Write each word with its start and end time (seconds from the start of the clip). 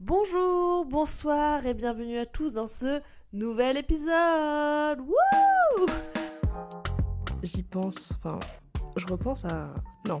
Bonjour, 0.00 0.86
bonsoir 0.86 1.66
et 1.66 1.74
bienvenue 1.74 2.18
à 2.18 2.26
tous 2.26 2.52
dans 2.52 2.68
ce 2.68 3.02
nouvel 3.32 3.76
épisode. 3.76 5.00
Wouh 5.00 5.86
J'y 7.42 7.64
pense, 7.64 8.12
enfin, 8.16 8.38
je 8.96 9.04
repense 9.08 9.44
à. 9.44 9.74
Non, 10.06 10.20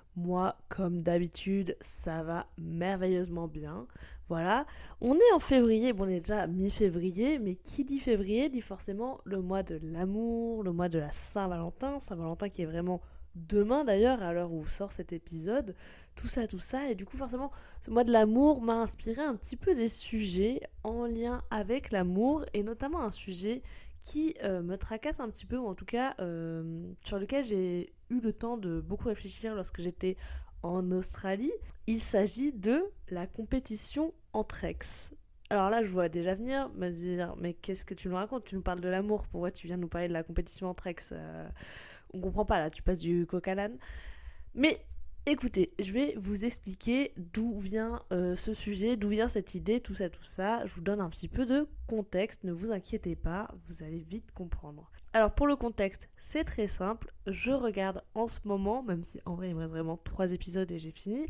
Moi, 0.17 0.55
comme 0.67 1.01
d'habitude, 1.01 1.77
ça 1.79 2.21
va 2.23 2.47
merveilleusement 2.57 3.47
bien. 3.47 3.87
Voilà, 4.27 4.65
on 5.01 5.15
est 5.15 5.33
en 5.33 5.39
février, 5.39 5.91
bon 5.91 6.05
on 6.05 6.07
est 6.07 6.19
déjà 6.19 6.47
mi-février, 6.47 7.37
mais 7.37 7.55
qui 7.55 7.83
dit 7.83 7.99
février 7.99 8.47
dit 8.47 8.61
forcément 8.61 9.19
le 9.25 9.41
mois 9.41 9.61
de 9.61 9.79
l'amour, 9.83 10.63
le 10.63 10.71
mois 10.71 10.87
de 10.87 10.99
la 10.99 11.11
Saint-Valentin, 11.11 11.99
Saint-Valentin 11.99 12.47
qui 12.47 12.61
est 12.61 12.65
vraiment 12.65 13.01
demain 13.35 13.83
d'ailleurs, 13.83 14.21
à 14.21 14.31
l'heure 14.31 14.53
où 14.53 14.65
sort 14.67 14.91
cet 14.93 15.11
épisode, 15.11 15.75
tout 16.15 16.27
ça, 16.27 16.47
tout 16.47 16.59
ça, 16.59 16.89
et 16.89 16.95
du 16.95 17.05
coup 17.05 17.17
forcément 17.17 17.51
ce 17.81 17.91
mois 17.91 18.05
de 18.05 18.11
l'amour 18.11 18.61
m'a 18.61 18.75
inspiré 18.75 19.21
un 19.21 19.35
petit 19.35 19.57
peu 19.57 19.73
des 19.73 19.89
sujets 19.89 20.61
en 20.83 21.05
lien 21.05 21.41
avec 21.49 21.91
l'amour, 21.91 22.45
et 22.53 22.63
notamment 22.63 23.01
un 23.01 23.11
sujet 23.11 23.61
qui 23.99 24.35
euh, 24.43 24.61
me 24.61 24.77
tracasse 24.77 25.19
un 25.19 25.29
petit 25.29 25.45
peu, 25.45 25.57
ou 25.57 25.67
en 25.67 25.75
tout 25.75 25.85
cas 25.85 26.15
euh, 26.19 26.85
sur 27.03 27.19
lequel 27.19 27.43
j'ai 27.43 27.91
eu 28.11 28.19
le 28.19 28.33
temps 28.33 28.57
de 28.57 28.81
beaucoup 28.81 29.07
réfléchir 29.07 29.55
lorsque 29.55 29.81
j'étais 29.81 30.17
en 30.63 30.91
Australie. 30.91 31.51
Il 31.87 31.99
s'agit 31.99 32.51
de 32.51 32.83
la 33.09 33.25
compétition 33.25 34.13
entre 34.33 34.63
ex. 34.65 35.11
Alors 35.49 35.69
là, 35.69 35.83
je 35.83 35.89
vois 35.89 36.07
déjà 36.07 36.35
venir 36.35 36.69
me 36.75 36.89
dire, 36.89 37.35
mais 37.37 37.53
qu'est-ce 37.53 37.83
que 37.83 37.93
tu 37.93 38.07
nous 38.07 38.15
racontes? 38.15 38.45
Tu 38.45 38.55
nous 38.55 38.61
parles 38.61 38.79
de 38.79 38.87
l'amour, 38.87 39.27
pourquoi 39.27 39.51
tu 39.51 39.67
viens 39.67 39.77
nous 39.77 39.87
parler 39.89 40.07
de 40.07 40.13
la 40.13 40.23
compétition 40.23 40.69
entre 40.69 40.87
ex? 40.87 41.09
Euh, 41.11 41.49
On 42.13 42.21
comprend 42.21 42.45
pas 42.45 42.59
là, 42.59 42.69
tu 42.69 42.83
passes 42.83 42.99
du 42.99 43.25
coq 43.25 43.47
à 43.47 43.55
l'âne. 43.55 43.77
Mais 44.53 44.85
Écoutez, 45.27 45.71
je 45.77 45.91
vais 45.91 46.15
vous 46.17 46.45
expliquer 46.45 47.13
d'où 47.15 47.59
vient 47.59 48.01
euh, 48.11 48.35
ce 48.35 48.55
sujet, 48.55 48.97
d'où 48.97 49.09
vient 49.09 49.27
cette 49.27 49.53
idée, 49.53 49.79
tout 49.79 49.93
ça, 49.93 50.09
tout 50.09 50.23
ça. 50.23 50.65
Je 50.65 50.73
vous 50.73 50.81
donne 50.81 50.99
un 50.99 51.09
petit 51.11 51.27
peu 51.27 51.45
de 51.45 51.67
contexte, 51.87 52.43
ne 52.43 52.51
vous 52.51 52.71
inquiétez 52.71 53.15
pas, 53.15 53.47
vous 53.67 53.83
allez 53.83 53.99
vite 53.99 54.31
comprendre. 54.31 54.89
Alors 55.13 55.35
pour 55.35 55.45
le 55.45 55.55
contexte, 55.55 56.09
c'est 56.19 56.43
très 56.43 56.67
simple. 56.67 57.13
Je 57.27 57.51
regarde 57.51 58.03
en 58.15 58.25
ce 58.25 58.39
moment, 58.45 58.81
même 58.81 59.03
si 59.03 59.21
en 59.25 59.35
vrai 59.35 59.49
il 59.49 59.53
me 59.55 59.59
reste 59.59 59.69
vraiment 59.69 59.97
trois 60.03 60.31
épisodes 60.31 60.71
et 60.71 60.79
j'ai 60.79 60.89
fini, 60.89 61.27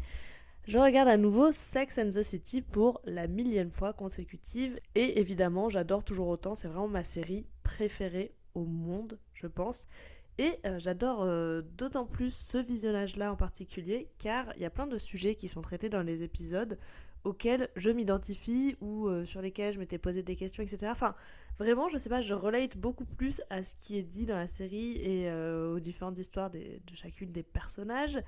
je 0.70 0.78
regarde 0.78 1.10
à 1.10 1.18
nouveau 1.18 1.52
Sex 1.52 1.98
and 1.98 2.12
the 2.12 2.24
City 2.24 2.62
pour 2.62 3.02
la 3.04 3.28
millième 3.28 3.72
fois 3.72 3.92
consécutive. 3.92 4.80
Et 4.96 5.20
évidemment, 5.20 5.68
j'adore 5.68 6.06
toujours 6.06 6.30
autant, 6.30 6.56
c'est 6.56 6.70
vraiment 6.70 6.88
ma 6.88 7.04
série 7.04 7.46
préférée 7.64 8.34
au 8.56 8.64
monde, 8.64 9.20
je 9.34 9.48
pense. 9.48 9.90
Et 10.38 10.60
euh, 10.66 10.80
j'adore 10.80 11.22
euh, 11.22 11.62
d'autant 11.78 12.06
plus 12.06 12.34
ce 12.34 12.58
visionnage-là 12.58 13.32
en 13.32 13.36
particulier, 13.36 14.10
car 14.18 14.52
il 14.56 14.62
y 14.62 14.66
a 14.66 14.70
plein 14.70 14.88
de 14.88 14.98
sujets 14.98 15.36
qui 15.36 15.48
sont 15.48 15.62
traités 15.62 15.90
dans 15.90 16.04
les 16.04 16.24
épisodes 16.24 16.78
auxquels 17.24 17.70
je 17.76 17.92
m'identifie 17.92 18.76
ou 18.82 19.08
euh, 19.08 19.26
sur 19.26 19.42
lesquels 19.42 19.74
je 19.74 19.80
m'étais 19.80 20.00
posé 20.00 20.24
des 20.24 20.36
questions, 20.36 20.64
etc. 20.64 20.88
Enfin, 20.92 21.14
vraiment, 21.60 21.90
je 21.90 21.98
sais 21.98 22.10
pas, 22.10 22.22
je 22.22 22.34
relate 22.34 22.78
beaucoup 22.78 23.06
plus 23.06 23.42
à 23.52 23.64
ce 23.64 23.76
qui 23.76 23.98
est 23.98 24.04
dit 24.04 24.26
dans 24.26 24.38
la 24.38 24.48
série 24.48 24.98
et 24.98 25.32
aux 25.32 25.80
différentes 25.80 26.18
histoires 26.18 26.50
de 26.50 26.80
chacune 26.96 27.32
des 27.32 27.44
personnages. 27.44 28.20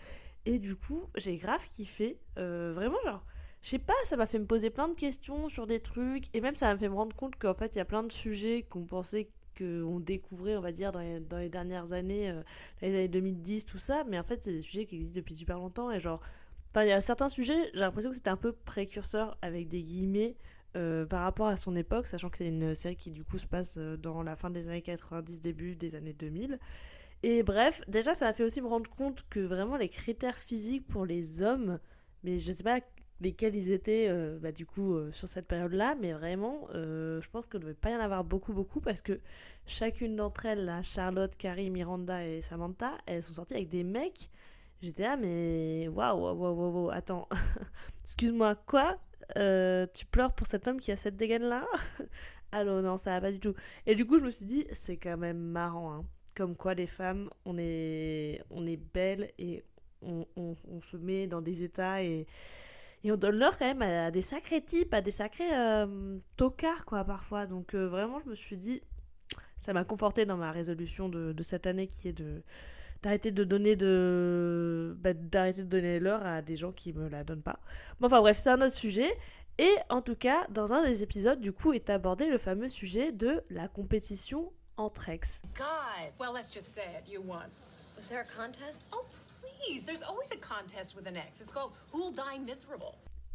Et 0.45 0.59
du 0.59 0.75
coup, 0.75 1.05
j'ai 1.15 1.37
grave 1.37 1.63
kiffé. 1.65 2.19
vraiment, 2.35 2.97
genre, 3.05 3.25
je 3.63 3.69
sais 3.69 3.79
pas, 3.79 3.93
ça 4.05 4.17
m'a 4.17 4.27
fait 4.27 4.39
me 4.39 4.45
poser 4.45 4.69
plein 4.69 4.89
de 4.89 4.95
questions 4.95 5.47
sur 5.47 5.65
des 5.65 5.79
trucs 5.79 6.25
et 6.35 6.41
même 6.41 6.53
ça 6.53 6.71
m'a 6.71 6.77
fait 6.77 6.89
me 6.89 6.95
rendre 6.95 7.15
compte 7.15 7.37
qu'en 7.37 7.53
fait, 7.53 7.73
il 7.73 7.77
y 7.77 7.81
a 7.81 7.85
plein 7.85 8.03
de 8.03 8.11
sujets 8.11 8.63
qu'on 8.63 8.85
pensait 8.85 9.29
qu'on 9.57 9.99
découvrait, 9.99 10.57
on 10.57 10.61
va 10.61 10.71
dire, 10.71 10.91
dans 10.91 10.99
les, 10.99 11.49
dernières 11.49 11.93
années, 11.93 12.29
euh, 12.29 12.41
les 12.81 12.89
années 12.89 13.07
2010, 13.07 13.65
tout 13.65 13.77
ça, 13.77 14.03
mais 14.07 14.19
en 14.19 14.23
fait, 14.23 14.43
c'est 14.43 14.53
des 14.53 14.61
sujets 14.61 14.85
qui 14.85 14.95
existent 14.95 15.19
depuis 15.19 15.35
super 15.35 15.57
longtemps, 15.57 15.91
et 15.91 15.99
genre, 15.99 16.21
il 16.75 16.87
y 16.87 16.91
a 16.91 17.01
certains 17.01 17.29
sujets, 17.29 17.69
j'ai 17.73 17.79
l'impression 17.81 18.09
que 18.09 18.15
c'était 18.15 18.29
un 18.29 18.37
peu 18.37 18.51
précurseur, 18.51 19.37
avec 19.41 19.67
des 19.67 19.83
guillemets, 19.83 20.35
euh, 20.75 21.05
par 21.05 21.21
rapport 21.21 21.47
à 21.47 21.55
son 21.55 21.75
époque, 21.75 22.07
sachant 22.07 22.29
que 22.29 22.37
c'est 22.39 22.47
une 22.47 22.73
série 22.73 22.95
qui, 22.95 23.11
du 23.11 23.23
coup, 23.23 23.37
se 23.37 23.45
passe 23.45 23.77
euh, 23.77 23.95
dans 23.95 24.23
la 24.23 24.35
fin 24.35 24.49
des 24.49 24.69
années 24.69 24.81
90, 24.81 25.39
début 25.39 25.75
des 25.75 25.95
années 25.95 26.13
2000. 26.13 26.57
Et 27.21 27.43
bref, 27.43 27.81
déjà, 27.87 28.15
ça 28.15 28.27
a 28.27 28.33
fait 28.33 28.43
aussi 28.43 28.59
me 28.59 28.67
rendre 28.67 28.89
compte 28.89 29.23
que 29.29 29.39
vraiment 29.39 29.77
les 29.77 29.89
critères 29.89 30.37
physiques 30.37 30.87
pour 30.87 31.05
les 31.05 31.43
hommes, 31.43 31.79
mais 32.23 32.39
je 32.39 32.51
sais 32.51 32.63
pas 32.63 32.81
lesquels 33.21 33.55
ils 33.55 33.71
étaient 33.71 34.07
euh, 34.09 34.37
bah, 34.39 34.51
du 34.51 34.65
coup 34.65 34.95
euh, 34.95 35.11
sur 35.11 35.27
cette 35.27 35.47
période-là, 35.47 35.95
mais 35.99 36.13
vraiment, 36.13 36.67
euh, 36.73 37.21
je 37.21 37.29
pense 37.29 37.45
qu'il 37.45 37.59
ne 37.59 37.65
devait 37.65 37.73
pas 37.73 37.91
y 37.91 37.95
en 37.95 37.99
avoir 37.99 38.23
beaucoup, 38.23 38.53
beaucoup, 38.53 38.81
parce 38.81 39.01
que 39.01 39.19
chacune 39.65 40.15
d'entre 40.15 40.45
elles, 40.45 40.65
là, 40.65 40.83
Charlotte, 40.83 41.35
Carrie, 41.37 41.69
Miranda 41.69 42.25
et 42.25 42.41
Samantha, 42.41 42.91
elles 43.05 43.23
sont 43.23 43.33
sorties 43.33 43.55
avec 43.55 43.69
des 43.69 43.83
mecs. 43.83 44.29
J'étais 44.81 45.03
là, 45.03 45.15
mais 45.15 45.87
waouh, 45.87 46.19
waouh, 46.19 46.35
waouh, 46.35 46.71
waouh, 46.71 46.89
attends, 46.91 47.27
excuse-moi, 48.03 48.55
quoi 48.65 48.97
Tu 49.35 50.05
pleures 50.07 50.33
pour 50.33 50.47
cet 50.47 50.67
homme 50.67 50.79
qui 50.79 50.91
a 50.91 50.97
cette 50.97 51.15
dégaine-là? 51.15 51.65
Alors 52.51 52.81
non, 52.83 52.97
ça 52.97 53.11
va 53.11 53.21
pas 53.21 53.31
du 53.31 53.39
tout. 53.39 53.55
Et 53.85 53.95
du 53.95 54.05
coup, 54.05 54.19
je 54.19 54.25
me 54.25 54.29
suis 54.29 54.45
dit, 54.45 54.67
c'est 54.73 54.97
quand 54.97 55.17
même 55.17 55.39
marrant, 55.39 55.93
hein. 55.93 56.05
Comme 56.35 56.55
quoi, 56.55 56.73
les 56.73 56.87
femmes, 56.87 57.29
on 57.45 57.57
est, 57.59 58.41
on 58.49 58.65
est 58.65 58.77
belles 58.77 59.31
et 59.37 59.63
on, 60.01 60.25
on, 60.35 60.55
on 60.67 60.81
se 60.81 60.97
met 60.97 61.27
dans 61.27 61.41
des 61.41 61.61
états 61.63 62.03
et 62.03 62.25
et 63.03 63.11
on 63.11 63.17
donne 63.17 63.35
l'heure 63.35 63.57
quand 63.57 63.65
même 63.65 63.81
à, 63.81 64.11
des 64.11 64.21
sacrés 64.21 64.61
types, 64.61 64.93
à 64.93 65.01
des 65.01 65.11
sacrés 65.11 65.53
euh, 65.53 66.17
tocards, 66.37 66.85
quoi, 66.85 67.03
parfois. 67.03 67.45
Donc 67.45 67.75
euh, 67.75 67.87
vraiment, 67.87 68.19
je 68.23 68.29
me 68.29 68.35
suis 68.35 68.57
dit, 68.57 68.81
ça 69.57 69.73
m'a 69.73 69.83
conforté 69.83 70.25
dans 70.25 70.37
ma 70.37 70.51
résolution 70.51 71.09
de, 71.09 71.43
cette 71.43 71.67
année 71.67 71.87
qui 71.87 72.07
est 72.09 72.13
de 72.13 72.43
d'arrêter 73.01 73.31
de 73.31 73.43
donner 73.43 73.75
de 73.75 74.95
bah, 75.01 75.13
d'arrêter 75.13 75.63
de 75.63 75.67
donner 75.67 75.99
l'heure 75.99 76.25
à 76.25 76.41
des 76.41 76.55
gens 76.55 76.71
qui 76.71 76.93
me 76.93 77.09
la 77.09 77.25
donnent 77.25 77.41
pas. 77.41 77.59
Bon, 77.99 78.07
enfin 78.07 78.21
bref, 78.21 78.37
c'est 78.37 78.49
un 78.49 78.61
autre 78.61 78.73
sujet. 78.73 79.11
Et 79.57 79.75
en 79.89 80.01
tout 80.01 80.15
cas, 80.15 80.47
dans 80.49 80.73
un 80.73 80.83
des 80.83 81.03
épisodes, 81.03 81.41
du 81.41 81.51
coup, 81.51 81.73
est 81.73 81.89
abordé 81.89 82.27
le 82.27 82.37
fameux 82.37 82.69
sujet 82.69 83.11
de 83.11 83.43
la 83.49 83.67
compétition 83.67 84.51
entre 84.77 85.09
ex. 85.09 85.41
God, 85.55 86.13
well, 86.17 86.31
let's 86.33 86.49
just 86.49 86.73
say 86.73 86.81
it. 86.97 87.11
You 87.11 87.21
won. 87.21 87.49
Was 87.97 88.07
there 88.07 88.21
a 88.21 88.25
contest? 88.25 88.87
Oh, 88.93 89.05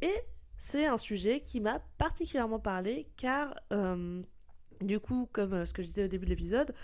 et 0.00 0.14
c'est 0.58 0.86
un 0.86 0.96
sujet 0.96 1.40
qui 1.40 1.60
m'a 1.60 1.80
particulièrement 1.98 2.58
parlé 2.58 3.08
car 3.16 3.54
euh, 3.72 4.22
du 4.80 5.00
coup, 5.00 5.28
comme 5.32 5.54
euh, 5.54 5.64
ce 5.64 5.72
que 5.72 5.82
je 5.82 5.88
disais 5.88 6.04
au 6.04 6.08
début 6.08 6.24
de 6.24 6.30
l'épisode, 6.30 6.74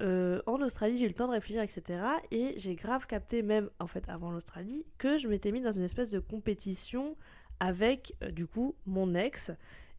euh, 0.00 0.40
en 0.46 0.60
Australie, 0.62 0.96
j'ai 0.96 1.04
eu 1.04 1.08
le 1.08 1.14
temps 1.14 1.26
de 1.26 1.32
réfléchir, 1.32 1.62
etc. 1.62 2.02
Et 2.30 2.54
j'ai 2.56 2.74
grave 2.74 3.06
capté, 3.06 3.42
même 3.42 3.70
en 3.78 3.86
fait 3.86 4.08
avant 4.08 4.30
l'Australie, 4.30 4.86
que 4.98 5.18
je 5.18 5.28
m'étais 5.28 5.52
mis 5.52 5.60
dans 5.60 5.72
une 5.72 5.84
espèce 5.84 6.10
de 6.10 6.18
compétition 6.18 7.16
avec, 7.60 8.16
du 8.32 8.46
coup, 8.46 8.74
mon 8.86 9.14
ex. 9.14 9.52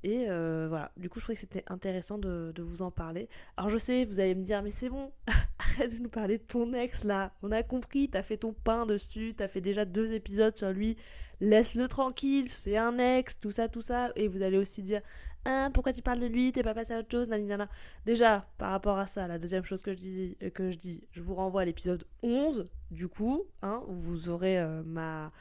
Et 0.03 0.25
voilà, 0.27 0.91
du 0.97 1.09
coup, 1.09 1.19
je 1.19 1.25
trouvais 1.25 1.35
que 1.35 1.41
c'était 1.41 1.63
intéressant 1.67 2.17
de, 2.17 2.51
de, 2.53 2.61
vous 2.61 2.81
en 2.81 2.91
parler. 2.91 3.29
Alors, 3.57 3.69
je 3.69 3.77
sais, 3.77 4.05
vous 4.05 4.19
allez 4.19 4.35
me 4.35 4.43
dire, 4.43 4.61
mais 4.61 4.71
c'est 4.71 4.89
bon, 4.89 5.11
arrête 5.59 5.95
de 5.95 6.01
nous 6.01 6.09
parler 6.09 6.37
de 6.37 6.43
ton 6.43 6.73
ex 6.73 7.03
là. 7.03 7.31
On 7.41 7.51
a 7.51 7.63
compris, 7.63 8.09
t'as 8.09 8.23
fait 8.23 8.37
ton 8.37 8.53
pain 8.53 8.85
dessus, 8.85 9.33
t'as 9.35 9.47
fait 9.47 9.61
déjà 9.61 9.85
deux 9.85 10.13
épisodes 10.13 10.57
sur 10.57 10.71
lui. 10.71 10.97
Laisse-le 11.39 11.87
tranquille, 11.87 12.49
c'est 12.49 12.77
un 12.77 12.97
ex, 12.97 13.39
tout 13.39 13.51
ça, 13.51 13.67
tout 13.67 13.81
ça. 13.81 14.11
Et 14.15 14.27
vous 14.27 14.43
allez 14.43 14.57
aussi 14.57 14.81
dire, 14.81 15.01
hein, 15.45 15.71
pourquoi 15.73 15.93
tu 15.93 16.01
parles 16.01 16.19
de 16.19 16.25
lui, 16.25 16.51
t'es 16.51 16.63
pas 16.63 16.73
passé 16.73 16.93
à 16.93 16.99
autre 16.99 17.11
chose, 17.11 17.29
nanana. 17.29 17.67
Déjà, 18.05 18.41
par 18.57 18.71
rapport 18.71 18.97
à 18.97 19.07
ça, 19.07 19.27
la 19.27 19.39
deuxième 19.39 19.65
chose 19.65 19.81
que 19.81 19.91
je 19.91 19.97
dis, 19.97 20.37
euh, 20.43 20.49
que 20.49 20.71
je, 20.71 20.77
dis 20.77 21.03
je 21.11 21.21
vous 21.21 21.33
renvoie 21.33 21.61
à 21.61 21.65
l'épisode 21.65 22.05
11, 22.21 22.65
du 22.91 23.07
coup, 23.07 23.43
hein, 23.61 23.83
où 23.87 23.93
vous 23.93 24.29
aurez 24.29 24.59
euh, 24.59 24.83
ma 24.85 25.31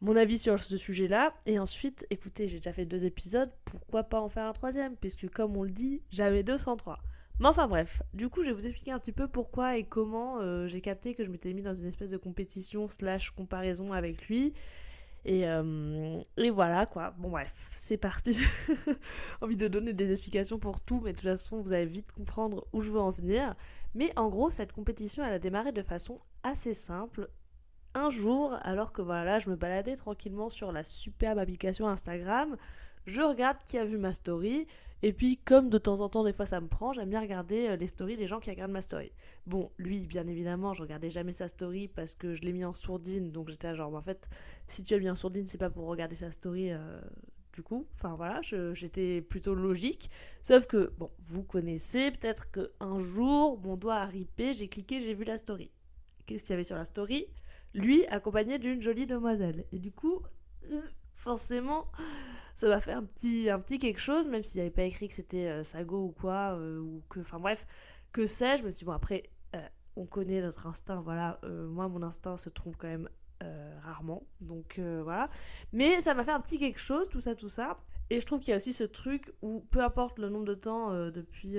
mon 0.00 0.16
avis 0.16 0.38
sur 0.38 0.58
ce 0.62 0.76
sujet-là. 0.76 1.34
Et 1.46 1.58
ensuite, 1.58 2.06
écoutez, 2.10 2.48
j'ai 2.48 2.58
déjà 2.58 2.72
fait 2.72 2.86
deux 2.86 3.04
épisodes, 3.04 3.50
pourquoi 3.64 4.04
pas 4.04 4.20
en 4.20 4.28
faire 4.28 4.46
un 4.46 4.52
troisième? 4.52 4.96
Puisque 4.96 5.28
comme 5.30 5.56
on 5.56 5.62
le 5.62 5.70
dit, 5.70 6.02
j'avais 6.10 6.42
203. 6.42 6.98
Mais 7.40 7.46
enfin 7.46 7.68
bref, 7.68 8.02
du 8.14 8.28
coup 8.28 8.42
je 8.42 8.48
vais 8.48 8.54
vous 8.54 8.66
expliquer 8.66 8.90
un 8.90 8.98
petit 8.98 9.12
peu 9.12 9.28
pourquoi 9.28 9.76
et 9.76 9.84
comment 9.84 10.40
euh, 10.40 10.66
j'ai 10.66 10.80
capté 10.80 11.14
que 11.14 11.24
je 11.24 11.30
m'étais 11.30 11.52
mis 11.52 11.62
dans 11.62 11.74
une 11.74 11.86
espèce 11.86 12.10
de 12.10 12.16
compétition 12.16 12.88
slash 12.88 13.30
comparaison 13.30 13.92
avec 13.92 14.26
lui. 14.28 14.54
Et, 15.24 15.46
euh, 15.46 16.20
et 16.36 16.50
voilà 16.50 16.86
quoi, 16.86 17.14
bon 17.18 17.30
bref, 17.30 17.70
c'est 17.76 17.96
parti. 17.96 18.38
Envie 19.40 19.56
de 19.56 19.68
donner 19.68 19.92
des 19.92 20.10
explications 20.10 20.58
pour 20.58 20.80
tout, 20.80 21.00
mais 21.04 21.12
de 21.12 21.16
toute 21.18 21.28
façon 21.28 21.60
vous 21.60 21.72
allez 21.72 21.86
vite 21.86 22.10
comprendre 22.10 22.66
où 22.72 22.80
je 22.82 22.90
veux 22.90 23.00
en 23.00 23.10
venir. 23.10 23.54
Mais 23.94 24.12
en 24.18 24.28
gros, 24.28 24.50
cette 24.50 24.72
compétition 24.72 25.24
elle 25.24 25.34
a 25.34 25.38
démarré 25.38 25.70
de 25.70 25.82
façon 25.82 26.20
assez 26.42 26.74
simple. 26.74 27.28
Un 27.94 28.10
jour, 28.10 28.56
alors 28.62 28.92
que 28.92 29.02
voilà, 29.02 29.40
je 29.40 29.50
me 29.50 29.56
baladais 29.56 29.96
tranquillement 29.96 30.48
sur 30.48 30.72
la 30.72 30.84
superbe 30.84 31.38
application 31.38 31.88
Instagram, 31.88 32.56
je 33.06 33.22
regarde 33.22 33.58
qui 33.64 33.78
a 33.78 33.84
vu 33.84 33.98
ma 33.98 34.12
story. 34.12 34.66
Et 35.02 35.12
puis, 35.12 35.36
comme 35.36 35.70
de 35.70 35.78
temps 35.78 36.00
en 36.00 36.08
temps, 36.08 36.24
des 36.24 36.32
fois 36.32 36.44
ça 36.44 36.60
me 36.60 36.66
prend, 36.66 36.92
j'aime 36.92 37.10
bien 37.10 37.20
regarder 37.20 37.68
euh, 37.68 37.76
les 37.76 37.86
stories 37.86 38.16
des 38.16 38.26
gens 38.26 38.40
qui 38.40 38.50
regardent 38.50 38.72
ma 38.72 38.82
story. 38.82 39.12
Bon, 39.46 39.70
lui, 39.78 40.00
bien 40.06 40.26
évidemment, 40.26 40.74
je 40.74 40.82
regardais 40.82 41.08
jamais 41.10 41.32
sa 41.32 41.48
story 41.48 41.88
parce 41.88 42.14
que 42.14 42.34
je 42.34 42.42
l'ai 42.42 42.52
mis 42.52 42.64
en 42.64 42.74
sourdine. 42.74 43.30
Donc 43.30 43.48
j'étais 43.48 43.74
genre, 43.74 43.94
en 43.94 44.02
fait, 44.02 44.28
si 44.66 44.82
tu 44.82 44.94
as 44.94 44.98
mis 44.98 45.08
en 45.08 45.16
sourdine, 45.16 45.46
c'est 45.46 45.58
pas 45.58 45.70
pour 45.70 45.86
regarder 45.86 46.16
sa 46.16 46.32
story. 46.32 46.72
Euh, 46.72 47.00
du 47.52 47.62
coup, 47.62 47.86
enfin 47.94 48.14
voilà, 48.14 48.40
j'étais 48.42 49.20
plutôt 49.22 49.54
logique. 49.54 50.10
Sauf 50.42 50.66
que, 50.66 50.92
bon, 50.98 51.10
vous 51.28 51.42
connaissez, 51.42 52.10
peut-être 52.10 52.50
qu'un 52.50 52.98
jour, 52.98 53.58
mon 53.60 53.76
doigt 53.76 53.96
a 53.96 54.06
ripé, 54.06 54.52
j'ai 54.52 54.68
cliqué, 54.68 55.00
j'ai 55.00 55.14
vu 55.14 55.24
la 55.24 55.38
story. 55.38 55.70
Qu'est-ce 56.26 56.44
qu'il 56.44 56.50
y 56.50 56.54
avait 56.54 56.62
sur 56.62 56.76
la 56.76 56.84
story? 56.84 57.26
Lui, 57.74 58.06
accompagné 58.06 58.58
d'une 58.58 58.80
jolie 58.80 59.06
demoiselle. 59.06 59.64
Et 59.72 59.78
du 59.78 59.92
coup, 59.92 60.22
euh, 60.70 60.80
forcément 61.14 61.86
ça 62.54 62.68
m'a 62.68 62.80
fait 62.80 62.92
un 62.92 63.04
petit, 63.04 63.48
un 63.50 63.60
petit 63.60 63.78
quelque 63.78 64.00
chose, 64.00 64.26
même 64.26 64.42
s'il 64.42 64.60
n'y 64.60 64.62
avait 64.62 64.74
pas 64.74 64.82
écrit 64.82 65.06
que 65.06 65.14
c'était 65.14 65.46
euh, 65.46 65.62
Sago 65.62 66.06
ou 66.06 66.10
quoi, 66.10 66.56
euh, 66.56 66.80
ou 66.80 67.04
que, 67.08 67.20
enfin 67.20 67.38
bref, 67.38 67.64
que 68.10 68.26
sais-je. 68.26 68.62
Je 68.62 68.66
me 68.66 68.72
suis 68.72 68.84
bon, 68.84 68.92
après, 68.92 69.30
on 69.94 70.06
connaît 70.06 70.40
notre 70.40 70.66
instinct, 70.66 71.00
voilà. 71.00 71.40
moi, 71.44 71.88
mon 71.88 72.02
instinct 72.04 72.36
se 72.36 72.48
trompe 72.48 72.76
quand 72.78 72.86
même 72.86 73.08
rarement, 73.80 74.26
donc 74.40 74.78
voilà. 74.78 75.28
Mais 75.72 76.00
ça 76.00 76.14
m'a 76.14 76.22
fait 76.22 76.30
un 76.30 76.40
petit 76.40 76.56
quelque 76.56 76.78
chose, 76.78 77.08
tout 77.08 77.20
ça, 77.20 77.34
tout 77.34 77.48
ça. 77.48 77.80
Et 78.08 78.20
je 78.20 78.26
trouve 78.26 78.38
qu'il 78.38 78.50
y 78.50 78.52
a 78.52 78.56
aussi 78.56 78.72
ce 78.72 78.84
truc 78.84 79.32
où, 79.42 79.60
peu 79.70 79.82
importe 79.82 80.20
le 80.20 80.28
nombre 80.28 80.44
de 80.44 80.54
temps 80.54 80.92
depuis 81.10 81.58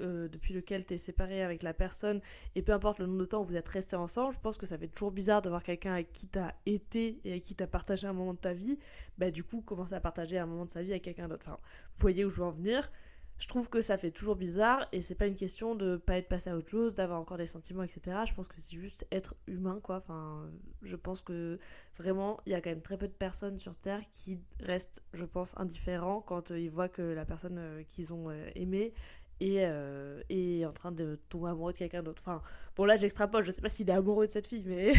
euh, 0.00 0.28
depuis 0.28 0.54
lequel 0.54 0.84
tu 0.84 0.94
es 0.94 0.98
séparé 0.98 1.42
avec 1.42 1.62
la 1.62 1.74
personne, 1.74 2.20
et 2.54 2.62
peu 2.62 2.72
importe 2.72 2.98
le 2.98 3.06
nombre 3.06 3.20
de 3.20 3.24
temps 3.24 3.42
où 3.42 3.44
vous 3.44 3.56
êtes 3.56 3.68
restés 3.68 3.96
ensemble, 3.96 4.34
je 4.34 4.40
pense 4.40 4.58
que 4.58 4.66
ça 4.66 4.78
fait 4.78 4.88
toujours 4.88 5.12
bizarre 5.12 5.42
de 5.42 5.48
voir 5.48 5.62
quelqu'un 5.62 5.92
avec 5.92 6.12
qui 6.12 6.28
tu 6.28 6.38
as 6.38 6.54
été 6.66 7.20
et 7.24 7.32
avec 7.32 7.42
qui 7.42 7.54
tu 7.54 7.62
as 7.62 7.66
partagé 7.66 8.06
un 8.06 8.12
moment 8.12 8.34
de 8.34 8.38
ta 8.38 8.54
vie, 8.54 8.78
bah 9.18 9.30
du 9.30 9.44
coup 9.44 9.60
commencer 9.60 9.94
à 9.94 10.00
partager 10.00 10.38
un 10.38 10.46
moment 10.46 10.64
de 10.64 10.70
sa 10.70 10.82
vie 10.82 10.90
avec 10.90 11.02
quelqu'un 11.02 11.28
d'autre. 11.28 11.44
Enfin, 11.46 11.58
vous 11.96 12.00
voyez 12.00 12.24
où 12.24 12.30
je 12.30 12.36
veux 12.36 12.46
en 12.46 12.50
venir. 12.50 12.90
Je 13.38 13.48
trouve 13.48 13.68
que 13.68 13.80
ça 13.80 13.98
fait 13.98 14.12
toujours 14.12 14.36
bizarre 14.36 14.86
et 14.92 15.02
c'est 15.02 15.16
pas 15.16 15.26
une 15.26 15.34
question 15.34 15.74
de 15.74 15.96
pas 15.96 16.16
être 16.18 16.28
passé 16.28 16.50
à 16.50 16.56
autre 16.56 16.70
chose, 16.70 16.94
d'avoir 16.94 17.20
encore 17.20 17.36
des 17.36 17.48
sentiments, 17.48 17.82
etc. 17.82 18.18
Je 18.26 18.32
pense 18.32 18.46
que 18.46 18.54
c'est 18.58 18.76
juste 18.76 19.06
être 19.10 19.34
humain, 19.48 19.80
quoi. 19.82 19.96
Enfin, 19.96 20.48
je 20.82 20.94
pense 20.94 21.20
que 21.20 21.58
vraiment, 21.98 22.38
il 22.46 22.52
y 22.52 22.54
a 22.54 22.60
quand 22.60 22.70
même 22.70 22.80
très 22.80 22.96
peu 22.96 23.08
de 23.08 23.12
personnes 23.12 23.58
sur 23.58 23.74
Terre 23.76 24.00
qui 24.10 24.38
restent, 24.60 25.02
je 25.12 25.24
pense, 25.24 25.56
indifférents 25.58 26.20
quand 26.20 26.50
ils 26.50 26.70
voient 26.70 26.88
que 26.88 27.02
la 27.02 27.24
personne 27.24 27.58
euh, 27.58 27.82
qu'ils 27.82 28.14
ont 28.14 28.30
euh, 28.30 28.48
aimée 28.54 28.94
et, 29.40 29.64
euh, 29.66 30.22
en 30.66 30.72
train 30.72 30.92
de 30.92 31.16
tomber 31.28 31.50
amoureux 31.50 31.72
de 31.72 31.78
quelqu'un 31.78 32.02
d'autre. 32.02 32.22
Enfin, 32.24 32.42
bon 32.76 32.84
là 32.84 32.96
j'extrapole, 32.96 33.44
je 33.44 33.52
sais 33.52 33.62
pas 33.62 33.68
s'il 33.68 33.88
est 33.90 33.92
amoureux 33.92 34.26
de 34.26 34.32
cette 34.32 34.46
fille, 34.46 34.64
mais 34.66 34.92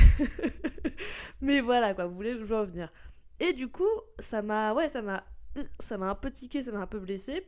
mais 1.41 1.61
voilà 1.61 1.93
quoi, 1.93 2.05
vous 2.05 2.15
voulez 2.15 2.37
que 2.37 2.45
je 2.45 2.53
en 2.53 2.65
venir. 2.65 2.89
Et 3.39 3.53
du 3.53 3.67
coup, 3.67 3.89
ça 4.19 4.41
m'a, 4.41 4.73
ouais, 4.73 4.87
ça 4.89 5.01
m'a, 5.01 5.23
ça 5.79 5.97
m'a 5.97 6.09
un 6.09 6.15
peu 6.15 6.31
tiqué, 6.31 6.63
ça 6.63 6.71
m'a 6.71 6.79
un 6.79 6.87
peu 6.87 6.99
blessé. 6.99 7.47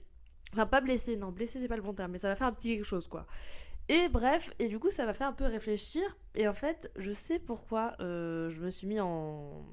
Enfin, 0.53 0.65
pas 0.65 0.81
blessé, 0.81 1.17
non, 1.17 1.31
blessé 1.31 1.59
c'est 1.59 1.67
pas 1.67 1.75
le 1.75 1.81
bon 1.81 1.93
terme, 1.93 2.11
mais 2.11 2.17
ça 2.17 2.29
m'a 2.29 2.35
fait 2.35 2.45
un 2.45 2.53
petit 2.53 2.75
quelque 2.75 2.85
chose 2.85 3.07
quoi. 3.07 3.25
Et 3.89 4.09
bref, 4.09 4.51
et 4.59 4.67
du 4.67 4.79
coup, 4.79 4.91
ça 4.91 5.05
m'a 5.05 5.13
fait 5.13 5.23
un 5.23 5.31
peu 5.33 5.45
réfléchir. 5.45 6.03
Et 6.35 6.47
en 6.47 6.53
fait, 6.53 6.91
je 6.97 7.11
sais 7.11 7.39
pourquoi 7.39 7.95
euh, 8.01 8.49
je 8.49 8.59
me 8.59 8.69
suis 8.69 8.85
mis 8.85 8.99
en, 8.99 9.65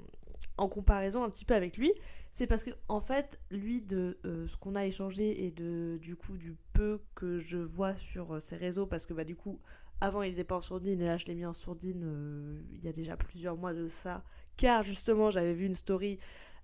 en 0.57 0.69
comparaison 0.69 1.23
un 1.23 1.29
petit 1.29 1.45
peu 1.45 1.53
avec 1.53 1.77
lui, 1.77 1.91
c'est 2.31 2.47
parce 2.47 2.63
que 2.63 2.71
en 2.87 3.01
fait, 3.01 3.39
lui 3.51 3.81
de 3.81 4.17
euh, 4.25 4.47
ce 4.47 4.57
qu'on 4.57 4.75
a 4.75 4.85
échangé 4.85 5.45
et 5.45 5.51
de 5.51 5.97
du 6.01 6.15
coup 6.15 6.37
du 6.37 6.55
peu 6.73 7.01
que 7.15 7.39
je 7.39 7.57
vois 7.57 7.95
sur 7.95 8.35
euh, 8.35 8.39
ses 8.39 8.55
réseaux, 8.55 8.85
parce 8.85 9.05
que 9.05 9.13
bah 9.13 9.23
du 9.23 9.35
coup 9.35 9.59
avant 10.01 10.21
il 10.21 10.31
n'était 10.31 10.43
pas 10.43 10.55
en 10.55 10.61
sourdine 10.61 11.01
et 11.01 11.05
là 11.05 11.17
je 11.17 11.25
l'ai 11.25 11.35
mis 11.35 11.45
en 11.45 11.53
sourdine 11.53 12.03
euh, 12.03 12.61
il 12.73 12.83
y 12.83 12.87
a 12.87 12.91
déjà 12.91 13.17
plusieurs 13.17 13.57
mois 13.57 13.73
de 13.73 13.87
ça, 13.87 14.23
car 14.57 14.83
justement 14.83 15.29
j'avais 15.29 15.53
vu 15.53 15.65
une 15.65 15.73
story 15.73 16.17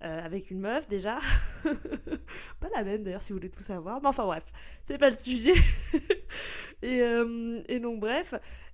avec 0.04 0.50
une 0.50 0.62
meuf 0.62 0.88
déjà, 0.88 1.20
pas 2.60 2.70
la 2.76 2.84
même 2.84 3.04
d'ailleurs 3.04 3.22
si 3.22 3.34
vous 3.34 3.38
voulez 3.38 3.52
tout 3.52 3.62
savoir, 3.62 4.02
mais 4.02 4.08
enfin 4.08 4.26
bref, 4.26 4.44
c'est 4.84 4.98
pas 4.98 5.12
le 5.12 5.18
sujet. 5.18 5.54
et, 6.82 7.04
et 7.68 7.80
donc 7.80 8.00
bref, 8.00 8.34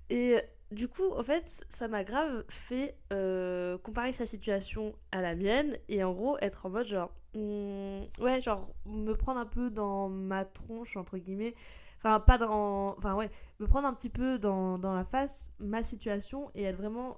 et 0.09 0.37
du 0.71 0.87
coup, 0.87 1.11
en 1.11 1.23
fait, 1.23 1.63
ça 1.69 1.87
m'a 1.87 2.03
grave 2.03 2.43
fait 2.49 2.97
euh, 3.13 3.77
comparer 3.77 4.11
sa 4.11 4.25
situation 4.25 4.93
à 5.11 5.21
la 5.21 5.35
mienne 5.35 5.77
et 5.87 6.03
en 6.03 6.13
gros 6.13 6.37
être 6.39 6.65
en 6.65 6.69
mode 6.69 6.87
genre, 6.87 7.11
hmm, 7.35 8.01
ouais, 8.19 8.41
genre 8.41 8.69
me 8.85 9.13
prendre 9.13 9.39
un 9.39 9.45
peu 9.45 9.69
dans 9.69 10.09
ma 10.09 10.43
tronche, 10.43 10.97
entre 10.97 11.17
guillemets, 11.17 11.53
enfin, 11.99 12.19
pas 12.19 12.37
dans, 12.37 12.97
enfin, 12.97 13.15
ouais, 13.15 13.29
me 13.59 13.67
prendre 13.67 13.87
un 13.87 13.93
petit 13.93 14.09
peu 14.09 14.39
dans, 14.39 14.77
dans 14.77 14.93
la 14.93 15.05
face 15.05 15.53
ma 15.59 15.83
situation 15.83 16.51
et 16.53 16.63
être 16.63 16.77
vraiment, 16.77 17.17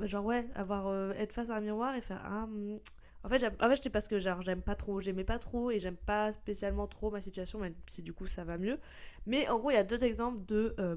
genre, 0.00 0.24
ouais, 0.26 0.46
avoir, 0.54 0.88
euh, 0.88 1.12
être 1.14 1.32
face 1.32 1.48
à 1.50 1.56
un 1.56 1.60
miroir 1.60 1.94
et 1.94 2.02
faire, 2.02 2.20
ah, 2.26 2.46
hmm. 2.46 2.78
en 3.24 3.28
fait, 3.30 3.42
en 3.60 3.70
fait, 3.70 3.88
parce 3.88 4.06
que 4.08 4.18
genre 4.18 4.42
j'aime 4.42 4.62
pas 4.62 4.74
trop, 4.74 5.00
j'aimais 5.00 5.24
pas 5.24 5.38
trop 5.38 5.70
et 5.70 5.78
j'aime 5.78 5.96
pas 5.96 6.34
spécialement 6.34 6.86
trop 6.86 7.10
ma 7.10 7.22
situation, 7.22 7.58
même 7.58 7.74
si 7.86 8.02
du 8.02 8.12
coup 8.12 8.26
ça 8.26 8.44
va 8.44 8.58
mieux. 8.58 8.78
Mais 9.26 9.48
en 9.48 9.58
gros, 9.58 9.70
il 9.70 9.74
y 9.74 9.78
a 9.78 9.84
deux 9.84 10.04
exemples 10.04 10.44
de 10.46 10.74
euh, 10.78 10.96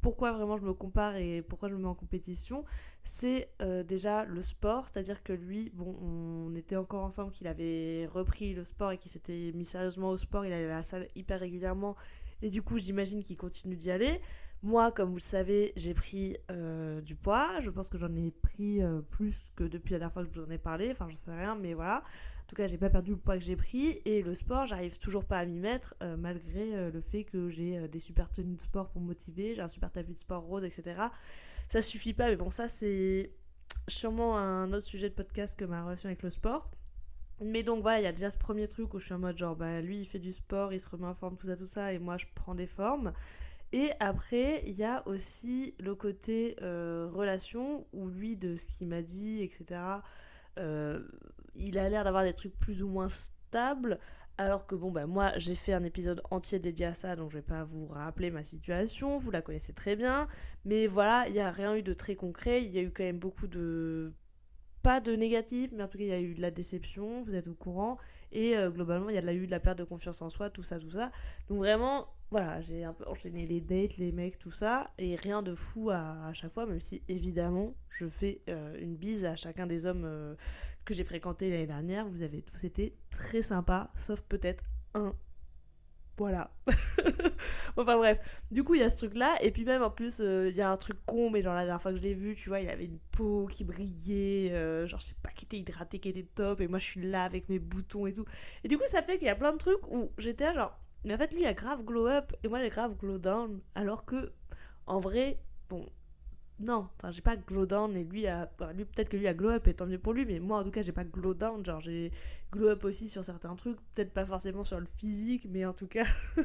pourquoi 0.00 0.32
vraiment 0.32 0.56
je 0.58 0.64
me 0.64 0.72
compare 0.72 1.16
et 1.16 1.42
pourquoi 1.42 1.68
je 1.68 1.74
me 1.74 1.80
mets 1.80 1.88
en 1.88 1.94
compétition, 1.94 2.64
c'est 3.04 3.50
euh, 3.60 3.82
déjà 3.82 4.24
le 4.24 4.42
sport, 4.42 4.86
c'est-à-dire 4.90 5.22
que 5.22 5.32
lui, 5.32 5.72
on 5.78 6.54
était 6.54 6.76
encore 6.76 7.04
ensemble, 7.04 7.32
qu'il 7.32 7.46
avait 7.46 8.06
repris 8.06 8.54
le 8.54 8.64
sport 8.64 8.92
et 8.92 8.98
qu'il 8.98 9.10
s'était 9.10 9.52
mis 9.54 9.64
sérieusement 9.64 10.10
au 10.10 10.16
sport, 10.16 10.44
il 10.44 10.52
allait 10.52 10.70
à 10.70 10.76
la 10.76 10.82
salle 10.82 11.06
hyper 11.14 11.40
régulièrement, 11.40 11.96
et 12.42 12.50
du 12.50 12.62
coup 12.62 12.78
j'imagine 12.78 13.22
qu'il 13.22 13.36
continue 13.36 13.76
d'y 13.76 13.90
aller. 13.90 14.20
Moi, 14.62 14.92
comme 14.92 15.08
vous 15.08 15.16
le 15.16 15.20
savez, 15.20 15.72
j'ai 15.76 15.94
pris 15.94 16.36
euh, 16.50 17.00
du 17.00 17.14
poids, 17.14 17.60
je 17.60 17.70
pense 17.70 17.88
que 17.88 17.96
j'en 17.96 18.14
ai 18.14 18.30
pris 18.30 18.82
euh, 18.82 19.00
plus 19.00 19.46
que 19.56 19.64
depuis 19.64 19.92
la 19.92 20.00
dernière 20.00 20.12
fois 20.12 20.22
que 20.22 20.28
je 20.34 20.38
vous 20.38 20.46
en 20.46 20.50
ai 20.50 20.58
parlé, 20.58 20.90
enfin 20.90 21.08
j'en 21.08 21.16
sais 21.16 21.30
rien, 21.30 21.54
mais 21.54 21.72
voilà. 21.72 22.02
En 22.44 22.46
tout 22.46 22.56
cas, 22.56 22.66
j'ai 22.66 22.76
pas 22.76 22.90
perdu 22.90 23.12
le 23.12 23.16
poids 23.16 23.38
que 23.38 23.44
j'ai 23.44 23.56
pris 23.56 24.02
et 24.04 24.20
le 24.20 24.34
sport, 24.34 24.66
j'arrive 24.66 24.98
toujours 24.98 25.24
pas 25.24 25.38
à 25.38 25.46
m'y 25.46 25.60
mettre 25.60 25.94
euh, 26.02 26.16
malgré 26.18 26.90
le 26.90 27.00
fait 27.00 27.24
que 27.24 27.48
j'ai 27.48 27.88
des 27.88 28.00
super 28.00 28.28
tenues 28.28 28.56
de 28.56 28.60
sport 28.60 28.90
pour 28.90 29.00
motiver, 29.00 29.54
j'ai 29.54 29.62
un 29.62 29.68
super 29.68 29.90
tapis 29.90 30.14
de 30.14 30.20
sport 30.20 30.42
rose, 30.42 30.64
etc. 30.64 31.04
Ça 31.68 31.80
suffit 31.80 32.12
pas, 32.12 32.28
mais 32.28 32.36
bon, 32.36 32.50
ça 32.50 32.68
c'est 32.68 33.32
sûrement 33.88 34.36
un 34.36 34.72
autre 34.72 34.84
sujet 34.84 35.08
de 35.08 35.14
podcast 35.14 35.58
que 35.58 35.64
ma 35.64 35.84
relation 35.84 36.08
avec 36.08 36.22
le 36.22 36.30
sport. 36.30 36.70
Mais 37.42 37.62
donc 37.62 37.80
voilà, 37.80 38.00
il 38.00 38.04
y 38.04 38.06
a 38.06 38.12
déjà 38.12 38.30
ce 38.30 38.36
premier 38.36 38.68
truc 38.68 38.92
où 38.92 38.98
je 38.98 39.06
suis 39.06 39.14
en 39.14 39.18
mode 39.18 39.38
genre, 39.38 39.56
bah 39.56 39.80
lui 39.80 40.00
il 40.00 40.04
fait 40.04 40.18
du 40.18 40.32
sport, 40.32 40.74
il 40.74 40.80
se 40.80 40.88
remet 40.88 41.06
en 41.06 41.14
forme, 41.14 41.38
tout 41.38 41.46
ça, 41.46 41.56
tout 41.56 41.64
ça, 41.64 41.94
et 41.94 41.98
moi 41.98 42.18
je 42.18 42.26
prends 42.34 42.54
des 42.54 42.66
formes. 42.66 43.14
Et 43.72 43.90
après, 44.00 44.62
il 44.66 44.76
y 44.76 44.84
a 44.84 45.06
aussi 45.06 45.74
le 45.78 45.94
côté 45.94 46.56
relation 46.60 47.86
où 47.92 48.08
lui, 48.08 48.36
de 48.36 48.56
ce 48.56 48.66
qu'il 48.66 48.88
m'a 48.88 49.02
dit, 49.02 49.42
etc., 49.42 50.00
euh, 50.58 51.02
il 51.54 51.78
a 51.78 51.88
l'air 51.88 52.04
d'avoir 52.04 52.24
des 52.24 52.32
trucs 52.32 52.58
plus 52.58 52.82
ou 52.82 52.88
moins 52.88 53.08
stables. 53.08 53.98
Alors 54.38 54.66
que 54.66 54.74
bon, 54.74 54.90
bah 54.90 55.06
moi 55.06 55.32
j'ai 55.36 55.54
fait 55.54 55.74
un 55.74 55.84
épisode 55.84 56.22
entier 56.30 56.58
dédié 56.58 56.86
à 56.86 56.94
ça, 56.94 57.14
donc 57.14 57.30
je 57.30 57.36
vais 57.36 57.42
pas 57.42 57.62
vous 57.64 57.86
rappeler 57.86 58.30
ma 58.30 58.42
situation, 58.42 59.18
vous 59.18 59.30
la 59.30 59.42
connaissez 59.42 59.74
très 59.74 59.96
bien. 59.96 60.28
Mais 60.64 60.86
voilà, 60.86 61.26
il 61.28 61.34
n'y 61.34 61.40
a 61.40 61.50
rien 61.50 61.76
eu 61.76 61.82
de 61.82 61.92
très 61.92 62.14
concret, 62.14 62.64
il 62.64 62.70
y 62.70 62.78
a 62.78 62.82
eu 62.82 62.90
quand 62.90 63.04
même 63.04 63.18
beaucoup 63.18 63.46
de. 63.46 64.12
Pas 64.82 65.00
de 65.00 65.14
négatif, 65.14 65.72
mais 65.76 65.82
en 65.82 65.88
tout 65.88 65.98
cas 65.98 66.04
il 66.04 66.10
y 66.10 66.12
a 66.12 66.20
eu 66.20 66.34
de 66.34 66.40
la 66.40 66.50
déception, 66.50 67.20
vous 67.20 67.34
êtes 67.34 67.48
au 67.48 67.54
courant. 67.54 67.98
Et 68.32 68.56
euh, 68.56 68.70
globalement, 68.70 69.10
il 69.10 69.14
y 69.14 69.18
a 69.18 69.32
eu 69.34 69.44
de 69.44 69.50
la 69.50 69.60
perte 69.60 69.76
de 69.76 69.84
confiance 69.84 70.22
en 70.22 70.30
soi, 70.30 70.48
tout 70.48 70.62
ça, 70.62 70.78
tout 70.78 70.92
ça. 70.92 71.10
Donc 71.48 71.58
vraiment, 71.58 72.08
voilà, 72.30 72.60
j'ai 72.60 72.84
un 72.84 72.92
peu 72.92 73.04
enchaîné 73.08 73.44
les 73.44 73.60
dates, 73.60 73.96
les 73.96 74.12
mecs, 74.12 74.38
tout 74.38 74.52
ça, 74.52 74.92
et 74.98 75.16
rien 75.16 75.42
de 75.42 75.54
fou 75.56 75.90
à, 75.90 76.32
chaque 76.32 76.52
fois, 76.52 76.64
même 76.64 76.80
si 76.80 77.02
évidemment 77.08 77.74
je 77.88 78.08
fais 78.08 78.40
euh, 78.48 78.78
une 78.80 78.94
bise 78.94 79.24
à 79.24 79.34
chacun 79.34 79.66
des 79.66 79.84
hommes 79.84 80.04
euh, 80.04 80.36
que 80.84 80.94
j'ai 80.94 81.02
fréquentés 81.02 81.50
l'année 81.50 81.66
dernière. 81.66 82.06
Vous 82.08 82.22
avez 82.22 82.40
tous 82.40 82.62
été 82.62 82.94
très 83.10 83.42
sympas, 83.42 83.90
sauf 83.96 84.22
peut-être 84.22 84.62
un. 84.94 85.12
Voilà. 86.18 86.52
enfin 87.76 87.96
bref, 87.96 88.18
du 88.50 88.62
coup 88.62 88.74
il 88.74 88.80
y 88.80 88.84
a 88.84 88.90
ce 88.90 88.98
truc 88.98 89.16
là, 89.16 89.36
et 89.40 89.50
puis 89.50 89.64
même 89.64 89.82
en 89.82 89.90
plus 89.90 90.20
euh, 90.20 90.50
il 90.50 90.56
y 90.56 90.60
a 90.60 90.70
un 90.70 90.76
truc 90.76 90.98
con, 91.06 91.30
mais 91.30 91.42
genre 91.42 91.54
la 91.54 91.64
dernière 91.64 91.82
fois 91.82 91.92
que 91.92 91.96
je 91.96 92.02
l'ai 92.02 92.14
vu, 92.14 92.36
tu 92.36 92.48
vois, 92.50 92.60
il 92.60 92.68
avait 92.68 92.84
une 92.84 92.98
peau 93.10 93.48
qui 93.50 93.64
brillait, 93.64 94.50
genre 94.86 95.00
je 95.00 95.06
sais 95.06 95.16
pas, 95.20 95.30
qui 95.30 95.46
était 95.46 95.58
hydratée, 95.58 95.98
qui 95.98 96.10
était 96.10 96.28
top, 96.34 96.60
et 96.60 96.68
moi 96.68 96.78
je 96.78 96.84
suis 96.84 97.02
là 97.02 97.24
avec 97.24 97.48
mes 97.48 97.58
boutons 97.58 98.06
et 98.06 98.12
tout. 98.12 98.26
Et 98.62 98.68
du 98.68 98.78
coup 98.78 98.84
ça 98.88 99.02
fait 99.02 99.18
qu'il 99.18 99.26
y 99.26 99.30
a 99.30 99.34
plein 99.34 99.52
de 99.52 99.58
trucs 99.58 99.90
où 99.90 100.12
j'étais 100.18 100.54
genre 100.54 100.78
mais 101.04 101.14
en 101.14 101.18
fait, 101.18 101.32
lui, 101.32 101.46
a 101.46 101.54
grave 101.54 101.84
glow 101.84 102.06
up 102.06 102.32
et 102.42 102.48
moi, 102.48 102.60
j'ai 102.60 102.70
grave 102.70 102.96
glow 102.96 103.18
down. 103.18 103.60
Alors 103.74 104.04
que, 104.04 104.32
en 104.86 105.00
vrai, 105.00 105.40
bon, 105.68 105.86
non, 106.62 106.88
enfin, 106.98 107.10
j'ai 107.10 107.22
pas 107.22 107.36
glow 107.36 107.64
down 107.64 107.96
et 107.96 108.04
lui, 108.04 108.26
a, 108.26 108.50
lui 108.74 108.84
peut-être 108.84 109.08
que 109.08 109.16
lui 109.16 109.26
a 109.26 109.34
glow 109.34 109.50
up 109.50 109.66
et 109.66 109.74
tant 109.74 109.86
mieux 109.86 109.98
pour 109.98 110.12
lui, 110.12 110.26
mais 110.26 110.40
moi, 110.40 110.58
en 110.58 110.64
tout 110.64 110.70
cas, 110.70 110.82
j'ai 110.82 110.92
pas 110.92 111.04
glow 111.04 111.32
down. 111.32 111.64
Genre, 111.64 111.80
j'ai 111.80 112.12
glow 112.52 112.68
up 112.68 112.84
aussi 112.84 113.08
sur 113.08 113.24
certains 113.24 113.54
trucs, 113.56 113.78
peut-être 113.94 114.12
pas 114.12 114.26
forcément 114.26 114.64
sur 114.64 114.78
le 114.78 114.86
physique, 114.98 115.46
mais 115.50 115.64
en 115.64 115.72
tout 115.72 115.86
cas, 115.86 116.04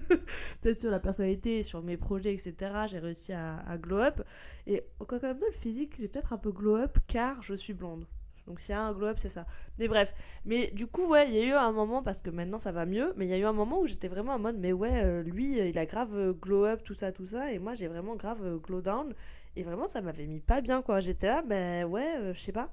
peut-être 0.61 0.79
sur 0.79 0.91
la 0.91 0.99
personnalité, 0.99 1.63
sur 1.63 1.83
mes 1.83 1.97
projets, 1.97 2.33
etc. 2.33 2.55
J'ai 2.87 2.99
réussi 2.99 3.33
à, 3.33 3.57
à, 3.67 3.77
glow 3.77 3.97
up. 3.97 4.21
Et 4.67 4.83
quand 5.07 5.21
même, 5.21 5.37
le 5.37 5.51
physique, 5.51 5.95
j'ai 5.99 6.07
peut-être 6.07 6.33
un 6.33 6.37
peu 6.37 6.51
glow 6.51 6.77
up 6.77 6.97
car 7.07 7.41
je 7.41 7.53
suis 7.53 7.73
blonde. 7.73 8.05
Donc 8.47 8.59
s'il 8.59 8.71
y 8.73 8.77
a 8.77 8.81
un 8.81 8.93
glow 8.93 9.07
up, 9.07 9.17
c'est 9.19 9.29
ça. 9.29 9.45
Mais 9.79 9.87
bref. 9.87 10.13
Mais 10.45 10.71
du 10.71 10.87
coup, 10.87 11.07
ouais, 11.07 11.27
il 11.27 11.33
y 11.35 11.39
a 11.39 11.43
eu 11.43 11.53
un 11.53 11.71
moment, 11.71 12.03
parce 12.03 12.21
que 12.21 12.29
maintenant 12.29 12.59
ça 12.59 12.71
va 12.71 12.85
mieux, 12.85 13.13
mais 13.17 13.25
il 13.25 13.29
y 13.29 13.33
a 13.33 13.37
eu 13.37 13.45
un 13.45 13.53
moment 13.53 13.79
où 13.81 13.87
j'étais 13.87 14.07
vraiment 14.07 14.33
en 14.33 14.39
mode, 14.39 14.57
mais 14.59 14.71
ouais, 14.73 15.03
euh, 15.03 15.23
lui, 15.23 15.59
euh, 15.59 15.67
il 15.67 15.77
a 15.79 15.85
grave 15.85 16.15
euh, 16.15 16.33
glow 16.33 16.65
up, 16.65 16.83
tout 16.83 16.93
ça, 16.93 17.11
tout 17.11 17.25
ça, 17.25 17.51
et 17.51 17.59
moi 17.59 17.73
j'ai 17.73 17.87
vraiment 17.87 18.15
grave 18.15 18.59
glow 18.61 18.81
down. 18.81 19.13
Et 19.55 19.63
vraiment, 19.63 19.87
ça 19.87 20.01
m'avait 20.01 20.27
mis 20.27 20.41
pas 20.41 20.61
bien, 20.61 20.81
quoi. 20.81 20.99
J'étais 20.99 21.27
là, 21.27 21.41
ben 21.41 21.85
ouais, 21.85 22.33
je 22.33 22.39
sais 22.39 22.51
pas. 22.51 22.69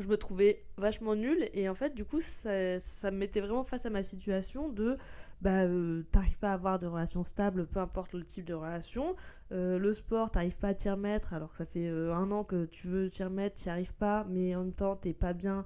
je 0.00 0.06
me 0.06 0.16
trouvais 0.16 0.64
vachement 0.76 1.14
nulle 1.14 1.48
et 1.54 1.68
en 1.68 1.74
fait 1.74 1.94
du 1.94 2.04
coup 2.04 2.20
ça 2.20 2.50
me 2.50 3.10
mettait 3.10 3.40
vraiment 3.40 3.64
face 3.64 3.86
à 3.86 3.90
ma 3.90 4.02
situation 4.02 4.68
de 4.68 4.96
bah 5.40 5.62
euh, 5.64 6.02
t'arrives 6.10 6.38
pas 6.38 6.50
à 6.50 6.54
avoir 6.54 6.78
de 6.78 6.86
relation 6.86 7.24
stable 7.24 7.66
peu 7.66 7.80
importe 7.80 8.12
le 8.12 8.24
type 8.24 8.44
de 8.44 8.54
relation. 8.54 9.14
Euh, 9.52 9.78
le 9.78 9.92
sport 9.92 10.30
t'arrives 10.30 10.56
pas 10.56 10.68
à 10.68 10.74
t'y 10.74 10.90
remettre 10.90 11.32
alors 11.34 11.50
que 11.50 11.56
ça 11.56 11.66
fait 11.66 11.88
euh, 11.88 12.14
un 12.14 12.30
an 12.30 12.44
que 12.44 12.64
tu 12.66 12.88
veux 12.88 13.08
t'y 13.08 13.22
remettre 13.22 13.56
t'y 13.56 13.70
arrives 13.70 13.94
pas 13.94 14.26
mais 14.28 14.54
en 14.56 14.64
même 14.64 14.72
temps 14.72 14.96
t'es 14.96 15.14
pas 15.14 15.32
bien 15.32 15.64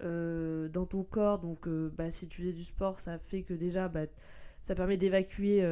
dans 0.00 0.86
ton 0.86 1.02
corps. 1.02 1.38
Donc 1.38 1.66
bah, 1.68 2.10
si 2.10 2.28
tu 2.28 2.42
fais 2.42 2.52
du 2.52 2.64
sport 2.64 3.00
ça 3.00 3.18
fait 3.18 3.42
que 3.42 3.54
déjà 3.54 3.88
bah, 3.88 4.06
ça 4.62 4.74
permet 4.74 4.96
d'évacuer, 4.98 5.62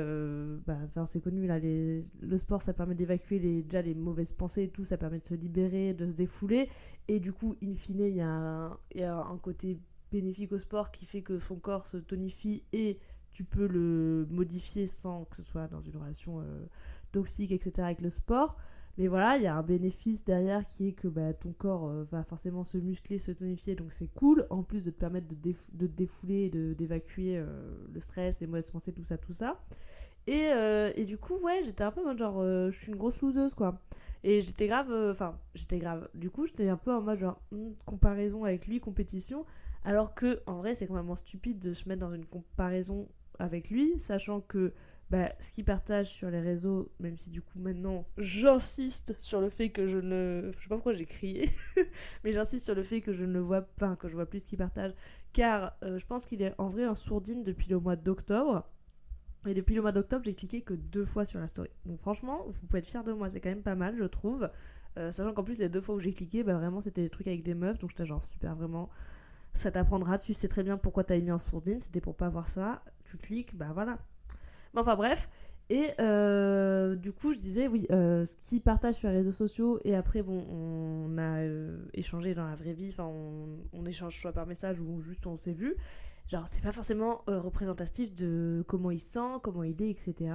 bah, 0.67 1.05
c'est 1.07 1.23
connu 1.23 1.47
là, 1.47 1.59
le 1.59 2.39
sport 2.39 2.63
ça 2.63 2.73
permet 2.73 2.95
d'évacuer 2.95 3.39
déjà 3.63 3.83
les 3.83 3.95
mauvaises 3.95 4.33
pensées 4.33 4.65
et 4.65 4.69
tout, 4.69 4.85
ça 4.85 4.97
permet 4.97 5.19
de 5.19 5.25
se 5.25 5.35
libérer, 5.35 5.93
de 5.93 6.07
se 6.07 6.15
défouler, 6.15 6.69
et 7.09 7.21
du 7.21 7.33
coup, 7.33 7.57
in 7.63 7.75
fine, 7.75 8.01
il 8.01 8.15
y, 8.15 8.19
y 8.19 9.03
a 9.03 9.17
un 9.17 9.39
côté 9.39 9.79
bénéfique 10.11 10.53
au 10.53 10.59
sport 10.59 10.91
qui 10.91 11.07
fait 11.07 11.23
que 11.23 11.39
son 11.39 11.57
corps 11.57 11.87
se 11.87 11.97
tonifie 11.97 12.65
et 12.73 12.99
tu 13.33 13.45
peux 13.45 13.67
le 13.67 14.27
modifier 14.31 14.87
sans 14.87 15.25
que 15.25 15.37
ce 15.37 15.43
soit 15.43 15.67
dans 15.69 15.81
une 15.81 15.97
relation 15.97 16.41
euh, 16.41 16.67
toxique, 17.13 17.53
etc. 17.53 17.73
avec 17.79 18.01
le 18.01 18.11
sport. 18.11 18.57
Mais 18.99 19.09
voilà, 19.09 19.39
il 19.39 19.43
y 19.43 19.47
a 19.47 19.57
un 19.57 19.63
bénéfice 19.63 20.23
derrière 20.23 20.67
qui 20.67 20.89
est 20.89 20.93
que 20.93 21.09
bah, 21.09 21.33
ton 21.33 21.53
corps 21.53 21.89
euh, 21.89 22.05
va 22.11 22.25
forcément 22.25 22.63
se 22.63 22.77
muscler, 22.77 23.19
se 23.19 23.33
tonifier, 23.33 23.75
donc 23.75 23.91
c'est 23.91 24.09
cool, 24.09 24.47
en 24.51 24.63
plus 24.63 24.83
de 24.83 24.91
te 24.91 24.99
permettre 24.99 25.29
de, 25.29 25.35
de 25.35 25.87
te 25.87 25.93
défouler 25.93 26.51
d'évacuer 26.51 27.39
euh, 27.39 27.47
le 27.91 28.01
stress, 28.01 28.41
les 28.41 28.47
mauvaises 28.47 28.71
pensées, 28.71 28.93
tout 28.93 29.05
ça, 29.05 29.17
tout 29.17 29.33
ça. 29.33 29.59
Et, 30.29 30.51
et 30.95 31.05
du 31.05 31.19
coup, 31.19 31.35
ouais, 31.39 31.63
j'étais 31.65 31.83
un 31.83 31.91
peu 31.91 32.05
mode 32.05 32.17
genre, 32.17 32.41
je 32.45 32.71
suis 32.71 32.93
une 32.93 32.97
grosse 32.97 33.21
loseuse, 33.23 33.55
quoi. 33.55 33.81
Et 34.23 34.41
j'étais 34.41 34.69
grave, 34.69 34.93
enfin, 35.11 35.37
j'étais 35.53 35.79
grave. 35.79 36.09
Du 36.15 36.31
coup, 36.31 36.47
j'étais 36.47 36.69
un 36.69 36.77
peu 36.77 36.95
en 36.95 37.01
mode 37.01 37.19
genre, 37.19 37.41
hmm, 37.51 37.73
comparaison 37.87 38.45
avec 38.45 38.69
lui, 38.69 38.79
compétition. 38.79 39.45
Alors 39.85 40.15
que, 40.15 40.41
en 40.47 40.59
vrai, 40.59 40.75
c'est 40.75 40.87
complètement 40.87 41.17
stupide 41.17 41.59
de 41.59 41.73
se 41.73 41.89
mettre 41.89 42.01
dans 42.01 42.15
une 42.15 42.25
comparaison 42.25 43.09
avec 43.43 43.71
lui, 43.71 43.99
sachant 43.99 44.41
que 44.41 44.73
bah, 45.11 45.31
ce 45.39 45.51
qu'il 45.51 45.65
partage 45.65 46.09
sur 46.09 46.31
les 46.31 46.41
réseaux, 46.41 46.91
même 46.99 47.19
si 47.19 47.29
du 47.29 47.43
coup 47.43 47.59
maintenant 47.59 48.07
j'insiste 48.17 49.15
sur 49.21 49.43
le 49.43 49.51
fait 49.51 49.69
que 49.69 49.87
je 49.87 49.99
ne. 49.99 50.51
Je 50.57 50.63
sais 50.63 50.69
pas 50.69 50.77
pourquoi 50.77 50.95
j'ai 50.95 51.05
crié, 51.05 51.51
mais 52.25 52.33
j'insiste 52.33 52.65
sur 52.65 52.75
le 52.75 52.83
fait 52.83 53.03
que 53.03 53.13
je 53.13 53.25
ne 53.25 53.33
le 53.35 53.41
vois 53.41 53.63
pas, 53.63 53.97
que 53.97 54.09
je 54.09 54.15
vois 54.15 54.27
plus 54.27 54.41
ce 54.41 54.45
qu'il 54.47 54.59
partage, 54.59 54.95
car 55.33 55.77
euh, 55.83 55.99
je 55.99 56.07
pense 56.07 56.25
qu'il 56.25 56.41
est 56.41 56.55
en 56.57 56.71
vrai 56.71 56.87
en 56.87 56.95
sourdine 56.95 57.43
depuis 57.43 57.69
le 57.69 57.79
mois 57.79 57.97
d'octobre. 57.97 58.67
Et 59.45 59.55
depuis 59.55 59.75
le 59.75 59.83
mois 59.83 59.91
d'octobre, 59.91 60.25
j'ai 60.25 60.35
cliqué 60.35 60.63
que 60.63 60.73
deux 60.73 61.05
fois 61.05 61.25
sur 61.25 61.41
la 61.41 61.49
story. 61.49 61.69
Donc 61.85 62.01
franchement, 62.01 62.47
vous 62.49 62.61
pouvez 62.61 62.79
être 62.79 62.87
fiers 62.87 63.03
de 63.03 63.13
moi, 63.13 63.29
c'est 63.29 63.41
quand 63.41 63.49
même 63.49 63.63
pas 63.63 63.75
mal, 63.75 63.97
je 63.99 64.05
trouve. 64.05 64.49
Euh, 64.99 65.11
sachant 65.11 65.33
qu'en 65.33 65.43
plus, 65.43 65.59
les 65.59 65.69
deux 65.69 65.81
fois 65.81 65.97
où 65.97 66.01
j'ai 66.01 66.15
cliqué, 66.15 66.45
bah 66.45 66.55
vraiment, 66.55 66.81
c'était 66.81 67.03
des 67.03 67.11
trucs 67.11 67.27
avec 67.27 67.43
des 67.43 67.55
meufs, 67.55 67.79
donc 67.79 67.91
j'étais 67.91 68.07
genre 68.07 68.23
super, 68.23 68.55
vraiment. 68.55 68.89
Ça 69.55 69.71
t'apprendra, 69.71 70.19
tu 70.19 70.33
sais 70.35 70.49
très 70.49 70.63
bien 70.63 70.79
pourquoi 70.79 71.05
t'as 71.05 71.19
mis 71.19 71.31
en 71.31 71.39
sourdine, 71.39 71.81
c'était 71.81 72.01
pour 72.01 72.17
pas 72.17 72.29
voir 72.29 72.49
ça. 72.49 72.83
Tu 73.05 73.17
cliques, 73.19 73.57
bah 73.57 73.71
voilà, 73.75 73.99
enfin 74.75 74.97
bref. 74.97 75.29
Et 75.71 75.91
euh, 76.01 76.97
du 76.97 77.13
coup, 77.13 77.33
je 77.33 77.39
disais, 77.39 77.67
oui, 77.67 77.87
euh, 77.91 78.27
ce 78.27 78.37
qu'il 78.37 78.61
partage 78.61 78.97
sur 78.97 79.09
les 79.09 79.17
réseaux 79.17 79.33
sociaux, 79.33 79.79
et 79.85 79.95
après, 79.95 80.23
bon, 80.23 80.45
on 80.51 81.17
a 81.17 81.41
euh, 81.41 81.79
échangé 81.95 82.35
dans 82.35 82.45
la 82.45 82.57
vraie 82.57 82.75
vie, 82.75 82.91
enfin, 82.91 83.11
on, 83.73 83.87
échange 83.87 84.19
soit 84.21 84.33
par 84.33 84.47
message 84.47 84.81
ou 84.81 85.01
juste 85.01 85.27
on 85.27 85.37
s'est 85.37 85.53
vu. 85.53 85.77
Genre, 86.29 86.47
c'est 86.47 86.63
pas 86.63 86.73
forcément 86.73 87.23
représentatif 87.27 88.15
de 88.15 88.65
comment 88.69 88.91
il 88.91 89.01
sent, 89.01 89.39
comment 89.43 89.63
il 89.63 89.81
est, 89.83 89.91
etc. 89.91 90.31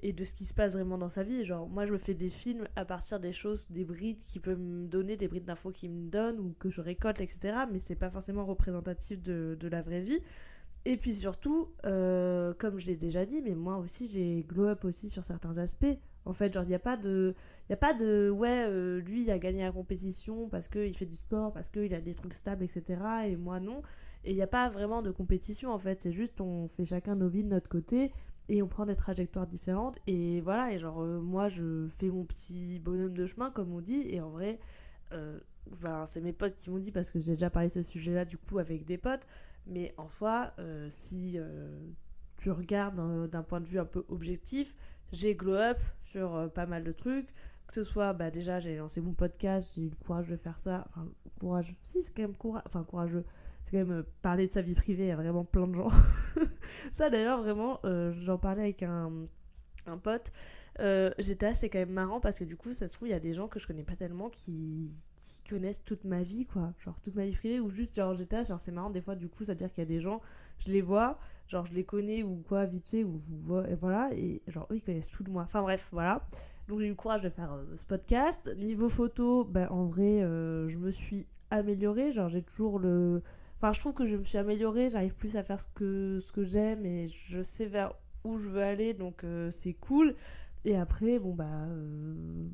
Et 0.00 0.12
de 0.12 0.24
ce 0.24 0.34
qui 0.34 0.44
se 0.44 0.52
passe 0.52 0.74
vraiment 0.74 0.98
dans 0.98 1.08
sa 1.08 1.22
vie. 1.22 1.44
Genre, 1.44 1.68
moi, 1.68 1.86
je 1.86 1.92
me 1.92 1.98
fais 1.98 2.14
des 2.14 2.30
films 2.30 2.68
à 2.76 2.84
partir 2.84 3.18
des 3.18 3.32
choses, 3.32 3.66
des 3.70 3.84
brides 3.84 4.18
qui 4.18 4.40
peuvent 4.40 4.60
me 4.60 4.86
donner, 4.86 5.16
des 5.16 5.28
brides 5.28 5.44
d'infos 5.46 5.70
qui 5.70 5.88
me 5.88 6.10
donnent 6.10 6.38
ou 6.38 6.54
que 6.58 6.68
je 6.68 6.80
récolte, 6.80 7.20
etc. 7.20 7.60
Mais 7.72 7.78
c'est 7.78 7.96
pas 7.96 8.10
forcément 8.10 8.44
représentatif 8.44 9.22
de, 9.22 9.56
de 9.58 9.68
la 9.68 9.82
vraie 9.82 10.02
vie. 10.02 10.20
Et 10.86 10.96
puis 10.96 11.12
surtout, 11.14 11.68
euh, 11.84 12.54
comme 12.58 12.78
j'ai 12.78 12.96
déjà 12.96 13.26
dit, 13.26 13.42
mais 13.42 13.56
moi 13.56 13.76
aussi 13.76 14.06
j'ai 14.06 14.44
glow 14.44 14.66
up 14.68 14.84
aussi 14.84 15.08
sur 15.10 15.24
certains 15.24 15.58
aspects. 15.58 15.98
En 16.26 16.32
fait, 16.32 16.52
genre, 16.52 16.62
il 16.64 16.68
n'y 16.68 16.74
a 16.74 16.80
pas 16.80 16.96
de. 16.96 17.34
Il 17.68 17.72
a 17.72 17.76
pas 17.76 17.92
de. 17.92 18.30
Ouais, 18.30 18.64
euh, 18.68 19.00
lui, 19.00 19.22
il 19.22 19.30
a 19.30 19.38
gagné 19.38 19.62
la 19.62 19.72
compétition 19.72 20.48
parce 20.48 20.68
qu'il 20.68 20.96
fait 20.96 21.06
du 21.06 21.16
sport, 21.16 21.52
parce 21.52 21.68
qu'il 21.68 21.92
a 21.94 22.00
des 22.00 22.14
trucs 22.14 22.34
stables, 22.34 22.64
etc. 22.64 23.00
Et 23.26 23.36
moi, 23.36 23.58
non. 23.60 23.82
Et 24.24 24.30
il 24.30 24.36
n'y 24.36 24.42
a 24.42 24.48
pas 24.48 24.68
vraiment 24.68 25.02
de 25.02 25.10
compétition, 25.10 25.72
en 25.72 25.78
fait. 25.78 26.02
C'est 26.02 26.12
juste, 26.12 26.40
on 26.40 26.66
fait 26.68 26.84
chacun 26.84 27.14
nos 27.14 27.28
vies 27.28 27.44
de 27.44 27.48
notre 27.48 27.68
côté 27.68 28.12
et 28.48 28.62
on 28.62 28.68
prend 28.68 28.86
des 28.86 28.96
trajectoires 28.96 29.46
différentes. 29.46 29.98
Et 30.06 30.40
voilà, 30.40 30.72
et 30.72 30.78
genre, 30.78 31.02
euh, 31.02 31.20
moi, 31.20 31.48
je 31.48 31.86
fais 31.88 32.08
mon 32.08 32.24
petit 32.24 32.78
bonhomme 32.78 33.14
de 33.14 33.26
chemin, 33.26 33.50
comme 33.50 33.72
on 33.72 33.80
dit. 33.80 34.06
Et 34.08 34.20
en 34.20 34.30
vrai, 34.30 34.58
c'est 36.06 36.20
mes 36.20 36.32
potes 36.32 36.54
qui 36.54 36.70
m'ont 36.70 36.78
dit, 36.78 36.92
parce 36.92 37.10
que 37.12 37.18
j'ai 37.18 37.32
déjà 37.32 37.50
parlé 37.50 37.68
de 37.68 37.74
ce 37.74 37.82
sujet-là, 37.82 38.24
du 38.24 38.38
coup, 38.38 38.58
avec 38.58 38.84
des 38.84 38.98
potes. 38.98 39.26
Mais 39.66 39.94
en 39.96 40.08
soi, 40.08 40.52
euh, 40.58 40.86
si 40.90 41.34
euh, 41.36 41.68
tu 42.36 42.50
regardes 42.50 43.28
d'un 43.28 43.42
point 43.42 43.60
de 43.60 43.66
vue 43.66 43.80
un 43.80 43.84
peu 43.84 44.04
objectif, 44.08 44.74
j'ai 45.12 45.34
glow 45.34 45.54
up 45.54 45.78
sur 46.02 46.34
euh, 46.34 46.48
pas 46.48 46.66
mal 46.66 46.84
de 46.84 46.92
trucs. 46.92 47.28
Que 47.66 47.72
ce 47.72 47.82
soit, 47.82 48.12
bah 48.12 48.30
déjà, 48.30 48.60
j'ai 48.60 48.76
lancé 48.76 49.00
mon 49.00 49.12
podcast, 49.12 49.72
j'ai 49.74 49.82
eu 49.82 49.88
le 49.88 49.96
courage 49.96 50.28
de 50.28 50.36
faire 50.36 50.58
ça. 50.58 50.86
Enfin, 50.88 51.08
courage. 51.40 51.74
Si, 51.82 52.00
c'est 52.00 52.14
quand 52.14 52.22
même 52.22 52.36
courage. 52.36 52.62
Enfin, 52.66 52.84
courageux. 52.84 53.24
C'est 53.66 53.72
quand 53.72 53.84
même 53.84 54.04
parler 54.22 54.46
de 54.46 54.52
sa 54.52 54.62
vie 54.62 54.74
privée 54.74 55.10
à 55.10 55.16
vraiment 55.16 55.44
plein 55.44 55.66
de 55.66 55.74
gens. 55.74 55.88
ça, 56.92 57.10
d'ailleurs, 57.10 57.42
vraiment, 57.42 57.80
j'en 58.12 58.38
parlais 58.38 58.62
avec 58.62 58.84
un, 58.84 59.26
un 59.88 59.98
pote. 59.98 60.32
Euh, 60.80 61.10
j'étais 61.18 61.46
assez 61.46 61.70
quand 61.70 61.78
même 61.78 61.90
marrant 61.92 62.20
parce 62.20 62.38
que 62.38 62.44
du 62.44 62.56
coup, 62.56 62.72
ça 62.72 62.86
se 62.88 62.94
trouve, 62.94 63.08
il 63.08 63.12
y 63.12 63.14
a 63.14 63.20
des 63.20 63.32
gens 63.32 63.48
que 63.48 63.58
je 63.58 63.66
connais 63.66 63.82
pas 63.82 63.96
tellement 63.96 64.28
qui, 64.28 64.90
connaissent 65.48 65.82
toute 65.82 66.04
ma 66.04 66.22
vie, 66.22 66.46
quoi. 66.46 66.72
Genre 66.84 67.00
toute 67.00 67.14
ma 67.14 67.24
vie 67.24 67.34
privée 67.34 67.60
ou 67.60 67.70
juste, 67.70 67.94
genre, 67.94 68.14
j'étais 68.14 68.44
genre, 68.44 68.60
c'est 68.60 68.72
marrant 68.72 68.90
des 68.90 69.00
fois, 69.00 69.14
du 69.14 69.28
coup, 69.28 69.44
ça 69.44 69.52
veut 69.52 69.56
dire 69.56 69.72
qu'il 69.72 69.82
y 69.82 69.86
a 69.86 69.88
des 69.88 70.00
gens, 70.00 70.20
je 70.58 70.70
les 70.70 70.82
vois, 70.82 71.18
genre, 71.48 71.64
je 71.66 71.72
les 71.72 71.84
connais 71.84 72.22
ou 72.22 72.42
quoi, 72.48 72.66
vite 72.66 72.88
fait, 72.88 73.04
ou, 73.04 73.22
et 73.68 73.74
voilà, 73.74 74.10
et 74.12 74.42
genre, 74.48 74.66
eux, 74.70 74.76
ils 74.76 74.82
connaissent 74.82 75.10
tout 75.10 75.22
de 75.22 75.30
moi. 75.30 75.42
Enfin, 75.42 75.62
bref, 75.62 75.88
voilà. 75.92 76.26
Donc, 76.68 76.80
j'ai 76.80 76.86
eu 76.86 76.90
le 76.90 76.94
courage 76.96 77.20
de 77.20 77.30
faire 77.30 77.52
euh, 77.52 77.76
ce 77.76 77.84
podcast. 77.84 78.52
Niveau 78.56 78.88
photo, 78.88 79.44
ben, 79.44 79.68
en 79.70 79.86
vrai, 79.86 80.22
euh, 80.22 80.68
je 80.68 80.78
me 80.78 80.90
suis 80.90 81.26
améliorée, 81.50 82.10
genre, 82.12 82.28
j'ai 82.28 82.42
toujours 82.42 82.78
le. 82.78 83.22
Enfin, 83.56 83.72
je 83.72 83.80
trouve 83.80 83.94
que 83.94 84.06
je 84.06 84.16
me 84.16 84.24
suis 84.24 84.38
améliorée, 84.38 84.90
j'arrive 84.90 85.14
plus 85.14 85.36
à 85.36 85.42
faire 85.42 85.60
ce 85.60 85.68
que, 85.74 86.18
ce 86.20 86.32
que 86.32 86.42
j'aime 86.42 86.84
et 86.84 87.06
je 87.06 87.42
sais 87.42 87.66
vers 87.66 87.94
où 88.24 88.38
je 88.38 88.48
veux 88.48 88.62
aller, 88.62 88.92
donc 88.94 89.24
c'est 89.50 89.74
cool. 89.74 90.14
Et 90.64 90.76
après, 90.76 91.18
bon, 91.18 91.34
bah. 91.34 91.44
Euh, 91.44 92.48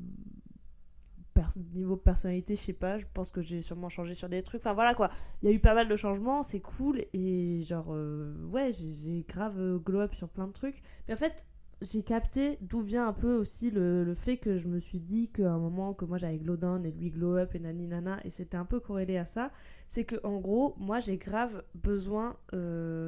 niveau 1.73 1.95
personnalité, 1.95 2.55
je 2.55 2.61
sais 2.61 2.73
pas, 2.73 2.97
je 2.97 3.05
pense 3.13 3.31
que 3.31 3.41
j'ai 3.41 3.61
sûrement 3.61 3.89
changé 3.89 4.13
sur 4.13 4.29
des 4.29 4.43
trucs. 4.43 4.61
Enfin 4.61 4.73
voilà 4.73 4.93
quoi, 4.93 5.09
il 5.41 5.49
y 5.49 5.51
a 5.51 5.55
eu 5.55 5.59
pas 5.59 5.73
mal 5.73 5.87
de 5.87 5.95
changements, 5.95 6.43
c'est 6.43 6.59
cool. 6.59 7.01
Et 7.13 7.61
genre, 7.61 7.87
euh, 7.89 8.33
ouais, 8.51 8.71
j'ai 8.71 9.25
grave 9.27 9.59
euh, 9.59 9.77
glow 9.77 10.01
up 10.01 10.13
sur 10.15 10.29
plein 10.29 10.47
de 10.47 10.53
trucs. 10.53 10.81
Mais 11.07 11.13
en 11.13 11.17
fait, 11.17 11.45
j'ai 11.83 12.01
capté 12.03 12.57
d'où 12.61 12.79
vient 12.79 13.07
un 13.07 13.13
peu 13.13 13.35
aussi 13.35 13.69
le, 13.71 14.13
fait 14.15 14.37
que 14.37 14.57
je 14.57 14.67
me 14.67 14.79
suis 14.79 14.99
dit 14.99 15.29
qu'à 15.29 15.51
un 15.51 15.59
moment 15.59 15.93
que 15.93 16.05
moi 16.05 16.17
j'avais 16.17 16.37
glow 16.37 16.57
down 16.57 16.85
et 16.85 16.91
lui 16.91 17.09
glow 17.11 17.37
up 17.37 17.53
et 17.55 17.59
nani 17.59 17.87
nana 17.87 18.19
et 18.23 18.29
c'était 18.29 18.57
un 18.57 18.65
peu 18.65 18.79
corrélé 18.79 19.17
à 19.17 19.25
ça 19.25 19.51
c'est 19.89 20.03
que 20.05 20.15
en 20.23 20.39
gros 20.39 20.75
moi 20.77 20.99
j'ai 20.99 21.17
grave 21.17 21.63
besoin 21.75 22.37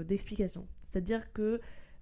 d'explications 0.05 0.67
c'est 0.83 0.99
à 0.99 1.01
dire 1.01 1.33
que 1.33 1.59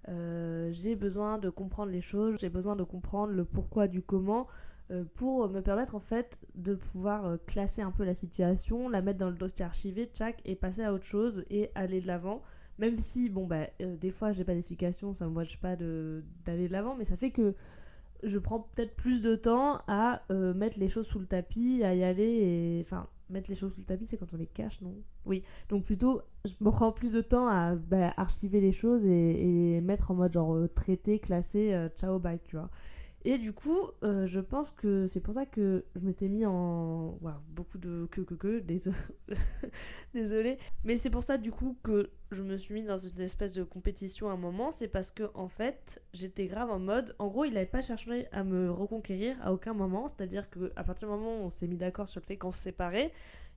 euh, 0.08 0.68
j'ai 0.70 0.96
besoin 0.96 1.38
de 1.38 1.48
comprendre 1.48 1.90
les 1.90 2.00
choses, 2.00 2.36
j'ai 2.38 2.50
besoin 2.50 2.76
de 2.76 2.84
comprendre 2.84 3.32
le 3.32 3.44
pourquoi 3.44 3.88
du 3.88 4.02
comment 4.02 4.46
euh, 4.90 5.04
pour 5.14 5.48
me 5.48 5.60
permettre 5.60 5.94
en 5.94 6.00
fait 6.00 6.38
de 6.54 6.74
pouvoir 6.74 7.24
euh, 7.24 7.36
classer 7.46 7.80
un 7.80 7.90
peu 7.90 8.04
la 8.04 8.12
situation, 8.12 8.88
la 8.88 9.00
mettre 9.00 9.18
dans 9.18 9.30
le 9.30 9.36
dossier 9.36 9.64
archivé, 9.64 10.04
tchac, 10.04 10.40
et 10.44 10.56
passer 10.56 10.82
à 10.82 10.92
autre 10.92 11.06
chose 11.06 11.44
et 11.48 11.70
aller 11.74 12.00
de 12.00 12.06
l'avant. 12.06 12.42
Même 12.78 12.98
si, 12.98 13.28
bon, 13.28 13.46
bah, 13.46 13.66
des 13.78 14.10
fois 14.10 14.32
j'ai 14.32 14.44
pas 14.44 14.54
d'explication, 14.54 15.14
ça 15.14 15.26
me 15.26 15.32
voit 15.32 15.44
pas 15.60 15.76
d'aller 15.76 16.68
de 16.68 16.72
l'avant, 16.72 16.96
mais 16.96 17.04
ça 17.04 17.16
fait 17.16 17.30
que 17.30 17.54
je 18.22 18.38
prends 18.38 18.60
peut-être 18.74 18.96
plus 18.96 19.22
de 19.22 19.36
temps 19.36 19.80
à 19.86 20.22
mettre 20.30 20.78
les 20.78 20.88
choses 20.88 21.06
sous 21.06 21.18
le 21.18 21.26
tapis, 21.26 21.82
à 21.84 21.94
y 21.94 22.02
aller 22.02 22.24
et. 22.24 22.80
Enfin, 22.80 23.06
mettre 23.30 23.50
les 23.50 23.54
choses 23.54 23.74
sous 23.74 23.80
le 23.80 23.86
tapis, 23.86 24.06
c'est 24.06 24.16
quand 24.16 24.32
on 24.32 24.36
les 24.36 24.46
cache, 24.46 24.80
non? 24.80 24.94
Oui. 25.24 25.42
Donc 25.68 25.84
plutôt, 25.84 26.22
je 26.44 26.52
me 26.60 26.70
prends 26.70 26.92
plus 26.92 27.12
de 27.12 27.20
temps 27.20 27.48
à 27.48 27.74
bah, 27.74 28.12
archiver 28.16 28.60
les 28.60 28.72
choses 28.72 29.04
et, 29.04 29.80
mettre 29.80 30.10
en 30.10 30.14
mode 30.14 30.32
genre 30.32 30.54
euh, 30.54 30.68
traité, 30.68 31.18
classé, 31.18 31.72
euh, 31.74 31.88
ciao, 31.88 32.18
bye, 32.18 32.38
tu 32.44 32.56
vois. 32.56 32.70
Et 33.26 33.38
du 33.38 33.54
coup, 33.54 33.90
euh, 34.02 34.26
je 34.26 34.38
pense 34.38 34.70
que 34.70 35.06
c'est 35.06 35.20
pour 35.20 35.32
ça 35.32 35.46
que 35.46 35.86
je 35.96 36.00
m'étais 36.00 36.28
mis 36.28 36.44
en. 36.44 37.18
beaucoup 37.48 37.78
de 37.78 38.06
que, 38.10 38.20
que, 38.20 38.34
que, 38.34 38.58
désolé. 38.58 38.96
désolé. 40.14 40.58
Mais 40.84 40.98
c'est 40.98 41.08
pour 41.08 41.24
ça, 41.24 41.38
du 41.38 41.50
coup, 41.50 41.78
que 41.82 42.10
je 42.32 42.42
me 42.42 42.58
suis 42.58 42.74
mis 42.74 42.82
dans 42.82 42.98
une 42.98 43.20
espèce 43.20 43.54
de 43.54 43.62
compétition 43.62 44.28
à 44.28 44.34
un 44.34 44.36
moment. 44.36 44.72
C'est 44.72 44.88
parce 44.88 45.10
que, 45.10 45.30
en 45.32 45.48
fait, 45.48 46.02
j'étais 46.12 46.48
grave 46.48 46.70
en 46.70 46.78
mode. 46.78 47.16
En 47.18 47.28
gros, 47.28 47.46
il 47.46 47.54
n'avait 47.54 47.64
pas 47.64 47.80
cherché 47.80 48.26
à 48.30 48.44
me 48.44 48.70
reconquérir 48.70 49.36
à 49.40 49.54
aucun 49.54 49.72
moment. 49.72 50.06
C'est-à-dire 50.06 50.50
qu'à 50.50 50.84
partir 50.84 51.08
du 51.08 51.14
moment 51.14 51.40
où 51.40 51.44
on 51.44 51.50
s'est 51.50 51.66
mis 51.66 51.78
d'accord 51.78 52.08
sur 52.08 52.20
le 52.20 52.26
fait 52.26 52.36
qu'on 52.36 52.52
se 52.52 52.60
séparait, 52.60 53.10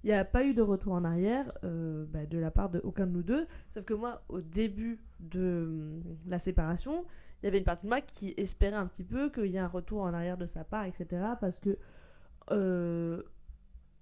il 0.04 0.08
n'y 0.08 0.14
a 0.14 0.26
pas 0.26 0.44
eu 0.44 0.54
de 0.54 0.62
retour 0.62 0.94
en 0.94 1.04
arrière 1.04 1.52
euh, 1.64 2.06
bah, 2.10 2.26
de 2.26 2.38
la 2.38 2.52
part 2.52 2.70
de 2.70 2.80
aucun 2.84 3.08
de 3.08 3.12
nous 3.12 3.24
deux. 3.24 3.46
Sauf 3.70 3.84
que 3.84 3.94
moi, 3.94 4.24
au 4.30 4.42
début 4.42 5.00
de 5.20 5.66
hum, 5.68 6.04
la 6.28 6.40
séparation, 6.40 7.06
il 7.42 7.46
y 7.46 7.48
avait 7.48 7.58
une 7.58 7.64
partie 7.64 7.84
de 7.84 7.90
moi 7.90 8.02
qui 8.02 8.34
espérait 8.38 8.76
un 8.76 8.88
petit 8.88 9.04
peu 9.04 9.30
qu'il 9.30 9.48
y 9.48 9.58
ait 9.58 9.60
un 9.60 9.68
retour 9.68 10.02
en 10.02 10.14
arrière 10.14 10.38
de 10.38 10.46
sa 10.46 10.64
part, 10.64 10.86
etc. 10.86 11.24
Parce 11.40 11.60
que. 11.60 11.78
Euh, 12.52 13.24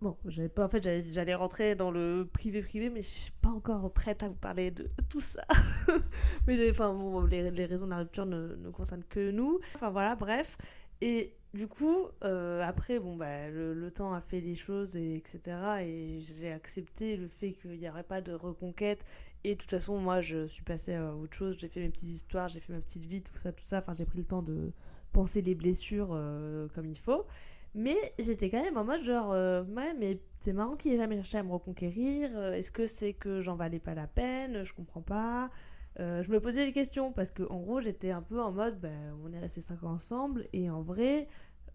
bon, 0.02 0.18
j'avais 0.26 0.50
pas, 0.50 0.66
en 0.66 0.70
fait, 0.70 0.84
j'allais 0.84 1.34
rentrer 1.34 1.76
dans 1.76 1.92
le 1.92 2.30
privé-privé, 2.32 2.90
mais 2.90 3.02
je 3.02 3.08
suis 3.08 3.32
pas 3.42 3.50
encore 3.50 3.92
prête 3.92 4.22
à 4.22 4.28
vous 4.28 4.36
parler 4.36 4.72
de 4.72 4.90
tout 5.10 5.22
ça. 5.22 5.46
mais 6.48 6.70
enfin, 6.70 6.94
bon, 6.94 7.22
les, 7.22 7.50
les, 7.50 7.66
raisons 7.66 7.86
de 7.86 7.92
la 7.92 8.00
rupture 8.00 8.26
ne, 8.26 8.56
ne 8.56 8.70
concernent 8.70 9.04
que 9.10 9.32
nous. 9.32 9.60
Enfin 9.76 9.90
voilà, 9.90 10.16
bref. 10.16 10.58
Et 11.02 11.36
du 11.56 11.68
coup, 11.68 12.10
euh, 12.24 12.62
après, 12.62 13.00
bon, 13.00 13.16
bah, 13.16 13.50
le, 13.50 13.90
temps 13.90 14.14
a 14.14 14.22
fait 14.22 14.42
des 14.42 14.56
choses, 14.56 14.98
et 14.98 15.16
etc. 15.16 15.40
Et 15.82 16.20
j'ai 16.22 16.52
accepté 16.52 17.16
le 17.16 17.28
fait 17.30 17.54
qu'il 17.54 17.80
n'y 17.80 17.90
aurait 17.90 18.04
pas 18.04 18.22
de 18.22 18.34
reconquête. 18.34 19.04
Et 19.44 19.56
de 19.56 19.60
toute 19.60 19.72
façon, 19.72 19.98
moi, 19.98 20.22
je 20.22 20.48
suis 20.48 20.64
passée 20.64 20.96
à 20.96 21.16
autre 21.16 21.36
chose. 21.36 21.58
J'ai 21.58 21.70
fait 21.70 21.80
mes 21.80 21.90
petites 21.90 22.10
histoires, 22.10 22.50
j'ai 22.50 22.60
fait 22.60 22.74
ma 22.74 22.82
petite 22.82 23.06
vie, 23.06 23.22
tout 23.22 23.38
ça, 23.38 23.52
tout 23.54 23.64
ça. 23.64 23.80
Enfin, 23.80 23.94
j'ai 23.98 24.06
pris 24.06 24.18
le 24.20 24.26
temps 24.26 24.42
de 24.42 24.72
penser 25.14 25.42
les 25.42 25.56
blessures 25.56 26.10
euh, 26.12 26.68
comme 26.74 26.88
il 26.88 27.00
faut. 27.00 27.26
Mais 27.74 27.96
j'étais 28.20 28.50
quand 28.50 28.62
même 28.62 28.78
en 28.78 28.84
mode 28.84 29.04
genre, 29.04 29.32
euh, 29.32 29.64
ouais, 29.64 29.94
mais 29.94 30.20
c'est 30.42 30.54
marrant 30.54 30.76
qu'il 30.76 30.94
ait 30.94 30.98
jamais 30.98 31.16
cherché 31.16 31.38
à 31.38 31.44
me 31.44 31.52
reconquérir. 31.52 32.38
Est-ce 32.54 32.72
que 32.72 32.88
c'est 32.88 33.14
que 33.14 33.42
j'en 33.42 33.56
valais 33.56 33.80
pas 33.80 33.94
la 33.96 34.08
peine? 34.08 34.64
Je 34.64 34.74
comprends 34.74 35.02
pas. 35.02 35.50
Je 35.98 36.30
me 36.30 36.40
posais 36.40 36.66
des 36.66 36.72
questions 36.72 37.12
parce 37.12 37.32
que 37.32 37.44
en 37.44 37.60
gros 37.60 37.82
j'étais 37.82 38.12
un 38.12 38.22
peu 38.22 38.42
en 38.42 38.52
mode 38.52 38.80
ben, 38.80 39.16
on 39.24 39.32
est 39.32 39.40
resté 39.40 39.62
5 39.62 39.84
ans 39.84 39.92
ensemble 39.92 40.48
et 40.52 40.70
en 40.70 40.82
vrai 40.82 41.28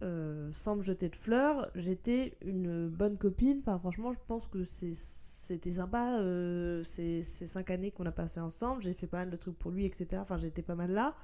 euh, 0.02 0.48
sans 0.52 0.76
me 0.76 0.82
jeter 0.82 1.10
de 1.10 1.16
fleurs, 1.16 1.70
j'étais 1.74 2.36
une 2.40 2.88
bonne 2.88 3.18
copine. 3.18 3.58
Enfin, 3.60 3.78
franchement, 3.78 4.12
je 4.12 4.18
pense 4.26 4.46
que 4.46 4.64
c'était 4.64 5.72
sympa 5.72 6.18
euh, 6.20 6.82
ces, 6.84 7.22
ces, 7.22 7.46
cinq 7.46 7.70
années 7.70 7.90
qu'on 7.90 8.06
a 8.06 8.12
passé 8.12 8.40
ensemble. 8.40 8.82
J'ai 8.82 8.94
fait 8.94 9.06
pas 9.06 9.18
mal 9.18 9.30
de 9.30 9.36
trucs 9.36 9.58
pour 9.58 9.70
lui, 9.70 9.84
etc. 9.84 10.22
Enfin, 10.22 10.38
j'étais 10.38 10.62
pas 10.62 10.74
mal 10.74 10.92
là. 10.92 11.14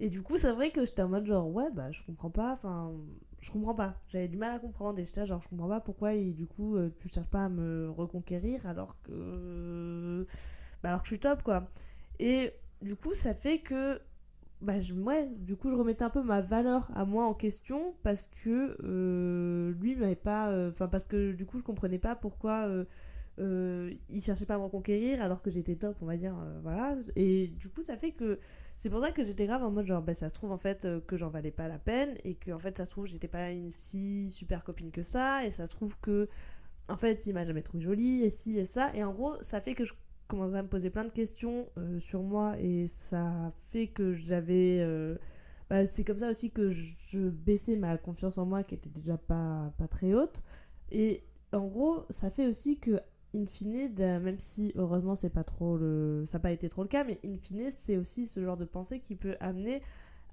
Et 0.00 0.08
du 0.08 0.22
coup, 0.22 0.36
c'est 0.36 0.52
vrai 0.52 0.70
que 0.70 0.84
j'étais 0.84 1.02
en 1.02 1.08
mode 1.08 1.26
genre, 1.26 1.48
ouais, 1.48 1.70
bah, 1.72 1.90
je 1.90 2.02
comprends 2.04 2.30
pas. 2.30 2.52
Enfin, 2.52 2.92
je 3.40 3.50
comprends 3.50 3.74
pas. 3.74 3.96
J'avais 4.08 4.28
du 4.28 4.36
mal 4.36 4.52
à 4.52 4.58
comprendre. 4.60 4.98
Et 5.00 5.04
j'étais 5.04 5.26
genre, 5.26 5.42
je 5.42 5.48
comprends 5.48 5.68
pas 5.68 5.80
pourquoi, 5.80 6.14
et 6.14 6.32
du 6.32 6.46
coup, 6.46 6.76
euh, 6.76 6.90
tu 6.96 7.08
cherches 7.08 7.28
pas 7.28 7.46
à 7.46 7.48
me 7.48 7.90
reconquérir 7.90 8.66
alors 8.66 9.00
que. 9.02 10.24
Bah, 10.82 10.90
alors 10.90 11.02
que 11.02 11.08
je 11.08 11.14
suis 11.14 11.20
top, 11.20 11.42
quoi. 11.42 11.66
Et 12.18 12.52
du 12.82 12.96
coup, 12.96 13.14
ça 13.14 13.34
fait 13.34 13.58
que 13.58 14.00
bah, 14.64 14.80
je, 14.80 14.94
ouais, 14.94 15.28
du 15.36 15.56
coup, 15.56 15.70
je 15.70 15.74
remettais 15.76 16.04
un 16.04 16.10
peu 16.10 16.22
ma 16.22 16.40
valeur 16.40 16.90
à 16.94 17.04
moi 17.04 17.26
en 17.26 17.34
question 17.34 17.94
parce 18.02 18.26
que 18.26 18.76
euh, 18.82 19.72
lui 19.80 19.94
m'avait 19.96 20.14
pas. 20.16 20.50
Euh, 20.50 20.70
enfin, 20.70 20.88
parce 20.88 21.06
que 21.06 21.32
du 21.32 21.44
coup, 21.46 21.58
je 21.58 21.64
comprenais 21.64 21.98
pas 21.98 22.16
pourquoi 22.16 22.68
euh, 23.38 23.92
il 24.08 24.22
cherchait 24.22 24.46
pas 24.46 24.54
à 24.54 24.58
me 24.58 24.64
reconquérir 24.64 25.20
alors 25.22 25.42
que 25.42 25.50
j'étais 25.50 25.76
top, 25.76 25.96
on 26.00 26.06
va 26.06 26.16
dire. 26.16 26.34
voilà. 26.62 26.96
Et 27.16 27.48
du 27.48 27.68
coup, 27.68 27.82
ça 27.82 27.96
fait 27.96 28.12
que. 28.12 28.38
C'est 28.76 28.90
pour 28.90 29.00
ça 29.00 29.12
que 29.12 29.22
j'étais 29.22 29.46
grave 29.46 29.62
en 29.62 29.70
mode 29.70 29.86
genre, 29.86 30.02
bah, 30.02 30.14
ça 30.14 30.28
se 30.28 30.34
trouve 30.34 30.50
en 30.50 30.58
fait 30.58 30.88
que 31.06 31.16
j'en 31.16 31.28
valais 31.30 31.52
pas 31.52 31.68
la 31.68 31.78
peine 31.78 32.14
et 32.24 32.34
que 32.34 32.50
en 32.50 32.58
fait, 32.58 32.76
ça 32.76 32.86
se 32.86 32.90
trouve, 32.90 33.06
j'étais 33.06 33.28
pas 33.28 33.50
une 33.50 33.70
si 33.70 34.30
super 34.30 34.64
copine 34.64 34.90
que 34.90 35.02
ça 35.02 35.44
et 35.44 35.50
ça 35.50 35.66
se 35.66 35.70
trouve 35.70 35.98
que. 36.00 36.28
En 36.88 36.96
fait, 36.98 37.26
il 37.26 37.32
m'a 37.32 37.44
jamais 37.46 37.62
trouvé 37.62 37.82
jolie 37.82 38.22
et 38.22 38.30
si 38.30 38.58
et 38.58 38.64
ça. 38.64 38.94
Et 38.94 39.02
en 39.04 39.12
gros, 39.12 39.40
ça 39.42 39.60
fait 39.60 39.74
que 39.74 39.84
je 39.84 39.94
commencé 40.26 40.56
à 40.56 40.62
me 40.62 40.68
poser 40.68 40.90
plein 40.90 41.04
de 41.04 41.12
questions 41.12 41.68
euh, 41.78 41.98
sur 41.98 42.22
moi 42.22 42.58
et 42.58 42.86
ça 42.86 43.52
fait 43.66 43.88
que 43.88 44.12
j'avais. 44.14 44.80
Euh, 44.80 45.16
bah, 45.70 45.86
c'est 45.86 46.04
comme 46.04 46.18
ça 46.18 46.30
aussi 46.30 46.50
que 46.50 46.70
je, 46.70 47.28
baissais 47.28 47.76
ma 47.76 47.96
confiance 47.96 48.38
en 48.38 48.46
moi 48.46 48.62
qui 48.62 48.74
était 48.74 48.90
déjà 48.90 49.16
pas, 49.16 49.72
pas 49.78 49.88
très 49.88 50.14
haute. 50.14 50.42
Et 50.90 51.22
en 51.52 51.66
gros, 51.66 52.04
ça 52.10 52.30
fait 52.30 52.46
aussi 52.46 52.78
que, 52.78 53.00
in 53.34 53.46
fine, 53.46 53.94
même 53.96 54.38
si 54.38 54.72
heureusement 54.76 55.14
c'est 55.14 55.30
pas 55.30 55.44
trop 55.44 55.76
le, 55.76 56.24
ça 56.26 56.38
n'a 56.38 56.42
pas 56.42 56.52
été 56.52 56.68
trop 56.68 56.82
le 56.82 56.88
cas, 56.88 57.04
mais 57.04 57.18
in 57.24 57.36
fine, 57.38 57.70
c'est 57.70 57.96
aussi 57.96 58.26
ce 58.26 58.42
genre 58.44 58.56
de 58.56 58.64
pensée 58.64 59.00
qui 59.00 59.16
peut 59.16 59.36
amener 59.40 59.82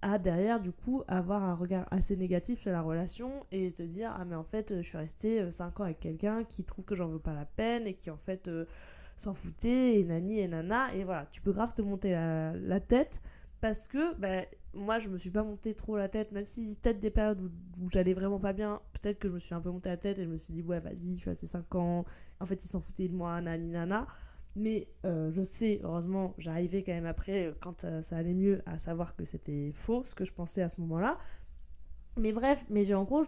à 0.01 0.17
derrière 0.17 0.59
du 0.59 0.71
coup 0.71 1.03
avoir 1.07 1.43
un 1.43 1.53
regard 1.53 1.87
assez 1.91 2.15
négatif 2.15 2.59
sur 2.59 2.71
la 2.71 2.81
relation 2.81 3.45
et 3.51 3.69
se 3.69 3.83
dire 3.83 4.13
ah 4.17 4.25
mais 4.25 4.35
en 4.35 4.43
fait 4.43 4.73
je 4.77 4.81
suis 4.81 4.97
restée 4.97 5.51
5 5.51 5.65
euh, 5.79 5.83
ans 5.83 5.85
avec 5.85 5.99
quelqu'un 5.99 6.43
qui 6.43 6.63
trouve 6.63 6.85
que 6.85 6.95
j'en 6.95 7.07
veux 7.07 7.19
pas 7.19 7.35
la 7.35 7.45
peine 7.45 7.85
et 7.85 7.93
qui 7.93 8.09
en 8.09 8.17
fait 8.17 8.49
s'en 9.21 9.33
foutait, 9.33 9.99
et 9.99 10.03
nani 10.03 10.39
et 10.39 10.47
nana, 10.47 10.93
et 10.93 11.03
voilà, 11.03 11.27
tu 11.31 11.41
peux 11.41 11.51
grave 11.51 11.73
te 11.73 11.81
monter 11.81 12.11
la, 12.11 12.79
tête, 12.79 13.21
parce 13.59 13.87
que 13.87 14.15
ben, 14.15 14.45
moi 14.73 14.99
je 14.99 15.09
me 15.09 15.17
suis 15.17 15.29
pas 15.29 15.43
monté 15.43 15.73
trop 15.73 15.97
la 15.97 16.09
tête, 16.09 16.31
même 16.31 16.45
si 16.45 16.77
peut-être 16.81 16.99
des 16.99 17.11
périodes 17.11 17.41
où, 17.41 17.89
j'allais 17.91 18.13
vraiment 18.13 18.39
pas 18.39 18.53
bien, 18.53 18.81
peut-être 18.93 19.19
que 19.19 19.27
je 19.27 19.33
me 19.33 19.39
suis 19.39 19.53
un 19.53 19.61
peu 19.61 19.69
monté 19.69 19.89
la 19.89 19.97
tête 19.97 20.19
et 20.19 20.23
je 20.23 20.29
me 20.29 20.37
suis 20.37 20.53
dit 20.53 20.61
ouais 20.61 20.79
vas-y, 20.79 21.15
je 21.15 21.21
suis 21.21 21.29
assez 21.29 21.47
5 21.47 21.75
ans, 21.75 22.05
en 22.39 22.45
fait 22.45 22.63
ils 22.63 22.67
s'en 22.67 22.79
foutaient 22.79 23.07
de 23.07 23.15
moi, 23.15 23.39
nani 23.41 23.69
nana. 23.69 24.07
Mais 24.55 24.89
euh, 25.05 25.31
je 25.31 25.43
sais, 25.43 25.79
heureusement, 25.83 26.33
j'arrivais 26.37 26.83
quand 26.83 26.91
même 26.91 27.05
après, 27.05 27.47
euh, 27.47 27.53
quand 27.59 27.85
euh, 27.85 28.01
ça 28.01 28.17
allait 28.17 28.33
mieux, 28.33 28.61
à 28.65 28.79
savoir 28.79 29.15
que 29.15 29.23
c'était 29.23 29.71
faux, 29.73 30.03
ce 30.05 30.13
que 30.13 30.25
je 30.25 30.33
pensais 30.33 30.61
à 30.61 30.69
ce 30.69 30.81
moment-là. 30.81 31.17
Mais 32.19 32.33
bref, 32.33 32.65
mais 32.69 32.83
j'ai 32.83 32.93
en 32.93 33.05
gros 33.05 33.23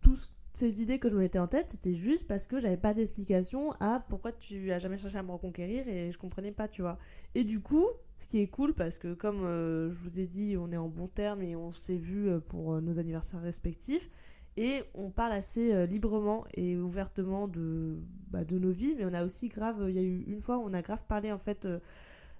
tout 0.00 0.14
ce 0.14 0.28
ces 0.52 0.82
idées 0.82 0.98
que 0.98 1.08
je 1.08 1.14
me 1.14 1.20
mettais 1.20 1.38
en 1.38 1.46
tête, 1.46 1.70
c'était 1.70 1.94
juste 1.94 2.26
parce 2.26 2.46
que 2.46 2.58
j'avais 2.58 2.76
pas 2.76 2.94
d'explication 2.94 3.72
à 3.80 4.04
pourquoi 4.08 4.32
tu 4.32 4.72
as 4.72 4.78
jamais 4.78 4.98
cherché 4.98 5.18
à 5.18 5.22
me 5.22 5.30
reconquérir 5.30 5.86
et 5.88 6.10
je 6.10 6.18
comprenais 6.18 6.52
pas, 6.52 6.68
tu 6.68 6.82
vois. 6.82 6.98
Et 7.34 7.44
du 7.44 7.60
coup, 7.60 7.86
ce 8.18 8.26
qui 8.26 8.40
est 8.40 8.48
cool 8.48 8.74
parce 8.74 8.98
que 8.98 9.14
comme 9.14 9.44
euh, 9.44 9.90
je 9.90 9.98
vous 9.98 10.20
ai 10.20 10.26
dit, 10.26 10.56
on 10.58 10.70
est 10.72 10.76
en 10.76 10.88
bon 10.88 11.06
terme 11.06 11.42
et 11.42 11.54
on 11.54 11.70
s'est 11.70 11.96
vu 11.96 12.28
euh, 12.28 12.40
pour 12.40 12.74
euh, 12.74 12.80
nos 12.80 12.98
anniversaires 12.98 13.40
respectifs 13.40 14.10
et 14.56 14.82
on 14.94 15.10
parle 15.10 15.32
assez 15.32 15.86
librement 15.86 16.44
et 16.54 16.76
ouvertement 16.76 17.46
de, 17.46 17.96
bah, 18.28 18.44
de 18.44 18.58
nos 18.58 18.72
vies, 18.72 18.96
mais 18.98 19.04
on 19.04 19.14
a 19.14 19.24
aussi 19.24 19.48
grave, 19.48 19.84
il 19.88 19.94
y 19.94 20.00
a 20.00 20.02
eu 20.02 20.24
une 20.26 20.40
fois 20.40 20.58
où 20.58 20.62
on 20.62 20.74
a 20.74 20.82
grave 20.82 21.04
parlé 21.06 21.30
en 21.30 21.38
fait 21.38 21.68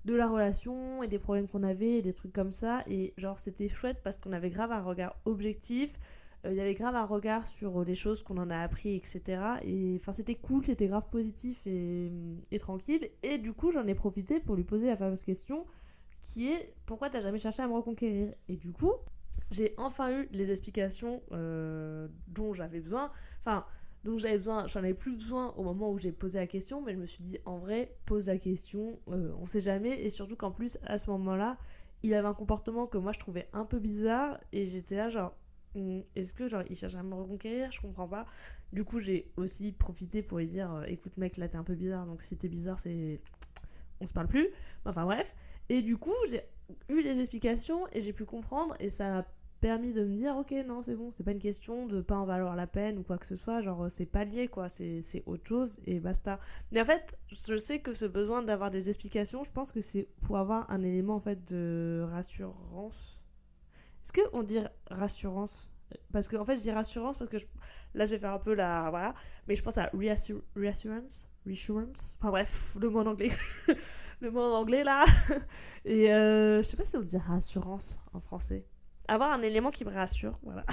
de 0.05 0.15
la 0.15 0.27
relation 0.27 1.05
et 1.05 1.07
des 1.07 1.21
problèmes 1.21 1.47
qu'on 1.47 1.63
avait 1.63 1.99
et 1.99 2.03
des 2.03 2.13
trucs 2.13 2.33
comme 2.33 2.51
ça 2.51 2.83
et 2.89 3.15
genre 3.17 3.39
c'était 3.39 3.69
chouette 3.69 3.99
parce 4.03 4.19
qu'on 4.19 4.33
avait 4.33 4.51
grave 4.51 4.73
un 4.73 4.83
regard 4.83 5.15
objectif 5.27 5.93
il 6.45 6.51
euh, 6.51 6.55
y 6.55 6.61
avait 6.61 6.75
grave 6.75 6.95
un 6.95 7.05
regard 7.05 7.47
sur 7.47 7.81
euh, 7.81 7.85
les 7.85 7.95
choses 7.95 8.23
qu'on 8.23 8.39
en 8.39 8.51
a 8.51 8.59
appris, 8.59 8.95
etc. 8.95 9.59
Et 9.63 9.97
enfin, 10.01 10.13
c'était 10.13 10.37
cool, 10.37 10.65
c'était 10.65 10.87
grave 10.87 11.09
positif 11.11 11.67
et, 11.67 12.13
et, 12.51 12.59
tranquille. 12.59 13.09
Et 13.23 13.39
du 13.39 13.53
coup, 13.53 13.73
j'en 13.73 13.87
ai 13.87 13.95
profité 13.95 14.39
pour 14.39 14.55
lui 14.55 14.65
poser 14.65 14.87
la 14.87 14.97
fameuse 14.97 15.25
question 15.25 15.67
qui 16.21 16.49
est 16.49 16.75
pourquoi 16.87 17.11
t'as 17.11 17.21
jamais 17.21 17.39
cherché 17.39 17.63
à 17.63 17.69
me 17.69 17.73
reconquérir? 17.75 18.35
Et 18.49 18.57
du 18.57 18.73
coup, 18.73 18.93
j'ai 19.51 19.75
enfin 19.79 20.13
eu 20.13 20.29
les 20.33 20.51
explications 20.51 21.23
euh, 21.33 22.09
dont 22.29 22.53
j'avais 22.53 22.81
besoin. 22.81 23.11
Enfin, 23.41 23.65
donc 24.05 24.21
j'avais 24.21 24.37
besoin, 24.37 24.67
j'en 24.69 24.81
avais 24.81 24.95
plus 24.95 25.17
besoin 25.17 25.53
au 25.57 25.65
moment 25.65 25.91
où 25.91 25.99
j'ai 25.99 26.13
posé 26.13 26.39
la 26.39 26.47
question, 26.47 26.83
mais 26.83 26.93
je 26.93 26.99
me 26.99 27.07
suis 27.07 27.25
dit 27.25 27.39
en 27.47 27.59
vrai, 27.59 27.97
pose 28.07 28.27
la 28.29 28.39
question, 28.39 29.01
on 29.07 29.47
sait 29.47 29.61
jamais. 29.61 30.01
Et 30.03 30.11
surtout 30.11 30.37
qu'en 30.37 30.53
plus, 30.53 30.79
à 30.85 30.99
ce 30.99 31.11
moment-là, 31.11 31.57
il 32.05 32.15
avait 32.15 32.29
un 32.29 32.35
comportement 32.35 32.87
que 32.87 32.99
moi 32.99 33.13
je 33.13 33.19
trouvais 33.19 33.49
un 33.53 33.65
peu 33.65 33.81
bizarre 33.81 34.39
et 34.53 34.67
j'étais 34.67 34.95
là 34.95 35.11
genre 35.11 35.35
Mm, 35.35 35.48
est-ce 35.75 36.35
que 36.35 36.49
genre 36.49 36.63
il 36.69 36.77
cherche 36.77 36.95
à 36.95 37.03
me 37.03 37.15
reconquérir? 37.15 37.71
Je 37.71 37.81
comprends 37.81 38.09
pas. 38.09 38.27
Du 38.73 38.85
coup, 38.85 39.01
j'ai 39.01 39.31
aussi 39.37 39.73
profité 39.73 40.23
pour 40.23 40.39
lui 40.39 40.49
dire 40.49 40.73
euh, 40.73 40.85
écoute 40.85 41.17
mec, 41.17 41.37
là 41.37 41.49
t'es 41.49 41.57
un 41.57 41.65
peu 41.65 41.75
bizarre, 41.75 42.07
donc 42.07 42.23
si 42.23 42.37
t'es 42.37 42.49
bizarre, 42.49 42.79
c'est 42.79 43.19
on 44.01 44.07
se 44.07 44.13
parle 44.13 44.29
plus. 44.29 44.49
Enfin 44.85 45.05
bref. 45.05 45.35
Et 45.69 45.83
du 45.83 45.97
coup, 45.97 46.15
j'ai 46.31 46.43
eu 46.89 47.03
les 47.03 47.21
explications 47.21 47.87
et 47.93 48.01
j'ai 48.01 48.13
pu 48.13 48.25
comprendre 48.25 48.75
et 48.81 48.91
ça 48.91 49.19
a 49.19 49.25
permis 49.61 49.93
de 49.93 50.05
me 50.05 50.17
dire 50.17 50.37
ok 50.37 50.55
non 50.67 50.83
c'est 50.83 50.95
bon 50.95 51.11
c'est 51.11 51.25
pas 51.25 51.33
une 51.33 51.41
question 51.41 51.87
de 51.87 52.01
pas 52.01 52.17
en 52.17 52.25
valoir 52.25 52.55
la 52.55 52.67
peine 52.69 52.99
ou 52.99 53.03
quoi 53.03 53.19
que 53.19 53.27
ce 53.27 53.35
soit 53.35 53.61
genre 53.61 53.91
c'est 53.91 54.07
pas 54.07 54.25
lié 54.25 54.47
quoi 54.47 54.69
c'est 54.69 55.03
autre 55.27 55.47
chose 55.49 55.81
et 55.85 55.99
basta 55.99 56.39
mais 56.71 56.81
en 56.81 56.85
fait 56.85 57.19
je 57.33 57.57
sais 57.57 57.81
que 57.81 57.93
ce 57.93 58.05
besoin 58.05 58.43
d'avoir 58.43 58.71
des 58.71 58.89
explications 58.89 59.43
je 59.43 59.51
pense 59.51 59.73
que 59.73 59.81
c'est 59.81 60.07
pour 60.23 60.39
avoir 60.39 60.71
un 60.71 60.83
élément 60.83 61.17
en 61.17 61.21
fait 61.21 61.43
de 61.53 62.07
rassurance 62.09 63.18
est-ce 64.09 64.29
qu'on 64.31 64.43
dit 64.43 64.59
rassurance? 64.91 65.71
Parce 66.13 66.29
qu'en 66.29 66.41
en 66.41 66.45
fait, 66.45 66.57
je 66.57 66.63
dis 66.63 66.71
rassurance 66.71 67.17
parce 67.17 67.31
que 67.31 67.37
là, 67.95 68.05
je 68.05 68.13
vais 68.13 68.19
faire 68.19 68.33
un 68.33 68.39
peu 68.39 68.55
la. 68.55 68.91
Voilà. 68.91 69.15
Mais 69.47 69.55
je 69.55 69.63
pense 69.63 69.79
à 69.79 69.91
reassurance. 69.95 71.29
Reassurance. 71.47 72.17
Enfin 72.21 72.31
bref, 72.31 72.77
le 72.81 72.91
mot 72.91 73.01
en 73.01 73.07
anglais. 73.07 73.31
le 74.21 74.31
mot 74.31 74.41
en 74.41 74.61
anglais 74.61 74.85
là. 74.85 75.05
Et 75.85 76.13
euh, 76.13 76.63
je 76.63 76.69
sais 76.69 76.77
pas 76.77 76.85
si 76.85 76.97
on 76.97 77.03
dit 77.03 77.17
rassurance 77.17 78.01
en 78.13 78.21
français. 78.21 78.67
Avoir 79.09 79.33
un 79.33 79.43
élément 79.43 79.71
qui 79.71 79.85
me 79.85 79.91
rassure. 79.91 80.39
Voilà. 80.43 80.65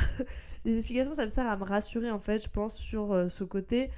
Les 0.65 0.75
explications, 0.75 1.13
ça 1.13 1.23
me 1.23 1.29
sert 1.29 1.47
à 1.47 1.55
me 1.55 1.63
rassurer 1.63 2.11
en 2.11 2.19
fait, 2.19 2.43
je 2.43 2.49
pense, 2.49 2.75
sur 2.75 3.13
euh, 3.13 3.29
ce 3.29 3.43
côté 3.43 3.91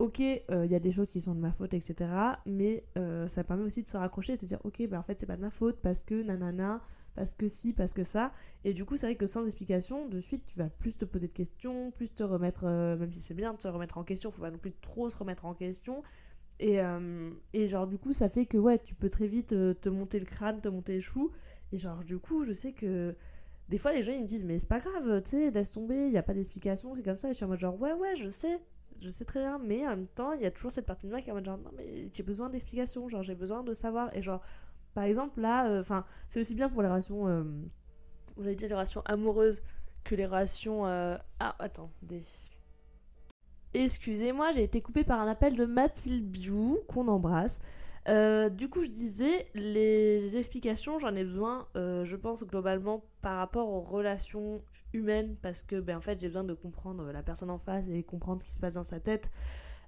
ok, 0.00 0.20
euh, 0.20 0.64
il 0.64 0.72
y 0.72 0.74
a 0.74 0.80
des 0.80 0.90
choses 0.90 1.10
qui 1.10 1.20
sont 1.20 1.34
de 1.34 1.40
ma 1.40 1.52
faute, 1.52 1.74
etc. 1.74 2.10
Mais 2.46 2.84
euh, 2.96 3.28
ça 3.28 3.44
permet 3.44 3.62
aussi 3.62 3.82
de 3.82 3.88
se 3.88 3.98
raccrocher 3.98 4.32
et 4.32 4.36
de 4.36 4.40
se 4.40 4.46
dire, 4.46 4.58
ok, 4.64 4.88
bah 4.88 4.98
en 4.98 5.02
fait, 5.02 5.20
c'est 5.20 5.26
pas 5.26 5.36
de 5.36 5.42
ma 5.42 5.50
faute 5.50 5.78
parce 5.82 6.02
que 6.02 6.22
nanana, 6.22 6.80
parce 7.20 7.34
que 7.34 7.48
si, 7.48 7.74
parce 7.74 7.92
que 7.92 8.02
ça. 8.02 8.32
Et 8.64 8.72
du 8.72 8.86
coup, 8.86 8.96
c'est 8.96 9.04
vrai 9.04 9.14
que 9.14 9.26
sans 9.26 9.44
explication, 9.44 10.08
de 10.08 10.20
suite, 10.20 10.46
tu 10.46 10.58
vas 10.58 10.70
plus 10.70 10.96
te 10.96 11.04
poser 11.04 11.26
de 11.26 11.34
questions, 11.34 11.90
plus 11.90 12.14
te 12.14 12.22
remettre, 12.22 12.64
euh, 12.64 12.96
même 12.96 13.12
si 13.12 13.20
c'est 13.20 13.34
bien 13.34 13.52
de 13.52 13.60
se 13.60 13.68
remettre 13.68 13.98
en 13.98 14.04
question, 14.04 14.30
faut 14.30 14.40
pas 14.40 14.50
non 14.50 14.56
plus 14.56 14.72
trop 14.80 15.10
se 15.10 15.18
remettre 15.18 15.44
en 15.44 15.52
question. 15.52 16.02
Et, 16.60 16.78
et 17.52 17.68
genre, 17.68 17.86
du 17.86 17.98
coup, 17.98 18.12
ça 18.12 18.28
fait 18.30 18.46
que, 18.46 18.76
tu 18.78 18.94
peux 18.94 19.10
très 19.10 19.26
vite 19.26 19.48
te 19.48 19.88
monter 19.90 20.18
le 20.18 20.24
crâne, 20.24 20.62
te 20.62 20.68
monter 20.68 20.94
les 20.94 21.00
choux. 21.02 21.30
Et 21.72 21.78
genre, 21.78 22.04
du 22.04 22.18
coup, 22.18 22.44
je 22.44 22.52
sais 22.52 22.72
que 22.72 23.14
des 23.68 23.78
fois 23.78 23.92
les 23.92 24.02
gens 24.02 24.12
ils 24.12 24.22
me 24.22 24.26
disent 24.26 24.44
mais 24.44 24.58
c'est 24.58 24.66
pas 24.66 24.80
grave 24.80 25.22
tu 25.22 25.30
sais 25.30 25.50
laisse 25.52 25.70
tomber 25.70 26.06
il 26.06 26.12
y 26.12 26.18
a 26.18 26.24
pas 26.24 26.34
d'explication 26.34 26.92
c'est 26.96 27.04
comme 27.04 27.16
ça 27.16 27.28
et 27.28 27.30
je 27.30 27.36
suis 27.36 27.44
en 27.44 27.48
mode 27.48 27.60
genre 27.60 27.80
ouais 27.80 27.92
ouais 27.92 28.16
je 28.16 28.28
sais 28.28 28.60
je 29.00 29.08
sais 29.08 29.24
très 29.24 29.40
bien, 29.40 29.58
mais 29.58 29.86
en 29.86 29.90
même 29.90 30.06
temps, 30.06 30.32
il 30.32 30.42
y 30.42 30.46
a 30.46 30.50
toujours 30.50 30.72
cette 30.72 30.86
partie 30.86 31.06
de 31.06 31.10
moi 31.10 31.20
qui 31.20 31.30
est 31.30 31.32
en 31.32 31.36
mode 31.36 31.46
non, 31.46 31.58
mais 31.76 32.10
j'ai 32.12 32.22
besoin 32.22 32.50
d'explications, 32.50 33.08
genre, 33.08 33.22
j'ai 33.22 33.34
besoin 33.34 33.62
de 33.62 33.72
savoir. 33.72 34.14
Et 34.14 34.22
genre, 34.22 34.42
par 34.94 35.04
exemple, 35.04 35.40
là, 35.40 35.68
euh, 35.68 35.80
enfin, 35.80 36.04
c'est 36.28 36.40
aussi 36.40 36.54
bien 36.54 36.68
pour 36.68 36.82
les 36.82 36.88
relations, 36.88 37.28
euh, 37.28 37.44
dire 38.38 38.68
les 38.68 38.74
relations 38.74 39.02
amoureuses 39.04 39.62
que 40.04 40.14
les 40.14 40.26
relations. 40.26 40.86
Euh, 40.86 41.16
ah, 41.38 41.54
attends, 41.58 41.90
des. 42.02 42.22
Excusez-moi, 43.72 44.50
j'ai 44.52 44.64
été 44.64 44.80
coupée 44.80 45.04
par 45.04 45.20
un 45.20 45.28
appel 45.28 45.54
de 45.54 45.64
Mathilde 45.64 46.26
Biou, 46.26 46.80
qu'on 46.88 47.06
embrasse. 47.06 47.60
Du 48.06 48.68
coup, 48.68 48.82
je 48.82 48.88
disais, 48.90 49.46
les 49.54 50.36
explications, 50.36 50.98
j'en 50.98 51.14
ai 51.14 51.22
besoin, 51.22 51.68
je 51.76 52.16
pense 52.16 52.44
globalement 52.44 53.04
par 53.22 53.36
rapport 53.36 53.68
aux 53.68 53.80
relations 53.80 54.60
humaines, 54.92 55.36
parce 55.40 55.62
que 55.62 55.78
ben, 55.78 55.98
en 55.98 56.00
fait, 56.00 56.20
j'ai 56.20 56.26
besoin 56.26 56.42
de 56.42 56.54
comprendre 56.54 57.12
la 57.12 57.22
personne 57.22 57.50
en 57.50 57.58
face 57.58 57.86
et 57.88 58.02
comprendre 58.02 58.40
ce 58.40 58.46
qui 58.46 58.52
se 58.52 58.58
passe 58.58 58.74
dans 58.74 58.82
sa 58.82 58.98
tête. 58.98 59.30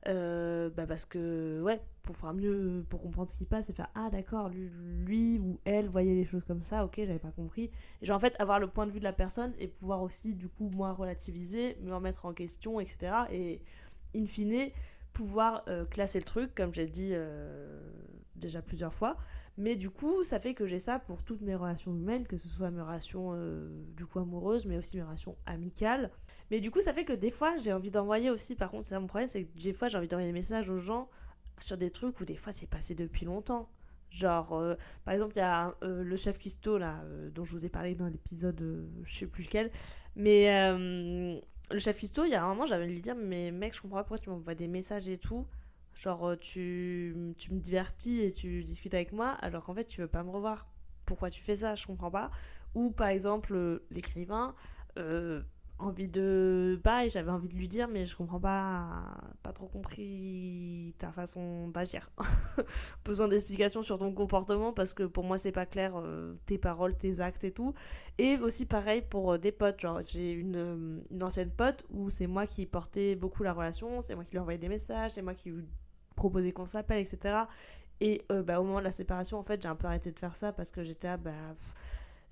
Euh, 0.08 0.68
bah 0.70 0.86
parce 0.86 1.04
que, 1.04 1.60
ouais, 1.62 1.80
pour 2.02 2.16
faire 2.16 2.34
mieux, 2.34 2.84
pour 2.88 3.00
comprendre 3.00 3.28
ce 3.28 3.36
qui 3.36 3.46
passe 3.46 3.70
et 3.70 3.72
faire 3.72 3.88
Ah, 3.94 4.10
d'accord, 4.10 4.48
lui, 4.48 4.68
lui, 5.04 5.38
ou 5.38 5.60
elle 5.64 5.88
voyait 5.88 6.14
les 6.14 6.24
choses 6.24 6.44
comme 6.44 6.62
ça, 6.62 6.84
ok, 6.84 6.94
j'avais 6.96 7.18
pas 7.20 7.30
compris. 7.30 7.70
Et 8.00 8.06
genre, 8.06 8.16
en 8.16 8.20
fait, 8.20 8.34
avoir 8.40 8.58
le 8.58 8.66
point 8.66 8.86
de 8.86 8.90
vue 8.90 8.98
de 8.98 9.04
la 9.04 9.12
personne 9.12 9.52
et 9.58 9.68
pouvoir 9.68 10.02
aussi, 10.02 10.34
du 10.34 10.48
coup, 10.48 10.70
moi, 10.70 10.92
relativiser, 10.92 11.76
me 11.82 11.94
remettre 11.94 12.26
en 12.26 12.32
question, 12.32 12.80
etc. 12.80 13.12
Et 13.30 13.60
in 14.16 14.26
fine, 14.26 14.70
pouvoir 15.12 15.62
euh, 15.68 15.84
classer 15.84 16.18
le 16.18 16.24
truc, 16.24 16.54
comme 16.54 16.74
j'ai 16.74 16.86
dit 16.86 17.10
euh, 17.12 17.80
déjà 18.34 18.60
plusieurs 18.60 18.94
fois. 18.94 19.16
Mais 19.56 19.76
du 19.76 19.90
coup, 19.90 20.24
ça 20.24 20.40
fait 20.40 20.54
que 20.54 20.66
j'ai 20.66 20.78
ça 20.80 20.98
pour 20.98 21.22
toutes 21.22 21.42
mes 21.42 21.54
relations 21.54 21.94
humaines, 21.94 22.26
que 22.26 22.38
ce 22.38 22.48
soit 22.48 22.70
mes 22.70 22.80
relations 22.80 23.38
du 23.94 24.06
coup 24.06 24.18
amoureuses, 24.18 24.64
mais 24.66 24.78
aussi 24.78 24.96
mes 24.96 25.02
relations 25.02 25.36
amicales. 25.44 26.10
Mais 26.52 26.60
du 26.60 26.70
coup, 26.70 26.80
ça 26.80 26.92
fait 26.92 27.04
que 27.04 27.12
des 27.12 27.32
fois, 27.32 27.56
j'ai 27.56 27.72
envie 27.72 27.90
d'envoyer 27.90 28.30
aussi, 28.30 28.54
par 28.54 28.70
contre, 28.70 28.86
c'est 28.86 28.96
mon 29.00 29.08
problème, 29.08 29.28
c'est 29.28 29.42
que 29.44 29.58
des 29.58 29.72
fois, 29.72 29.88
j'ai 29.88 29.98
envie 29.98 30.06
d'envoyer 30.06 30.28
des 30.28 30.32
messages 30.32 30.70
aux 30.70 30.76
gens 30.76 31.08
sur 31.58 31.76
des 31.76 31.90
trucs 31.90 32.20
où 32.20 32.24
des 32.24 32.36
fois, 32.36 32.52
c'est 32.52 32.68
passé 32.68 32.94
depuis 32.94 33.26
longtemps. 33.26 33.68
Genre, 34.10 34.62
par 35.04 35.14
exemple, 35.14 35.32
il 35.34 35.38
y 35.38 35.42
a 35.42 35.74
le 35.80 36.16
chef 36.16 36.38
cuistot, 36.38 36.78
là, 36.78 37.02
dont 37.34 37.44
je 37.44 37.50
vous 37.50 37.64
ai 37.64 37.70
parlé 37.70 37.94
dans 37.94 38.06
l'épisode, 38.06 38.86
je 39.02 39.18
sais 39.18 39.26
plus 39.26 39.44
lequel. 39.44 39.70
Mais 40.14 40.46
le 41.72 41.78
chef 41.78 42.02
il 42.02 42.28
y 42.28 42.34
a 42.34 42.44
un 42.44 42.48
moment, 42.48 42.66
j'avais 42.66 42.86
lui 42.86 43.00
dire 43.00 43.14
Mais 43.16 43.50
mec, 43.50 43.74
je 43.74 43.80
comprends 43.80 43.98
pas 43.98 44.04
pourquoi 44.04 44.18
tu 44.18 44.30
m'envoies 44.30 44.54
des 44.54 44.68
messages 44.68 45.08
et 45.08 45.16
tout. 45.16 45.46
Genre, 45.94 46.30
euh, 46.30 46.36
tu, 46.36 47.34
tu 47.36 47.52
me 47.52 47.60
divertis 47.60 48.20
et 48.22 48.32
tu 48.32 48.62
discutes 48.62 48.94
avec 48.94 49.12
moi, 49.12 49.30
alors 49.40 49.64
qu'en 49.64 49.74
fait, 49.74 49.84
tu 49.84 50.00
veux 50.00 50.08
pas 50.08 50.22
me 50.22 50.30
revoir. 50.30 50.68
Pourquoi 51.04 51.30
tu 51.30 51.42
fais 51.42 51.56
ça? 51.56 51.74
Je 51.74 51.86
comprends 51.86 52.10
pas. 52.10 52.30
Ou 52.74 52.90
par 52.90 53.08
exemple, 53.08 53.54
euh, 53.54 53.86
l'écrivain, 53.90 54.54
euh, 54.98 55.42
envie 55.82 56.08
de. 56.08 56.80
Pareil, 56.82 57.10
j'avais 57.10 57.30
envie 57.30 57.48
de 57.48 57.54
lui 57.54 57.68
dire, 57.68 57.88
mais 57.88 58.04
je 58.04 58.16
comprends 58.16 58.40
pas. 58.40 59.04
Pas 59.42 59.52
trop 59.52 59.66
compris 59.66 60.94
ta 60.98 61.12
façon 61.12 61.68
d'agir. 61.68 62.10
Besoin 63.04 63.28
d'explications 63.28 63.82
sur 63.82 63.98
ton 63.98 64.12
comportement 64.12 64.72
parce 64.72 64.94
que 64.94 65.04
pour 65.04 65.24
moi, 65.24 65.38
c'est 65.38 65.52
pas 65.52 65.66
clair 65.66 65.94
euh, 65.96 66.34
tes 66.46 66.58
paroles, 66.58 66.96
tes 66.96 67.20
actes 67.20 67.44
et 67.44 67.52
tout. 67.52 67.74
Et 68.18 68.36
aussi, 68.38 68.66
pareil 68.66 69.02
pour 69.02 69.32
euh, 69.32 69.38
des 69.38 69.52
potes. 69.52 69.80
Genre, 69.80 70.00
j'ai 70.04 70.32
une, 70.32 70.56
euh, 70.56 71.00
une, 71.10 71.22
ancienne 71.22 71.50
pote 71.50 71.84
où 71.90 72.10
c'est 72.10 72.26
moi 72.26 72.46
qui 72.46 72.66
portais 72.66 73.14
beaucoup 73.16 73.42
la 73.42 73.52
relation, 73.52 74.00
c'est 74.00 74.14
moi 74.14 74.24
qui 74.24 74.32
lui 74.32 74.38
envoyais 74.38 74.58
des 74.58 74.68
messages, 74.68 75.12
c'est 75.12 75.22
moi 75.22 75.34
qui 75.34 75.50
lui 75.50 75.64
proposais 76.16 76.52
qu'on 76.52 76.66
s'appelle, 76.66 77.00
etc. 77.00 77.44
Et 78.00 78.24
bah, 78.28 78.60
au 78.60 78.64
moment 78.64 78.80
de 78.80 78.84
la 78.84 78.90
séparation, 78.90 79.38
en 79.38 79.42
fait, 79.44 79.62
j'ai 79.62 79.68
un 79.68 79.76
peu 79.76 79.86
arrêté 79.86 80.10
de 80.10 80.18
faire 80.18 80.34
ça 80.34 80.52
parce 80.52 80.72
que 80.72 80.82
j'étais 80.82 81.08
à 81.08 81.16
bah, 81.16 81.30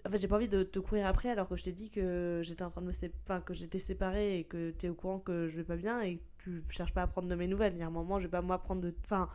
en 0.06 0.10
fait, 0.10 0.18
j'ai 0.18 0.28
pas 0.28 0.36
envie 0.36 0.48
de 0.48 0.62
te 0.62 0.78
courir 0.78 1.06
après 1.06 1.30
alors 1.30 1.48
que 1.48 1.56
je 1.56 1.64
t'ai 1.64 1.72
dit 1.72 1.90
que 1.90 2.40
j'étais 2.42 2.62
en 2.62 2.70
train 2.70 2.80
de 2.80 2.86
me 2.86 2.92
enfin, 3.22 3.40
que 3.40 3.54
j'étais 3.54 3.78
séparée 3.78 4.38
et 4.38 4.44
que 4.44 4.70
tu 4.70 4.86
es 4.86 4.88
au 4.88 4.94
courant 4.94 5.18
que 5.18 5.46
je 5.48 5.56
vais 5.56 5.64
pas 5.64 5.76
bien 5.76 6.00
et 6.02 6.16
que 6.16 6.22
tu 6.44 6.60
cherches 6.70 6.94
pas 6.94 7.02
à 7.02 7.06
prendre 7.06 7.28
de 7.28 7.34
mes 7.34 7.46
nouvelles. 7.46 7.74
Il 7.74 7.80
y 7.80 7.82
a 7.82 7.86
un 7.86 7.90
moment, 7.90 8.18
je 8.18 8.26
vais 8.26 8.30
pas 8.30 8.40
moi 8.42 8.58
prendre 8.58 8.80
de. 8.80 8.94
Enfin, 9.04 9.28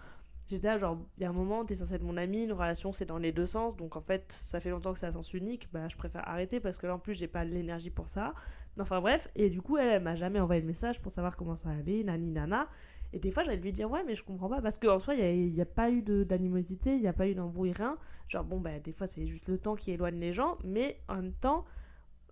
j'étais 0.47 0.67
là, 0.67 0.77
genre, 0.77 0.97
il 1.17 1.23
y 1.23 1.25
a 1.25 1.29
un 1.29 1.33
moment, 1.33 1.65
t'es 1.65 1.75
censé 1.75 1.95
être 1.95 2.03
mon 2.03 2.17
ami, 2.17 2.43
une 2.43 2.53
relation 2.53 2.93
c'est 2.93 3.05
dans 3.05 3.17
les 3.17 3.31
deux 3.31 3.45
sens, 3.45 3.75
donc 3.75 3.95
en 3.95 4.01
fait, 4.01 4.25
ça 4.31 4.59
fait 4.59 4.69
longtemps 4.69 4.93
que 4.93 4.99
c'est 4.99 5.07
à 5.07 5.11
sens 5.11 5.33
unique, 5.33 5.69
bah 5.73 5.87
je 5.89 5.97
préfère 5.97 6.27
arrêter 6.27 6.59
parce 6.59 6.77
que 6.77 6.87
là 6.87 6.95
en 6.95 6.99
plus, 6.99 7.13
j'ai 7.15 7.27
pas 7.27 7.43
l'énergie 7.43 7.89
pour 7.89 8.07
ça. 8.07 8.33
Mais 8.75 8.83
enfin, 8.83 9.01
bref, 9.01 9.29
et 9.35 9.49
du 9.49 9.61
coup, 9.61 9.77
elle, 9.77 9.89
elle 9.89 10.03
m'a 10.03 10.15
jamais 10.15 10.39
envoyé 10.39 10.61
de 10.61 10.67
message 10.67 11.01
pour 11.01 11.11
savoir 11.11 11.35
comment 11.35 11.55
ça 11.55 11.69
allait, 11.69 12.03
nani 12.03 12.31
nana. 12.31 12.67
Et 13.15 13.19
des 13.19 13.31
fois, 13.31 13.43
j'allais 13.43 13.61
lui 13.61 13.71
dire, 13.71 13.89
ouais, 13.89 14.03
mais 14.05 14.13
je 14.13 14.25
comprends 14.25 14.49
pas, 14.49 14.61
parce 14.61 14.77
qu'en 14.77 14.99
soi, 14.99 15.15
il 15.15 15.49
n'y 15.49 15.59
a, 15.61 15.63
a, 15.63 15.65
pas 15.65 15.89
eu 15.89 16.01
d'animosité, 16.01 16.95
il 16.95 16.99
n'y 16.99 17.07
a 17.07 17.13
pas 17.13 17.29
eu 17.29 17.33
d'embrouille, 17.33 17.71
rien. 17.71 17.97
Genre, 18.27 18.43
bon, 18.43 18.59
bah, 18.59 18.77
des 18.81 18.91
fois, 18.91 19.07
c'est 19.07 19.25
juste 19.25 19.47
le 19.47 19.57
temps 19.57 19.75
qui 19.77 19.91
éloigne 19.91 20.19
les 20.19 20.33
gens, 20.33 20.57
mais 20.65 20.99
en 21.07 21.15
même 21.15 21.31
temps, 21.31 21.63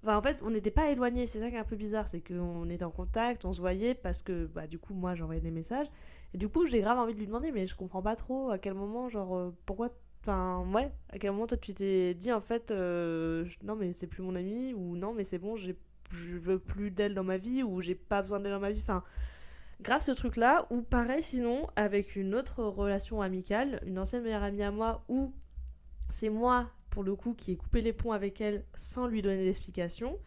en 0.06 0.22
fait, 0.22 0.44
on 0.44 0.50
n'était 0.50 0.72
pas 0.72 0.92
éloignés, 0.92 1.26
c'est 1.26 1.40
ça 1.40 1.50
qui 1.50 1.56
est 1.56 1.60
un 1.60 1.64
peu 1.64 1.78
bizarre, 1.78 2.10
c'est 2.10 2.20
qu'on 2.20 2.70
était 2.70 2.84
en 2.84 2.92
contact, 2.92 3.46
on 3.46 3.54
se 3.54 3.62
voyait, 3.62 3.94
parce 3.94 4.22
que, 4.22 4.46
bah, 4.46 4.68
du 4.68 4.78
coup, 4.78 4.94
moi, 4.94 5.16
j'envoyais 5.16 5.40
des 5.40 5.52
messages. 5.52 5.88
Et 6.34 6.38
du 6.38 6.50
coup, 6.50 6.66
j'ai 6.66 6.82
grave 6.82 7.00
envie 7.00 7.14
de 7.14 7.20
lui 7.20 7.28
demander, 7.28 7.54
mais 7.54 7.66
je 7.66 7.78
comprends 7.78 8.02
pas 8.02 8.18
trop 8.18 8.50
à 8.50 8.58
quel 8.58 8.74
moment, 8.74 9.08
genre, 9.08 9.38
euh, 9.38 9.56
pourquoi 9.66 9.90
Enfin, 10.26 10.66
ouais, 10.74 10.90
à 11.10 11.20
quel 11.20 11.32
moment 11.32 11.48
toi 11.48 11.58
tu 11.58 11.74
t'es 11.74 12.14
dit 12.14 12.32
en 12.32 12.40
fait, 12.40 12.72
euh, 12.72 13.46
non 13.66 13.76
mais 13.76 13.92
c'est 13.92 14.08
plus 14.08 14.24
mon 14.24 14.36
ami, 14.38 14.74
ou 14.74 14.96
non 14.96 15.14
mais 15.14 15.26
c'est 15.26 15.38
bon, 15.38 15.58
je 15.58 15.74
veux 16.14 16.60
plus 16.60 16.92
d'elle 16.92 17.14
dans 17.14 17.26
ma 17.26 17.36
vie, 17.36 17.62
ou 17.62 17.82
j'ai 17.82 17.94
pas 17.94 18.22
besoin 18.22 18.40
d'elle 18.40 18.54
dans 18.54 18.62
ma 18.62 18.72
vie. 18.72 18.80
Enfin, 18.80 19.04
grâce 19.82 20.04
à 20.04 20.14
ce 20.14 20.18
truc-là, 20.18 20.68
ou 20.70 20.82
pareil 20.82 21.22
sinon 21.22 21.68
avec 21.76 22.16
une 22.16 22.36
autre 22.36 22.64
relation 22.64 23.22
amicale, 23.22 23.82
une 23.86 24.00
ancienne 24.00 24.24
meilleure 24.24 24.44
amie 24.44 24.64
à 24.64 24.72
moi, 24.72 25.04
où 25.10 25.34
c'est 26.10 26.30
moi, 26.30 26.70
pour 26.90 27.04
le 27.04 27.16
coup, 27.16 27.34
qui 27.34 27.52
ai 27.52 27.56
coupé 27.56 27.82
les 27.82 27.94
ponts 27.94 28.12
avec 28.12 28.40
elle 28.42 28.66
sans 28.76 29.08
lui 29.08 29.22
donner 29.22 29.44
d'explication. 29.44 30.20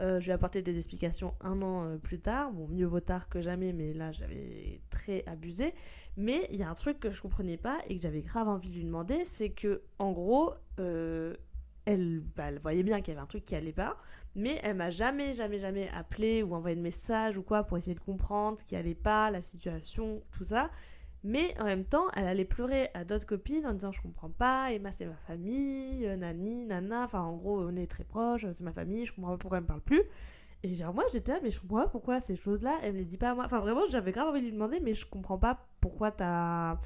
Euh, 0.00 0.20
je 0.20 0.24
lui 0.24 0.30
ai 0.30 0.34
apporté 0.34 0.62
des 0.62 0.76
explications 0.78 1.34
un 1.40 1.60
an 1.62 1.84
euh, 1.84 1.96
plus 1.96 2.18
tard. 2.18 2.52
Bon, 2.52 2.66
mieux 2.68 2.86
vaut 2.86 3.00
tard 3.00 3.28
que 3.28 3.40
jamais, 3.40 3.72
mais 3.72 3.92
là, 3.92 4.10
j'avais 4.10 4.80
très 4.90 5.22
abusé. 5.26 5.74
Mais 6.16 6.46
il 6.50 6.56
y 6.56 6.62
a 6.62 6.70
un 6.70 6.74
truc 6.74 7.00
que 7.00 7.10
je 7.10 7.20
comprenais 7.20 7.56
pas 7.56 7.78
et 7.88 7.96
que 7.96 8.02
j'avais 8.02 8.22
grave 8.22 8.48
envie 8.48 8.68
de 8.68 8.74
lui 8.74 8.84
demander, 8.84 9.24
c'est 9.24 9.50
que, 9.50 9.82
en 9.98 10.12
gros, 10.12 10.54
euh, 10.80 11.34
elle, 11.84 12.20
bah, 12.36 12.44
elle 12.48 12.58
voyait 12.58 12.82
bien 12.82 13.00
qu'il 13.00 13.14
y 13.14 13.16
avait 13.16 13.22
un 13.22 13.26
truc 13.26 13.44
qui 13.44 13.54
allait 13.54 13.72
pas, 13.72 13.96
mais 14.34 14.60
elle 14.62 14.76
m'a 14.76 14.90
jamais, 14.90 15.34
jamais, 15.34 15.58
jamais 15.58 15.88
appelé 15.90 16.42
ou 16.42 16.54
envoyé 16.54 16.76
de 16.76 16.80
message 16.80 17.36
ou 17.38 17.42
quoi 17.42 17.64
pour 17.64 17.76
essayer 17.76 17.94
de 17.94 18.00
comprendre 18.00 18.58
ce 18.58 18.64
qui 18.64 18.76
allait 18.76 18.94
pas, 18.94 19.30
la 19.30 19.40
situation, 19.40 20.22
tout 20.32 20.44
ça. 20.44 20.70
Mais 21.24 21.54
en 21.60 21.64
même 21.64 21.84
temps, 21.84 22.08
elle 22.14 22.26
allait 22.26 22.44
pleurer 22.44 22.90
à 22.94 23.04
d'autres 23.04 23.26
copines 23.26 23.64
en 23.66 23.74
disant 23.74 23.92
Je 23.92 24.02
comprends 24.02 24.30
pas, 24.30 24.72
Emma 24.72 24.90
c'est 24.90 25.06
ma 25.06 25.16
famille, 25.16 26.04
euh, 26.06 26.16
Nani, 26.16 26.64
Nana, 26.64 27.04
enfin 27.04 27.20
en 27.20 27.36
gros 27.36 27.60
on 27.62 27.76
est 27.76 27.86
très 27.86 28.04
proches, 28.04 28.44
c'est 28.50 28.64
ma 28.64 28.72
famille, 28.72 29.04
je 29.04 29.12
comprends 29.12 29.32
pas 29.32 29.38
pourquoi 29.38 29.58
elle 29.58 29.64
me 29.64 29.68
parle 29.68 29.82
plus. 29.82 30.02
Et 30.64 30.74
genre 30.74 30.94
moi 30.94 31.04
j'étais 31.12 31.32
là, 31.32 31.38
mais 31.42 31.50
je 31.50 31.60
comprends 31.60 31.82
pas 31.82 31.88
pourquoi 31.88 32.20
ces 32.20 32.34
choses-là, 32.36 32.78
elle 32.82 32.94
me 32.94 32.98
les 32.98 33.04
dit 33.04 33.18
pas 33.18 33.30
à 33.30 33.34
moi. 33.34 33.44
Enfin 33.44 33.60
vraiment 33.60 33.82
j'avais 33.90 34.10
grave 34.12 34.28
envie 34.28 34.40
de 34.40 34.46
lui 34.46 34.52
demander, 34.52 34.80
mais 34.80 34.94
je 34.94 35.06
comprends 35.06 35.38
pas 35.38 35.66
pourquoi 35.80 36.10
t'as 36.10 36.78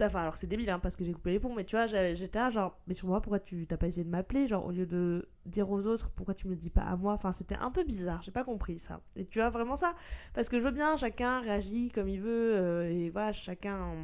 Enfin, 0.00 0.20
alors 0.20 0.34
c'est 0.34 0.46
débile 0.46 0.70
hein, 0.70 0.78
parce 0.78 0.96
que 0.96 1.04
j'ai 1.04 1.12
coupé 1.12 1.32
les 1.32 1.40
ponts, 1.40 1.54
mais 1.54 1.64
tu 1.64 1.74
vois, 1.76 1.86
j'étais 1.86 2.38
là, 2.38 2.50
genre, 2.50 2.78
mais 2.86 2.94
sur 2.94 3.08
moi, 3.08 3.20
pourquoi 3.20 3.40
tu 3.40 3.66
t'as 3.66 3.76
pas 3.76 3.88
essayé 3.88 4.04
de 4.04 4.10
m'appeler 4.10 4.46
Genre, 4.46 4.64
au 4.64 4.70
lieu 4.70 4.86
de 4.86 5.28
dire 5.46 5.70
aux 5.70 5.86
autres, 5.86 6.10
pourquoi 6.10 6.34
tu 6.34 6.46
me 6.46 6.54
dis 6.54 6.70
pas 6.70 6.82
à 6.82 6.96
moi? 6.96 7.14
Enfin, 7.14 7.32
c'était 7.32 7.56
un 7.56 7.70
peu 7.70 7.82
bizarre, 7.84 8.22
j'ai 8.22 8.30
pas 8.30 8.44
compris 8.44 8.78
ça. 8.78 9.00
Et 9.16 9.26
tu 9.26 9.40
vois, 9.40 9.50
vraiment 9.50 9.76
ça 9.76 9.94
Parce 10.34 10.48
que 10.48 10.60
je 10.60 10.64
veux 10.64 10.70
bien, 10.70 10.96
chacun 10.96 11.40
réagit 11.40 11.90
comme 11.90 12.08
il 12.08 12.20
veut, 12.20 12.56
euh, 12.56 12.90
et 12.90 13.10
voilà, 13.10 13.32
chacun. 13.32 13.94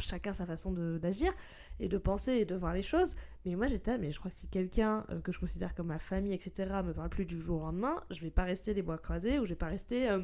Chacun 0.00 0.32
sa 0.32 0.44
façon 0.44 0.72
d'agir 0.72 1.32
et 1.80 1.88
de 1.88 1.98
penser 1.98 2.32
et 2.32 2.44
de 2.44 2.54
voir 2.56 2.74
les 2.74 2.82
choses. 2.82 3.14
Mais 3.44 3.54
moi, 3.54 3.66
j'étais, 3.66 3.96
mais 3.98 4.10
je 4.10 4.18
crois 4.18 4.30
que 4.30 4.36
si 4.36 4.48
quelqu'un 4.48 5.04
euh, 5.10 5.20
que 5.20 5.32
je 5.32 5.38
considère 5.38 5.74
comme 5.74 5.86
ma 5.86 5.98
famille, 5.98 6.32
etc., 6.32 6.72
me 6.84 6.92
parle 6.92 7.10
plus 7.10 7.24
du 7.24 7.40
jour 7.40 7.62
au 7.62 7.66
lendemain, 7.66 8.02
je 8.10 8.20
vais 8.20 8.30
pas 8.30 8.44
rester 8.44 8.74
les 8.74 8.82
bois 8.82 8.98
croisés 8.98 9.38
ou 9.38 9.44
je 9.44 9.50
vais 9.50 9.58
pas 9.58 9.68
rester 9.68 10.10
euh, 10.10 10.20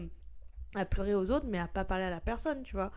à 0.75 0.85
pleurer 0.85 1.15
aux 1.15 1.31
autres, 1.31 1.47
mais 1.49 1.59
à 1.59 1.69
pas 1.69 1.85
parler 1.85 2.05
à 2.05 2.11
la 2.11 2.21
personne, 2.21 2.63
tu 2.63 2.75
vois. 2.75 2.91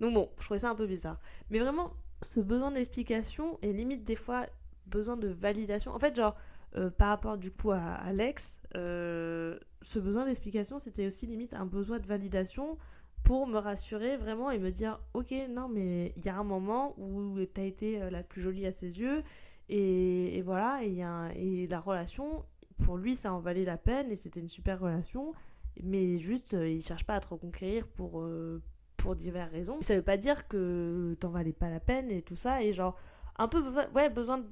Donc 0.00 0.14
bon, 0.14 0.30
je 0.38 0.44
trouvais 0.44 0.60
ça 0.60 0.70
un 0.70 0.74
peu 0.74 0.86
bizarre. 0.86 1.20
Mais 1.50 1.58
vraiment, 1.58 1.92
ce 2.22 2.40
besoin 2.40 2.70
d'explication 2.70 3.58
et 3.62 3.72
limite 3.72 4.04
des 4.04 4.16
fois 4.16 4.46
besoin 4.86 5.16
de 5.16 5.28
validation. 5.28 5.92
En 5.92 5.98
fait, 5.98 6.14
genre, 6.16 6.36
euh, 6.76 6.90
par 6.90 7.08
rapport 7.08 7.36
du 7.36 7.50
coup 7.50 7.72
à 7.72 7.80
Alex, 7.80 8.60
euh, 8.76 9.58
ce 9.82 9.98
besoin 9.98 10.24
d'explication, 10.24 10.78
c'était 10.78 11.06
aussi 11.06 11.26
limite 11.26 11.54
un 11.54 11.66
besoin 11.66 11.98
de 11.98 12.06
validation 12.06 12.78
pour 13.24 13.46
me 13.46 13.58
rassurer 13.58 14.16
vraiment 14.16 14.50
et 14.50 14.58
me 14.58 14.70
dire, 14.70 15.00
ok, 15.14 15.34
non, 15.50 15.68
mais 15.68 16.12
il 16.16 16.24
y 16.24 16.28
a 16.28 16.36
un 16.36 16.44
moment 16.44 16.94
où 16.98 17.36
t'as 17.44 17.62
été 17.62 18.00
euh, 18.02 18.10
la 18.10 18.22
plus 18.22 18.40
jolie 18.40 18.66
à 18.66 18.72
ses 18.72 19.00
yeux. 19.00 19.22
Et, 19.68 20.42
voilà, 20.42 20.80
et, 20.82 20.90
y 20.90 21.02
a 21.02 21.30
et 21.34 21.66
la 21.66 21.80
relation, 21.80 22.44
pour 22.84 22.98
lui, 22.98 23.14
ça 23.14 23.32
en 23.32 23.40
valait 23.40 23.64
la 23.64 23.78
peine 23.78 24.10
et 24.10 24.16
c'était 24.16 24.40
une 24.40 24.48
super 24.48 24.80
relation. 24.80 25.32
Mais 25.82 26.18
juste, 26.18 26.52
il 26.52 26.82
cherche 26.82 27.04
pas 27.04 27.14
à 27.14 27.20
te 27.20 27.28
reconquérir 27.28 27.88
pour, 27.88 28.22
pour 29.02 29.16
diverses 29.16 29.50
raisons. 29.50 29.82
Ça 29.82 29.96
veut 29.96 30.02
pas 30.02 30.16
dire 30.16 30.46
que 30.46 31.16
t'en 31.18 31.30
valais 31.30 31.52
pas 31.52 31.68
la 31.68 31.80
peine 31.80 32.08
et 32.10 32.22
tout 32.22 32.36
ça. 32.36 32.62
Et 32.62 32.72
genre, 32.72 32.96
un 33.36 33.48
peu 33.48 33.60
ouais, 33.94 34.10
besoin 34.10 34.44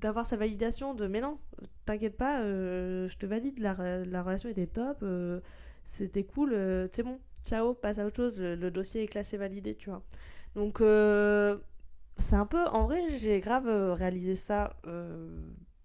d'avoir 0.00 0.24
sa 0.24 0.36
validation 0.36 0.94
de 0.94 1.06
mais 1.06 1.20
non, 1.20 1.38
t'inquiète 1.84 2.16
pas, 2.16 2.40
euh, 2.40 3.06
je 3.06 3.16
te 3.18 3.26
valide, 3.26 3.58
la, 3.58 4.04
la, 4.04 4.22
relation 4.22 4.48
était 4.48 4.66
top, 4.66 4.98
euh, 5.02 5.40
c'était 5.84 6.24
cool, 6.24 6.52
euh, 6.54 6.88
c'est 6.92 7.02
bon, 7.02 7.20
ciao, 7.44 7.74
passe 7.74 7.98
à 7.98 8.06
autre 8.06 8.16
chose, 8.16 8.40
le, 8.40 8.70
dossier 8.70 9.02
est 9.02 9.08
classé 9.08 9.36
validé, 9.36 9.74
tu 9.74 9.90
vois. 9.90 10.02
Donc, 10.54 10.78
c'est 12.16 12.36
un 12.36 12.46
peu, 12.46 12.64
en 12.68 12.86
vrai, 12.86 13.04
j'ai 13.08 13.40
grave 13.40 13.68
réalisé 13.92 14.36
ça. 14.36 14.74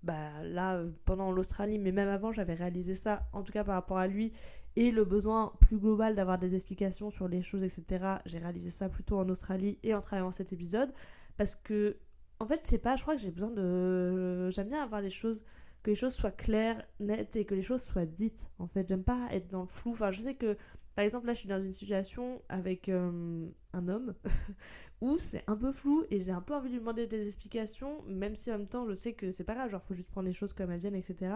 Bah, 0.04 0.44
là, 0.44 0.84
pendant 1.06 1.32
l'Australie, 1.32 1.80
mais 1.80 1.92
même 1.92 2.10
avant, 2.10 2.32
j'avais 2.32 2.54
réalisé 2.54 2.96
ça, 2.96 3.28
en 3.34 3.44
tout 3.44 3.52
cas 3.52 3.64
par 3.64 3.76
rapport 3.76 3.98
à 3.98 4.08
lui, 4.08 4.32
et 4.78 4.92
le 4.92 5.06
besoin 5.06 5.54
plus 5.60 5.78
global 5.80 6.16
d'avoir 6.16 6.38
des 6.38 6.54
explications 6.54 7.10
sur 7.10 7.28
les 7.28 7.42
choses, 7.42 7.64
etc. 7.64 8.18
J'ai 8.26 8.38
réalisé 8.38 8.70
ça 8.70 8.90
plutôt 8.90 9.18
en 9.18 9.28
Australie 9.28 9.80
et 9.82 9.96
en 9.96 10.02
travaillant 10.02 10.30
cet 10.30 10.54
épisode 10.54 10.94
parce 11.36 11.56
que, 11.56 11.98
en 12.40 12.46
fait, 12.46 12.62
je 12.64 12.70
sais 12.70 12.78
pas, 12.78 12.96
je 12.96 13.02
crois 13.02 13.16
que 13.16 13.22
j'ai 13.22 13.32
besoin 13.32 13.50
de. 13.50 14.52
J'aime 14.52 14.70
bien 14.70 14.84
avoir 14.84 15.02
les 15.02 15.10
choses, 15.10 15.44
que 15.82 15.90
les 15.90 15.96
choses 15.96 16.14
soient 16.14 16.32
claires, 16.32 16.84
nettes 17.00 17.36
et 17.36 17.46
que 17.46 17.56
les 17.56 17.64
choses 17.64 17.82
soient 17.82 18.06
dites. 18.06 18.52
En 18.60 18.68
fait, 18.68 18.88
j'aime 18.88 19.04
pas 19.04 19.28
être 19.32 19.48
dans 19.48 19.62
le 19.62 19.68
flou. 19.68 19.94
Enfin, 19.94 20.12
je 20.12 20.22
sais 20.22 20.36
que 20.36 20.56
Par 20.96 21.04
exemple, 21.04 21.26
là, 21.26 21.34
je 21.34 21.40
suis 21.40 21.50
dans 21.50 21.60
une 21.60 21.74
situation 21.74 22.42
avec 22.50 22.90
euh, 22.90 23.48
un 23.78 23.88
homme 23.88 24.14
où 25.02 25.18
c'est 25.18 25.44
un 25.48 25.56
peu 25.56 25.72
flou 25.72 26.04
et 26.10 26.20
j'ai 26.20 26.32
un 26.32 26.42
peu 26.42 26.56
envie 26.56 26.70
de 26.70 26.74
lui 26.74 26.80
demander 26.80 27.08
des 27.08 27.28
explications, 27.28 28.04
même 28.08 28.36
si 28.36 28.52
en 28.52 28.58
même 28.58 28.68
temps, 28.68 28.88
je 28.88 28.94
sais 28.94 29.14
que 29.14 29.32
c'est 29.32 29.44
pas 29.44 29.56
grave, 29.56 29.70
genre, 29.70 29.84
faut 29.84 29.94
juste 29.94 30.10
prendre 30.10 30.28
les 30.28 30.34
choses 30.34 30.54
comme 30.54 30.72
elles 30.72 30.80
viennent, 30.80 30.96
etc. 30.96 31.34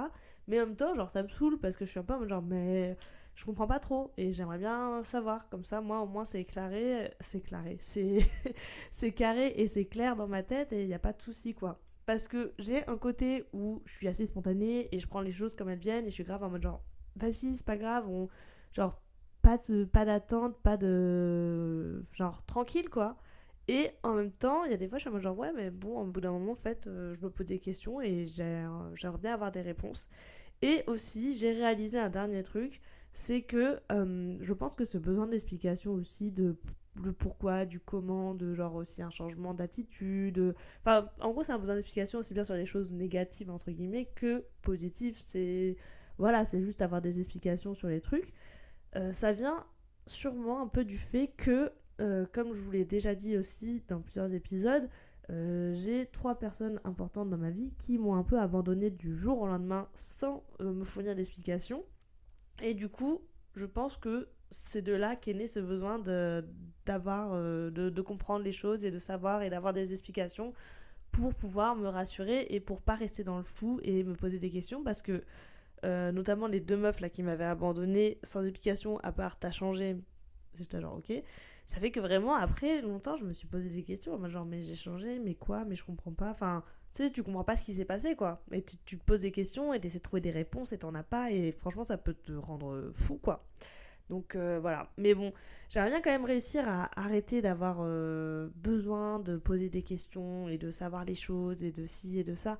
Mais 0.47 0.61
en 0.61 0.65
même 0.65 0.75
temps, 0.75 0.93
genre, 0.95 1.09
ça 1.09 1.23
me 1.23 1.29
saoule 1.29 1.59
parce 1.59 1.77
que 1.77 1.85
je 1.85 1.91
suis 1.91 1.99
un 1.99 2.03
peu 2.03 2.13
en 2.13 2.19
mode 2.19 2.29
genre, 2.29 2.41
mais 2.41 2.97
je 3.35 3.45
comprends 3.45 3.67
pas 3.67 3.79
trop 3.79 4.11
et 4.17 4.33
j'aimerais 4.33 4.57
bien 4.57 5.03
savoir. 5.03 5.49
Comme 5.49 5.63
ça, 5.65 5.81
moi, 5.81 6.01
au 6.01 6.07
moins, 6.07 6.25
c'est 6.25 6.41
éclairé, 6.41 7.13
c'est 7.19 7.39
éclairé, 7.39 7.77
c'est 8.91 9.11
carré 9.11 9.53
et 9.55 9.67
c'est 9.67 9.85
clair 9.85 10.15
dans 10.15 10.27
ma 10.27 10.43
tête 10.43 10.73
et 10.73 10.81
il 10.81 10.87
n'y 10.87 10.93
a 10.93 10.99
pas 10.99 11.13
de 11.13 11.21
souci, 11.21 11.53
quoi. 11.53 11.79
Parce 12.05 12.27
que 12.27 12.53
j'ai 12.59 12.85
un 12.87 12.97
côté 12.97 13.45
où 13.53 13.81
je 13.85 13.93
suis 13.93 14.07
assez 14.07 14.25
spontanée 14.25 14.89
et 14.93 14.99
je 14.99 15.07
prends 15.07 15.21
les 15.21 15.31
choses 15.31 15.55
comme 15.55 15.69
elles 15.69 15.79
viennent 15.79 16.05
et 16.05 16.09
je 16.09 16.15
suis 16.15 16.23
grave 16.23 16.43
en 16.43 16.49
mode 16.49 16.63
genre, 16.63 16.83
vas-y, 17.15 17.55
c'est 17.55 17.65
pas 17.65 17.77
grave, 17.77 18.07
on... 18.09 18.27
genre, 18.73 19.00
pas 19.41 19.57
de 19.57 19.85
pas 19.85 20.05
d'attente, 20.05 20.57
pas 20.61 20.77
de 20.77 22.03
genre 22.13 22.43
tranquille 22.45 22.89
quoi. 22.89 23.17
Et 23.67 23.91
en 24.03 24.15
même 24.15 24.31
temps, 24.31 24.65
il 24.65 24.71
y 24.71 24.73
a 24.73 24.77
des 24.77 24.87
fois 24.87 24.97
je 24.97 25.07
suis 25.07 25.09
en 25.15 25.19
genre 25.19 25.37
ouais 25.37 25.51
mais 25.55 25.71
bon, 25.71 26.01
au 26.01 26.05
bout 26.05 26.21
d'un 26.21 26.31
moment 26.31 26.53
en 26.53 26.55
fait, 26.55 26.87
euh, 26.87 27.15
je 27.15 27.21
me 27.25 27.29
pose 27.29 27.45
des 27.47 27.59
questions 27.59 28.01
et 28.01 28.25
j'aimerais 28.25 29.17
bien 29.21 29.33
avoir 29.33 29.51
des 29.51 29.61
réponses. 29.61 30.09
Et 30.61 30.83
aussi, 30.87 31.35
j'ai 31.37 31.51
réalisé 31.53 31.97
un 31.99 32.09
dernier 32.09 32.43
truc, 32.43 32.81
c'est 33.13 33.41
que 33.41 33.79
euh, 33.91 34.37
je 34.41 34.53
pense 34.53 34.75
que 34.75 34.83
ce 34.85 34.97
besoin 34.97 35.27
d'explication 35.27 35.93
aussi 35.93 36.31
de 36.31 36.55
le 37.03 37.13
pourquoi, 37.13 37.65
du 37.65 37.79
comment, 37.79 38.35
de 38.35 38.53
genre 38.53 38.75
aussi 38.75 39.01
un 39.01 39.09
changement 39.09 39.53
d'attitude. 39.53 40.53
Enfin, 40.81 41.09
en 41.21 41.31
gros, 41.31 41.43
c'est 41.43 41.53
un 41.53 41.57
besoin 41.59 41.75
d'explication 41.75 42.19
aussi 42.19 42.33
bien 42.33 42.43
sur 42.43 42.55
les 42.55 42.65
choses 42.65 42.93
négatives 42.93 43.49
entre 43.49 43.71
guillemets 43.71 44.09
que 44.15 44.43
positives. 44.61 45.17
C'est 45.19 45.77
voilà, 46.17 46.45
c'est 46.45 46.61
juste 46.61 46.81
avoir 46.81 47.01
des 47.01 47.19
explications 47.19 47.73
sur 47.73 47.87
les 47.87 48.01
trucs. 48.01 48.33
Euh, 48.95 49.11
ça 49.11 49.31
vient 49.31 49.65
sûrement 50.05 50.61
un 50.61 50.67
peu 50.67 50.83
du 50.83 50.97
fait 50.97 51.27
que, 51.37 51.71
euh, 52.01 52.25
comme 52.31 52.53
je 52.53 52.59
vous 52.59 52.71
l'ai 52.71 52.85
déjà 52.85 53.15
dit 53.15 53.37
aussi 53.37 53.83
dans 53.87 54.01
plusieurs 54.01 54.33
épisodes, 54.33 54.89
euh, 55.29 55.73
j'ai 55.73 56.07
trois 56.07 56.35
personnes 56.35 56.81
importantes 56.83 57.29
dans 57.29 57.37
ma 57.37 57.51
vie 57.51 57.73
qui 57.77 57.97
m'ont 57.97 58.15
un 58.15 58.23
peu 58.23 58.39
abandonné 58.39 58.89
du 58.89 59.15
jour 59.15 59.41
au 59.41 59.47
lendemain 59.47 59.87
sans 59.93 60.43
me 60.59 60.83
fournir 60.83 61.15
d'explications. 61.15 61.85
Et 62.61 62.73
du 62.73 62.89
coup, 62.89 63.21
je 63.55 63.65
pense 63.65 63.97
que 63.97 64.27
c'est 64.49 64.81
de 64.81 64.93
là 64.93 65.15
qu'est 65.15 65.33
né 65.33 65.47
ce 65.47 65.61
besoin 65.61 65.99
de, 65.99 66.45
d'avoir, 66.85 67.31
de, 67.31 68.01
comprendre 68.01 68.43
les 68.43 68.51
choses 68.51 68.83
et 68.83 68.91
de 68.91 68.99
savoir 68.99 69.43
et 69.43 69.49
d'avoir 69.49 69.71
des 69.71 69.93
explications 69.93 70.53
pour 71.13 71.33
pouvoir 71.33 71.75
me 71.75 71.87
rassurer 71.87 72.47
et 72.49 72.59
pour 72.59 72.81
pas 72.81 72.95
rester 72.95 73.23
dans 73.23 73.37
le 73.37 73.43
flou 73.43 73.79
et 73.83 74.03
me 74.03 74.15
poser 74.15 74.39
des 74.39 74.49
questions 74.49 74.83
parce 74.83 75.01
que 75.01 75.23
euh, 75.83 76.11
notamment 76.11 76.47
les 76.47 76.59
deux 76.59 76.77
meufs 76.77 76.99
là 76.99 77.09
qui 77.09 77.23
m'avaient 77.23 77.43
abandonné 77.43 78.19
sans 78.23 78.43
explication 78.43 78.99
à 78.99 79.11
part 79.11 79.39
t'as 79.39 79.51
changé. 79.51 79.97
J'étais 80.53 80.79
genre 80.81 80.97
ok. 80.97 81.13
Ça 81.65 81.79
fait 81.79 81.91
que 81.91 81.99
vraiment 81.99 82.35
après 82.35 82.81
longtemps 82.81 83.15
je 83.15 83.25
me 83.25 83.33
suis 83.33 83.47
posé 83.47 83.69
des 83.69 83.83
questions. 83.83 84.23
Genre 84.27 84.45
mais 84.45 84.61
j'ai 84.61 84.75
changé 84.75 85.19
mais 85.19 85.33
quoi? 85.33 85.65
Mais 85.65 85.75
je 85.75 85.83
comprends 85.83 86.13
pas. 86.13 86.29
Enfin 86.29 86.63
tu 86.93 87.03
sais 87.03 87.09
tu 87.09 87.23
comprends 87.23 87.43
pas 87.43 87.57
ce 87.57 87.65
qui 87.65 87.73
s'est 87.73 87.85
passé 87.85 88.15
quoi. 88.15 88.39
Et 88.51 88.61
tu, 88.63 88.77
te 88.77 89.03
poses 89.03 89.21
des 89.21 89.31
questions 89.31 89.73
et 89.73 89.79
tu 89.79 89.87
essaies 89.87 89.99
de 89.99 90.03
trouver 90.03 90.21
des 90.21 90.31
réponses 90.31 90.71
et 90.71 90.77
t'en 90.77 90.93
as 90.93 91.03
pas. 91.03 91.31
Et 91.31 91.51
franchement 91.51 91.83
ça 91.83 91.97
peut 91.97 92.13
te 92.13 92.33
rendre 92.33 92.91
fou 92.93 93.17
quoi. 93.17 93.47
Donc 94.09 94.35
euh, 94.35 94.59
voilà. 94.61 94.91
Mais 94.97 95.15
bon 95.15 95.33
j'aimerais 95.69 95.89
bien 95.89 96.01
quand 96.01 96.11
même 96.11 96.25
réussir 96.25 96.67
à 96.67 96.91
arrêter 96.99 97.41
d'avoir 97.41 97.77
euh, 97.79 98.49
besoin 98.57 99.19
de 99.19 99.37
poser 99.37 99.69
des 99.69 99.81
questions 99.81 100.47
et 100.47 100.59
de 100.59 100.69
savoir 100.69 101.05
les 101.05 101.15
choses 101.15 101.63
et 101.63 101.71
de 101.71 101.85
ci 101.85 102.19
et 102.19 102.23
de 102.23 102.35
ça 102.35 102.59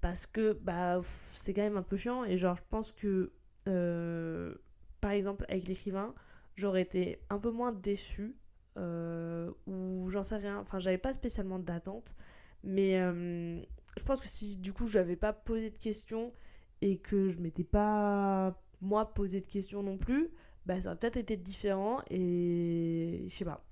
parce 0.00 0.26
que 0.26 0.52
bah, 0.54 1.00
c'est 1.04 1.54
quand 1.54 1.62
même 1.62 1.76
un 1.76 1.82
peu 1.82 1.96
chiant 1.96 2.24
et 2.24 2.36
genre 2.36 2.56
je 2.56 2.62
pense 2.68 2.92
que 2.92 3.32
euh, 3.68 4.54
par 5.00 5.12
exemple 5.12 5.44
avec 5.48 5.68
l'écrivain 5.68 6.14
j'aurais 6.56 6.82
été 6.82 7.20
un 7.30 7.38
peu 7.38 7.50
moins 7.50 7.72
déçue 7.72 8.36
euh, 8.76 9.50
ou 9.66 10.08
j'en 10.08 10.22
sais 10.22 10.36
rien 10.36 10.58
enfin 10.58 10.78
j'avais 10.78 10.98
pas 10.98 11.12
spécialement 11.12 11.58
d'attente 11.58 12.16
mais 12.64 13.00
euh, 13.00 13.60
je 13.96 14.04
pense 14.04 14.20
que 14.20 14.26
si 14.26 14.56
du 14.56 14.72
coup 14.72 14.86
j'avais 14.88 15.16
pas 15.16 15.32
posé 15.32 15.70
de 15.70 15.78
questions 15.78 16.32
et 16.80 16.98
que 16.98 17.30
je 17.30 17.38
m'étais 17.38 17.64
pas 17.64 18.60
moi 18.80 19.14
posé 19.14 19.40
de 19.40 19.46
questions 19.46 19.82
non 19.82 19.98
plus 19.98 20.30
bah 20.66 20.80
ça 20.80 20.90
aurait 20.90 20.98
peut-être 20.98 21.16
été 21.16 21.36
différent 21.36 22.02
et 22.10 23.24
je 23.28 23.34
sais 23.34 23.44
pas 23.44 23.64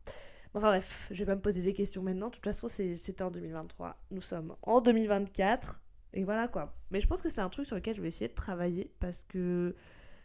Enfin 0.54 0.68
bref, 0.68 1.08
je 1.10 1.18
vais 1.18 1.26
pas 1.26 1.36
me 1.36 1.40
poser 1.42 1.62
des 1.62 1.74
questions 1.74 2.02
maintenant. 2.02 2.28
De 2.28 2.32
toute 2.32 2.44
façon, 2.44 2.68
c'était 2.68 3.22
en 3.22 3.30
2023. 3.30 3.96
Nous 4.10 4.22
sommes 4.22 4.56
en 4.62 4.80
2024. 4.80 5.82
Et 6.14 6.24
voilà 6.24 6.48
quoi. 6.48 6.74
Mais 6.90 7.00
je 7.00 7.06
pense 7.06 7.22
que 7.22 7.28
c'est 7.28 7.40
un 7.40 7.48
truc 7.48 7.66
sur 7.66 7.76
lequel 7.76 7.94
je 7.94 8.00
vais 8.00 8.08
essayer 8.08 8.28
de 8.28 8.34
travailler 8.34 8.90
parce 9.00 9.24
que 9.24 9.74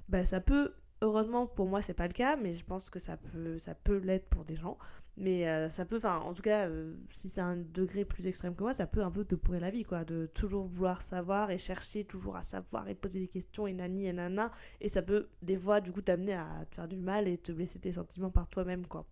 bah, 0.10 0.26
ça 0.26 0.40
peut, 0.40 0.74
heureusement 1.02 1.48
pour 1.48 1.68
moi 1.68 1.82
c'est 1.82 1.94
pas 1.94 2.08
le 2.08 2.14
cas, 2.14 2.36
mais 2.38 2.54
je 2.54 2.64
pense 2.64 2.90
que 2.90 3.00
ça 3.00 3.18
peut, 3.18 3.58
ça 3.58 3.76
peut 3.76 3.98
l'être 3.98 4.28
pour 4.30 4.46
des 4.46 4.56
gens. 4.56 4.78
Mais 5.16 5.48
euh, 5.48 5.70
ça 5.70 5.86
peut, 5.86 5.98
enfin 5.98 6.18
en 6.18 6.34
tout 6.34 6.42
cas, 6.42 6.68
euh, 6.68 6.96
si 7.12 7.30
c'est 7.30 7.42
un 7.42 7.56
degré 7.56 8.04
plus 8.04 8.26
extrême 8.26 8.56
que 8.56 8.64
moi, 8.64 8.74
ça 8.74 8.88
peut 8.88 9.04
un 9.04 9.12
peu 9.12 9.24
te 9.24 9.36
pourrir 9.36 9.62
la 9.62 9.70
vie 9.70 9.84
quoi, 9.84 10.04
de 10.04 10.26
toujours 10.34 10.66
vouloir 10.66 11.04
savoir 11.04 11.52
et 11.52 11.60
chercher 11.60 12.04
toujours 12.04 12.36
à 12.36 12.42
savoir 12.42 12.88
et 12.90 12.96
poser 12.96 13.20
des 13.20 13.28
questions 13.28 13.68
et 13.68 13.74
nani 13.74 14.08
et 14.08 14.14
nana. 14.14 14.52
Et 14.82 14.90
ça 14.90 15.04
peut 15.04 15.30
des 15.44 15.58
fois 15.58 15.82
du 15.82 15.92
coup 15.92 16.02
t'amener 16.02 16.34
à 16.34 16.48
te 16.72 16.76
faire 16.76 16.88
du 16.88 16.98
mal 16.98 17.28
et 17.28 17.38
te 17.38 17.52
blesser 17.52 17.80
tes 17.80 17.92
sentiments 17.92 18.32
par 18.32 18.48
toi-même 18.48 18.88
quoi. 18.88 19.06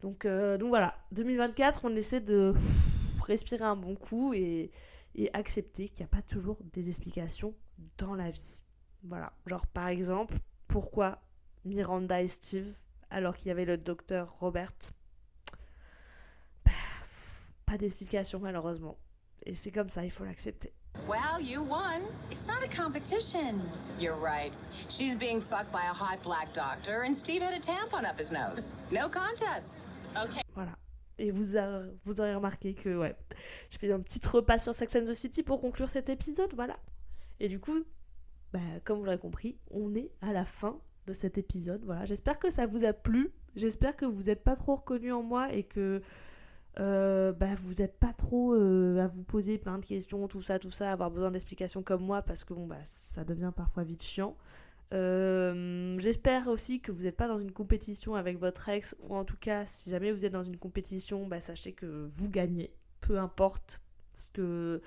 Donc, 0.00 0.24
euh, 0.24 0.58
donc 0.58 0.68
voilà, 0.68 0.94
2024, 1.12 1.80
on 1.84 1.96
essaie 1.96 2.20
de 2.20 2.52
respirer 3.26 3.64
un 3.64 3.76
bon 3.76 3.94
coup 3.96 4.34
et 4.34 4.70
et 5.14 5.30
accepter 5.34 5.88
qu'il 5.88 6.04
n'y 6.04 6.10
a 6.10 6.16
pas 6.16 6.22
toujours 6.22 6.58
des 6.72 6.88
explications 6.88 7.54
dans 7.98 8.14
la 8.14 8.30
vie. 8.30 8.62
Voilà, 9.02 9.32
genre 9.46 9.66
par 9.66 9.88
exemple, 9.88 10.36
pourquoi 10.68 11.22
Miranda 11.64 12.22
et 12.22 12.28
Steve 12.28 12.74
alors 13.10 13.36
qu'il 13.36 13.48
y 13.48 13.50
avait 13.50 13.64
le 13.64 13.76
docteur 13.76 14.34
Robert 14.40 14.72
bah, 16.64 16.72
Pas 17.66 17.78
d'explication 17.78 18.40
malheureusement. 18.40 18.98
Et 19.44 19.54
c'est 19.54 19.70
comme 19.70 19.88
ça, 19.88 20.04
il 20.04 20.10
faut 20.10 20.24
l'accepter. 20.24 20.72
Well, 21.06 21.40
you 21.40 21.62
won. 21.62 22.02
It's 22.30 22.46
not 22.46 22.62
a 22.62 22.68
competition. 22.68 23.60
You're 23.98 24.16
right. 24.16 24.52
She's 24.88 25.14
being 25.14 25.40
fucked 25.40 25.70
by 25.70 25.82
a 25.90 25.92
hot 25.92 26.22
black 26.22 26.52
doctor, 26.54 27.02
and 27.02 27.14
Steve 27.14 27.42
had 27.42 27.52
a 27.52 27.60
tampon 27.60 28.04
up 28.04 28.18
his 28.18 28.30
nose. 28.30 28.72
No 28.90 29.08
contest. 29.08 29.84
Okay. 30.16 30.40
Voilà. 30.54 30.74
Et 31.18 31.30
vous, 31.30 31.56
aurez 31.56 32.34
remarqué 32.34 32.74
que 32.74 33.12
je 33.70 33.78
fais 33.78 33.92
un 33.92 34.00
petit 34.00 34.20
repas 34.26 34.58
sur 34.58 34.74
Sex 34.74 34.96
and 34.96 35.04
the 35.04 35.14
City 35.14 35.42
pour 35.42 35.60
conclure 35.60 35.88
cet 35.88 36.08
épisode, 36.08 36.52
voilà. 36.54 36.76
Et 37.40 37.48
du 37.48 37.60
coup, 37.60 37.84
bah, 38.52 38.60
comme 38.84 38.98
vous 38.98 39.04
l'avez 39.04 39.18
compris, 39.18 39.56
on 39.70 39.94
est 39.94 40.10
à 40.20 40.32
la 40.32 40.44
fin 40.44 40.80
de 41.06 41.12
cet 41.12 41.38
épisode. 41.38 41.84
Voilà, 41.84 42.06
j'espère 42.06 42.38
que 42.38 42.50
ça 42.50 42.66
vous 42.66 42.84
a 42.84 42.92
plu. 42.92 43.32
J'espère 43.56 43.96
que 43.96 44.04
vous 44.04 44.24
n'êtes 44.24 44.42
pas 44.42 44.56
trop 44.56 44.74
reconnu 44.74 45.12
en 45.12 45.22
moi 45.22 45.52
et 45.52 45.62
que 45.62 46.00
euh, 46.80 47.32
bah, 47.32 47.54
vous 47.62 47.74
n'êtes 47.74 47.98
pas 47.98 48.12
trop 48.12 48.54
euh, 48.54 48.98
à 48.98 49.06
vous 49.06 49.22
poser 49.22 49.58
plein 49.58 49.78
de 49.78 49.86
questions, 49.86 50.26
tout 50.26 50.42
ça, 50.42 50.58
tout 50.58 50.72
ça, 50.72 50.90
avoir 50.90 51.10
besoin 51.10 51.30
d'explications 51.30 51.82
comme 51.82 52.02
moi 52.02 52.22
parce 52.22 52.42
que 52.42 52.54
bon, 52.54 52.66
bah, 52.66 52.78
ça 52.84 53.24
devient 53.24 53.52
parfois 53.54 53.84
vite 53.84 54.02
chiant. 54.02 54.36
Euh, 54.92 55.98
j'espère 55.98 56.48
aussi 56.48 56.80
que 56.80 56.92
vous 56.92 57.02
n'êtes 57.02 57.16
pas 57.16 57.28
dans 57.28 57.38
une 57.38 57.52
compétition 57.52 58.14
avec 58.14 58.38
votre 58.38 58.68
ex, 58.68 58.94
ou 59.00 59.14
en 59.16 59.24
tout 59.24 59.36
cas, 59.36 59.66
si 59.66 59.90
jamais 59.90 60.12
vous 60.12 60.24
êtes 60.24 60.32
dans 60.32 60.42
une 60.42 60.56
compétition, 60.58 61.26
bah, 61.26 61.40
sachez 61.40 61.72
que 61.72 62.06
vous 62.08 62.28
gagnez. 62.28 62.72
Peu 63.00 63.18
importe 63.18 63.80
ce 64.14 64.30
que 64.30 64.82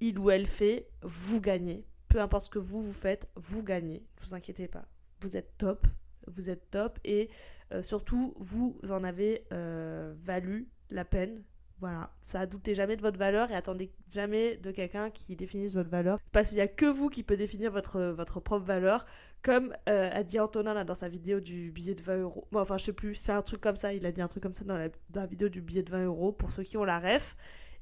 il 0.00 0.18
ou 0.18 0.30
elle 0.30 0.46
fait, 0.46 0.88
vous 1.02 1.40
gagnez. 1.40 1.84
Peu 2.08 2.20
importe 2.20 2.46
ce 2.46 2.50
que 2.50 2.58
vous 2.58 2.82
vous 2.82 2.92
faites, 2.92 3.28
vous 3.36 3.62
gagnez. 3.62 4.00
Ne 4.18 4.26
vous 4.26 4.34
inquiétez 4.34 4.68
pas. 4.68 4.86
Vous 5.20 5.36
êtes 5.36 5.56
top. 5.58 5.86
Vous 6.26 6.50
êtes 6.50 6.70
top. 6.70 6.98
Et 7.04 7.28
euh, 7.72 7.82
surtout, 7.82 8.34
vous 8.38 8.78
en 8.88 9.04
avez 9.04 9.46
euh, 9.52 10.14
valu 10.22 10.68
la 10.90 11.04
peine 11.04 11.42
voilà, 11.80 12.10
ça 12.20 12.44
doutez 12.44 12.74
jamais 12.74 12.96
de 12.96 13.00
votre 13.00 13.18
valeur 13.18 13.50
et 13.50 13.54
attendez 13.54 13.90
jamais 14.12 14.58
de 14.58 14.70
quelqu'un 14.70 15.10
qui 15.10 15.34
définisse 15.34 15.74
votre 15.74 15.88
valeur. 15.88 16.18
Parce 16.30 16.48
qu'il 16.48 16.56
n'y 16.56 16.62
a 16.62 16.68
que 16.68 16.84
vous 16.84 17.08
qui 17.08 17.22
peut 17.22 17.38
définir 17.38 17.72
votre, 17.72 18.12
propre 18.40 18.58
valeur. 18.58 19.06
Comme 19.42 19.74
euh, 19.88 20.10
a 20.12 20.22
dit 20.22 20.38
Antonin 20.38 20.84
dans 20.84 20.94
sa 20.94 21.08
vidéo 21.08 21.40
du 21.40 21.72
billet 21.72 21.94
de 21.94 22.02
20 22.02 22.18
euros. 22.18 22.46
Bon, 22.52 22.60
enfin, 22.60 22.76
je 22.76 22.84
sais 22.84 22.92
plus, 22.92 23.14
c'est 23.14 23.32
un 23.32 23.40
truc 23.40 23.62
comme 23.62 23.76
ça. 23.76 23.94
Il 23.94 24.04
a 24.04 24.12
dit 24.12 24.20
un 24.20 24.28
truc 24.28 24.42
comme 24.42 24.52
ça 24.52 24.64
dans 24.64 24.76
la, 24.76 24.90
dans 25.08 25.22
la 25.22 25.26
vidéo 25.26 25.48
du 25.48 25.62
billet 25.62 25.82
de 25.82 25.90
20 25.90 26.04
euros 26.04 26.32
pour 26.32 26.50
ceux 26.52 26.64
qui 26.64 26.76
ont 26.76 26.84
la 26.84 27.00
ref. 27.00 27.34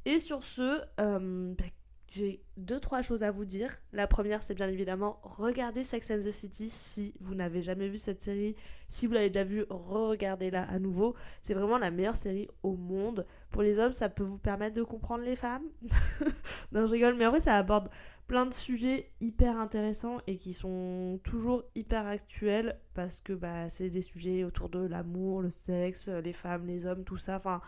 Et 0.05 0.21
sur 0.21 0.45
ce, 0.45 0.81
euh, 1.01 1.55
bah, 1.59 1.65
j'ai 2.09 2.43
deux 2.57 2.81
trois 2.81 3.03
choses 3.03 3.23
à 3.23 3.31
vous 3.31 3.45
dire. 3.45 3.71
La 3.93 4.07
première, 4.07 4.43
c'est 4.43 4.55
bien 4.55 4.69
évidemment 4.69 5.21
regarder 5.23 5.83
Sex 5.83 6.11
and 6.11 6.19
the 6.19 6.31
City 6.31 6.71
si 6.71 7.15
vous 7.21 7.35
n'avez 7.35 7.61
jamais 7.61 7.89
vu 7.89 7.99
cette 7.99 8.23
série. 8.23 8.57
Si 8.89 9.07
vous 9.07 9.13
l'avez 9.13 9.29
déjà 9.29 9.45
vue, 9.45 9.67
re-regardez-la 9.69 10.63
à 10.63 10.79
nouveau. 10.79 11.15
C'est 11.43 11.53
vraiment 11.55 11.77
la 11.77 11.91
meilleure 11.91 12.17
série 12.17 12.49
au 12.63 12.77
monde. 12.77 13.27
Pour 13.51 13.63
les 13.63 13.79
hommes, 13.79 13.93
ça 13.93 14.09
peut 14.09 14.25
vous 14.25 14.39
permettre 14.39 14.77
de 14.77 14.83
comprendre 14.83 15.23
les 15.23 15.37
femmes. 15.37 15.65
non, 16.73 16.87
je 16.87 16.93
rigole, 16.93 17.15
mais 17.15 17.27
en 17.27 17.31
vrai, 17.31 17.41
ça 17.41 17.57
aborde 17.57 17.91
plein 18.27 18.47
de 18.47 18.55
sujets 18.55 19.11
hyper 19.21 19.59
intéressants 19.59 20.19
et 20.27 20.37
qui 20.37 20.55
sont 20.55 21.21
toujours 21.25 21.65
hyper 21.75 22.07
actuels 22.07 22.79
parce 22.95 23.21
que 23.21 23.35
bah, 23.35 23.69
c'est 23.69 23.91
des 23.91 24.03
sujets 24.03 24.45
autour 24.45 24.71
de 24.71 24.87
l'amour, 24.87 25.43
le 25.43 25.51
sexe, 25.51 26.09
les 26.09 26.33
femmes, 26.33 26.67
les 26.67 26.87
hommes, 26.87 27.05
tout 27.05 27.17
ça. 27.17 27.37
Enfin 27.37 27.61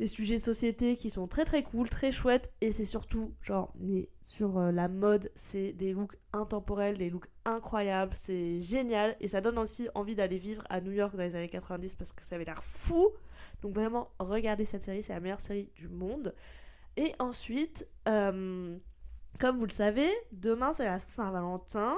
des 0.00 0.06
sujets 0.08 0.36
de 0.36 0.42
société 0.42 0.96
qui 0.96 1.08
sont 1.08 1.28
très 1.28 1.44
très 1.44 1.62
cool, 1.62 1.88
très 1.88 2.10
chouettes. 2.10 2.52
Et 2.60 2.72
c'est 2.72 2.84
surtout, 2.84 3.34
genre, 3.40 3.72
mais 3.78 4.08
sur 4.20 4.58
euh, 4.58 4.72
la 4.72 4.88
mode, 4.88 5.30
c'est 5.34 5.72
des 5.72 5.92
looks 5.92 6.16
intemporels, 6.32 6.98
des 6.98 7.10
looks 7.10 7.28
incroyables. 7.44 8.12
C'est 8.16 8.60
génial. 8.60 9.16
Et 9.20 9.28
ça 9.28 9.40
donne 9.40 9.58
aussi 9.58 9.88
envie 9.94 10.14
d'aller 10.14 10.38
vivre 10.38 10.64
à 10.68 10.80
New 10.80 10.92
York 10.92 11.14
dans 11.14 11.22
les 11.22 11.36
années 11.36 11.48
90 11.48 11.94
parce 11.94 12.12
que 12.12 12.24
ça 12.24 12.34
avait 12.34 12.44
l'air 12.44 12.64
fou. 12.64 13.10
Donc 13.62 13.74
vraiment, 13.74 14.10
regardez 14.18 14.64
cette 14.64 14.82
série, 14.82 15.02
c'est 15.02 15.12
la 15.12 15.20
meilleure 15.20 15.40
série 15.40 15.70
du 15.76 15.88
monde. 15.88 16.34
Et 16.96 17.12
ensuite, 17.18 17.86
euh, 18.08 18.76
comme 19.40 19.58
vous 19.58 19.66
le 19.66 19.70
savez, 19.70 20.08
demain 20.32 20.72
c'est 20.74 20.84
la 20.84 21.00
Saint-Valentin. 21.00 21.96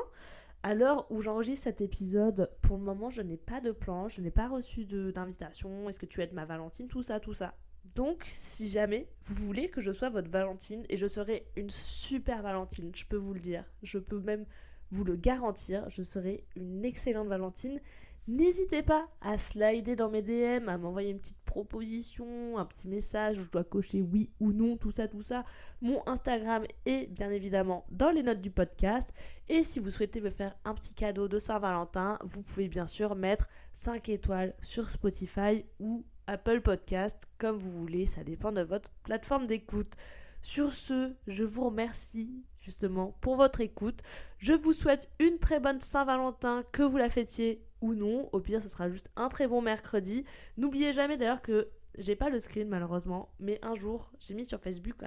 À 0.63 0.75
l'heure 0.75 1.11
où 1.13 1.23
j'enregistre 1.23 1.65
cet 1.65 1.81
épisode, 1.81 2.51
pour 2.61 2.77
le 2.77 2.83
moment, 2.83 3.11
je 3.11 3.23
n'ai 3.23 3.37
pas 3.37 3.61
de 3.61 3.71
plan, 3.71 4.09
je 4.09 4.21
n'ai 4.21 4.33
pas 4.33 4.49
reçu 4.49 4.85
d'invitation. 4.85 5.89
Est-ce 5.89 6.01
que 6.01 6.07
tu 6.07 6.21
es 6.23 6.27
de 6.27 6.35
ma 6.35 6.45
Valentine? 6.45 6.89
Tout 6.89 7.03
ça, 7.03 7.21
tout 7.21 7.35
ça. 7.35 7.55
Donc, 7.94 8.25
si 8.25 8.68
jamais 8.68 9.09
vous 9.22 9.35
voulez 9.35 9.68
que 9.68 9.81
je 9.81 9.92
sois 9.92 10.11
votre 10.11 10.31
Valentine, 10.31 10.85
et 10.88 10.96
je 10.96 11.07
serai 11.07 11.46
une 11.57 11.70
super 11.70 12.42
Valentine, 12.42 12.90
je 12.94 13.05
peux 13.05 13.16
vous 13.16 13.35
le 13.35 13.40
dire, 13.40 13.64
je 13.83 13.99
peux 13.99 14.20
même 14.20 14.46
vous 14.90 15.05
le 15.05 15.16
garantir, 15.16 15.88
je 15.88 16.03
serai 16.03 16.44
une 16.57 16.85
excellente 16.85 17.29
Valentine. 17.29 17.81
N'hésitez 18.29 18.83
pas 18.83 19.09
à 19.20 19.38
slider 19.38 19.94
dans 19.94 20.11
mes 20.11 20.22
DM, 20.22 20.68
à 20.68 20.79
m'envoyer 20.79 21.11
une 21.11 21.20
petite 21.20 21.38
proposition, 21.44 22.59
un 22.59 22.64
petit 22.64 22.88
message 22.88 23.37
je 23.37 23.49
dois 23.49 23.62
cocher 23.62 24.03
oui 24.03 24.31
ou 24.40 24.53
non, 24.53 24.77
tout 24.77 24.90
ça, 24.90 25.07
tout 25.07 25.22
ça. 25.22 25.44
Mon 25.81 26.03
Instagram 26.09 26.64
est 26.87 27.07
bien 27.07 27.31
évidemment 27.31 27.87
dans 27.90 28.11
les 28.11 28.25
notes 28.25 28.40
du 28.40 28.51
podcast. 28.51 29.14
Et 29.49 29.62
si 29.62 29.79
vous 29.79 29.90
souhaitez 29.90 30.20
me 30.20 30.31
faire 30.31 30.57
un 30.64 30.75
petit 30.75 30.94
cadeau 30.94 31.29
de 31.29 31.38
Saint-Valentin, 31.38 32.18
vous 32.25 32.42
pouvez 32.42 32.68
bien 32.68 32.88
sûr 32.88 33.14
mettre 33.14 33.49
5 33.75 34.09
étoiles 34.09 34.55
sur 34.61 34.90
Spotify 34.90 35.64
ou 35.79 36.05
Apple 36.27 36.61
Podcast, 36.61 37.23
comme 37.39 37.59
vous 37.59 37.71
voulez, 37.71 38.07
ça 38.07 38.25
dépend 38.25 38.53
de 38.53 38.62
votre 38.62 38.91
plateforme 39.05 39.47
d'écoute. 39.47 39.95
Sur 40.43 40.73
ce, 40.73 41.12
je 41.27 41.45
vous 41.45 41.65
remercie 41.67 42.45
justement 42.61 43.17
pour 43.21 43.37
votre 43.37 43.61
écoute. 43.61 44.03
Je 44.39 44.53
vous 44.53 44.73
souhaite 44.73 45.09
une 45.21 45.39
très 45.39 45.61
bonne 45.61 45.81
Saint-Valentin, 45.81 46.65
que 46.73 46.83
vous 46.83 46.97
la 46.97 47.11
fêtiez 47.11 47.65
ou 47.81 47.95
non. 47.95 48.29
Au 48.33 48.41
pire, 48.41 48.61
ce 48.61 48.69
sera 48.69 48.89
juste 48.89 49.11
un 49.17 49.29
très 49.29 49.47
bon 49.47 49.62
mercredi. 49.62 50.25
N'oubliez 50.57 50.93
jamais 50.93 51.17
d'ailleurs 51.17 51.43
que 51.43 51.69
j'ai 51.99 52.17
pas 52.17 52.29
le 52.29 52.39
screen 52.39 52.69
malheureusement, 52.69 53.33
mais 53.39 53.59
un 53.62 53.75
jour, 53.75 54.11
j'ai 54.19 54.35
mis 54.35 54.45
sur 54.45 54.61
Facebook, 54.61 55.03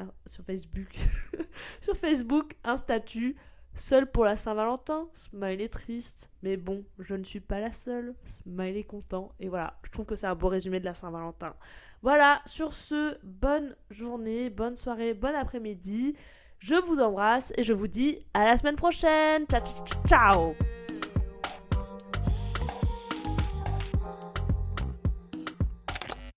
Facebook, 0.45 0.95
sur 1.82 1.95
Facebook 1.95 2.55
un 2.63 2.77
statut 2.77 3.36
seul 3.75 4.10
pour 4.10 4.25
la 4.25 4.38
Saint-Valentin. 4.38 5.08
Smiley 5.13 5.69
triste, 5.69 6.29
mais 6.43 6.58
bon, 6.58 6.84
je 6.99 7.15
ne 7.15 7.23
suis 7.23 7.39
pas 7.39 7.60
la 7.60 7.71
seule. 7.71 8.15
Smiley 8.25 8.84
content, 8.84 9.32
et 9.39 9.49
voilà. 9.49 9.73
Je 9.84 9.91
trouve 9.91 10.05
que 10.05 10.15
c'est 10.15 10.27
un 10.27 10.36
beau 10.36 10.47
résumé 10.47 10.79
de 10.79 10.86
la 10.86 10.93
Saint-Valentin. 10.93 11.55
Voilà. 12.01 12.41
Sur 12.45 12.73
ce, 12.73 13.17
bonne 13.23 13.75
journée, 13.89 14.49
bonne 14.49 14.75
soirée, 14.75 15.13
bon 15.13 15.36
après-midi. 15.36 16.15
Je 16.60 16.75
vous 16.75 16.99
embrasse 16.99 17.53
et 17.58 17.63
je 17.63 17.73
vous 17.73 17.88
dis 17.88 18.25
à 18.34 18.45
la 18.45 18.58
semaine 18.58 18.75
prochaine. 18.75 19.45
Ciao 19.47 19.62
ciao. 19.62 19.95
ciao 20.05 20.55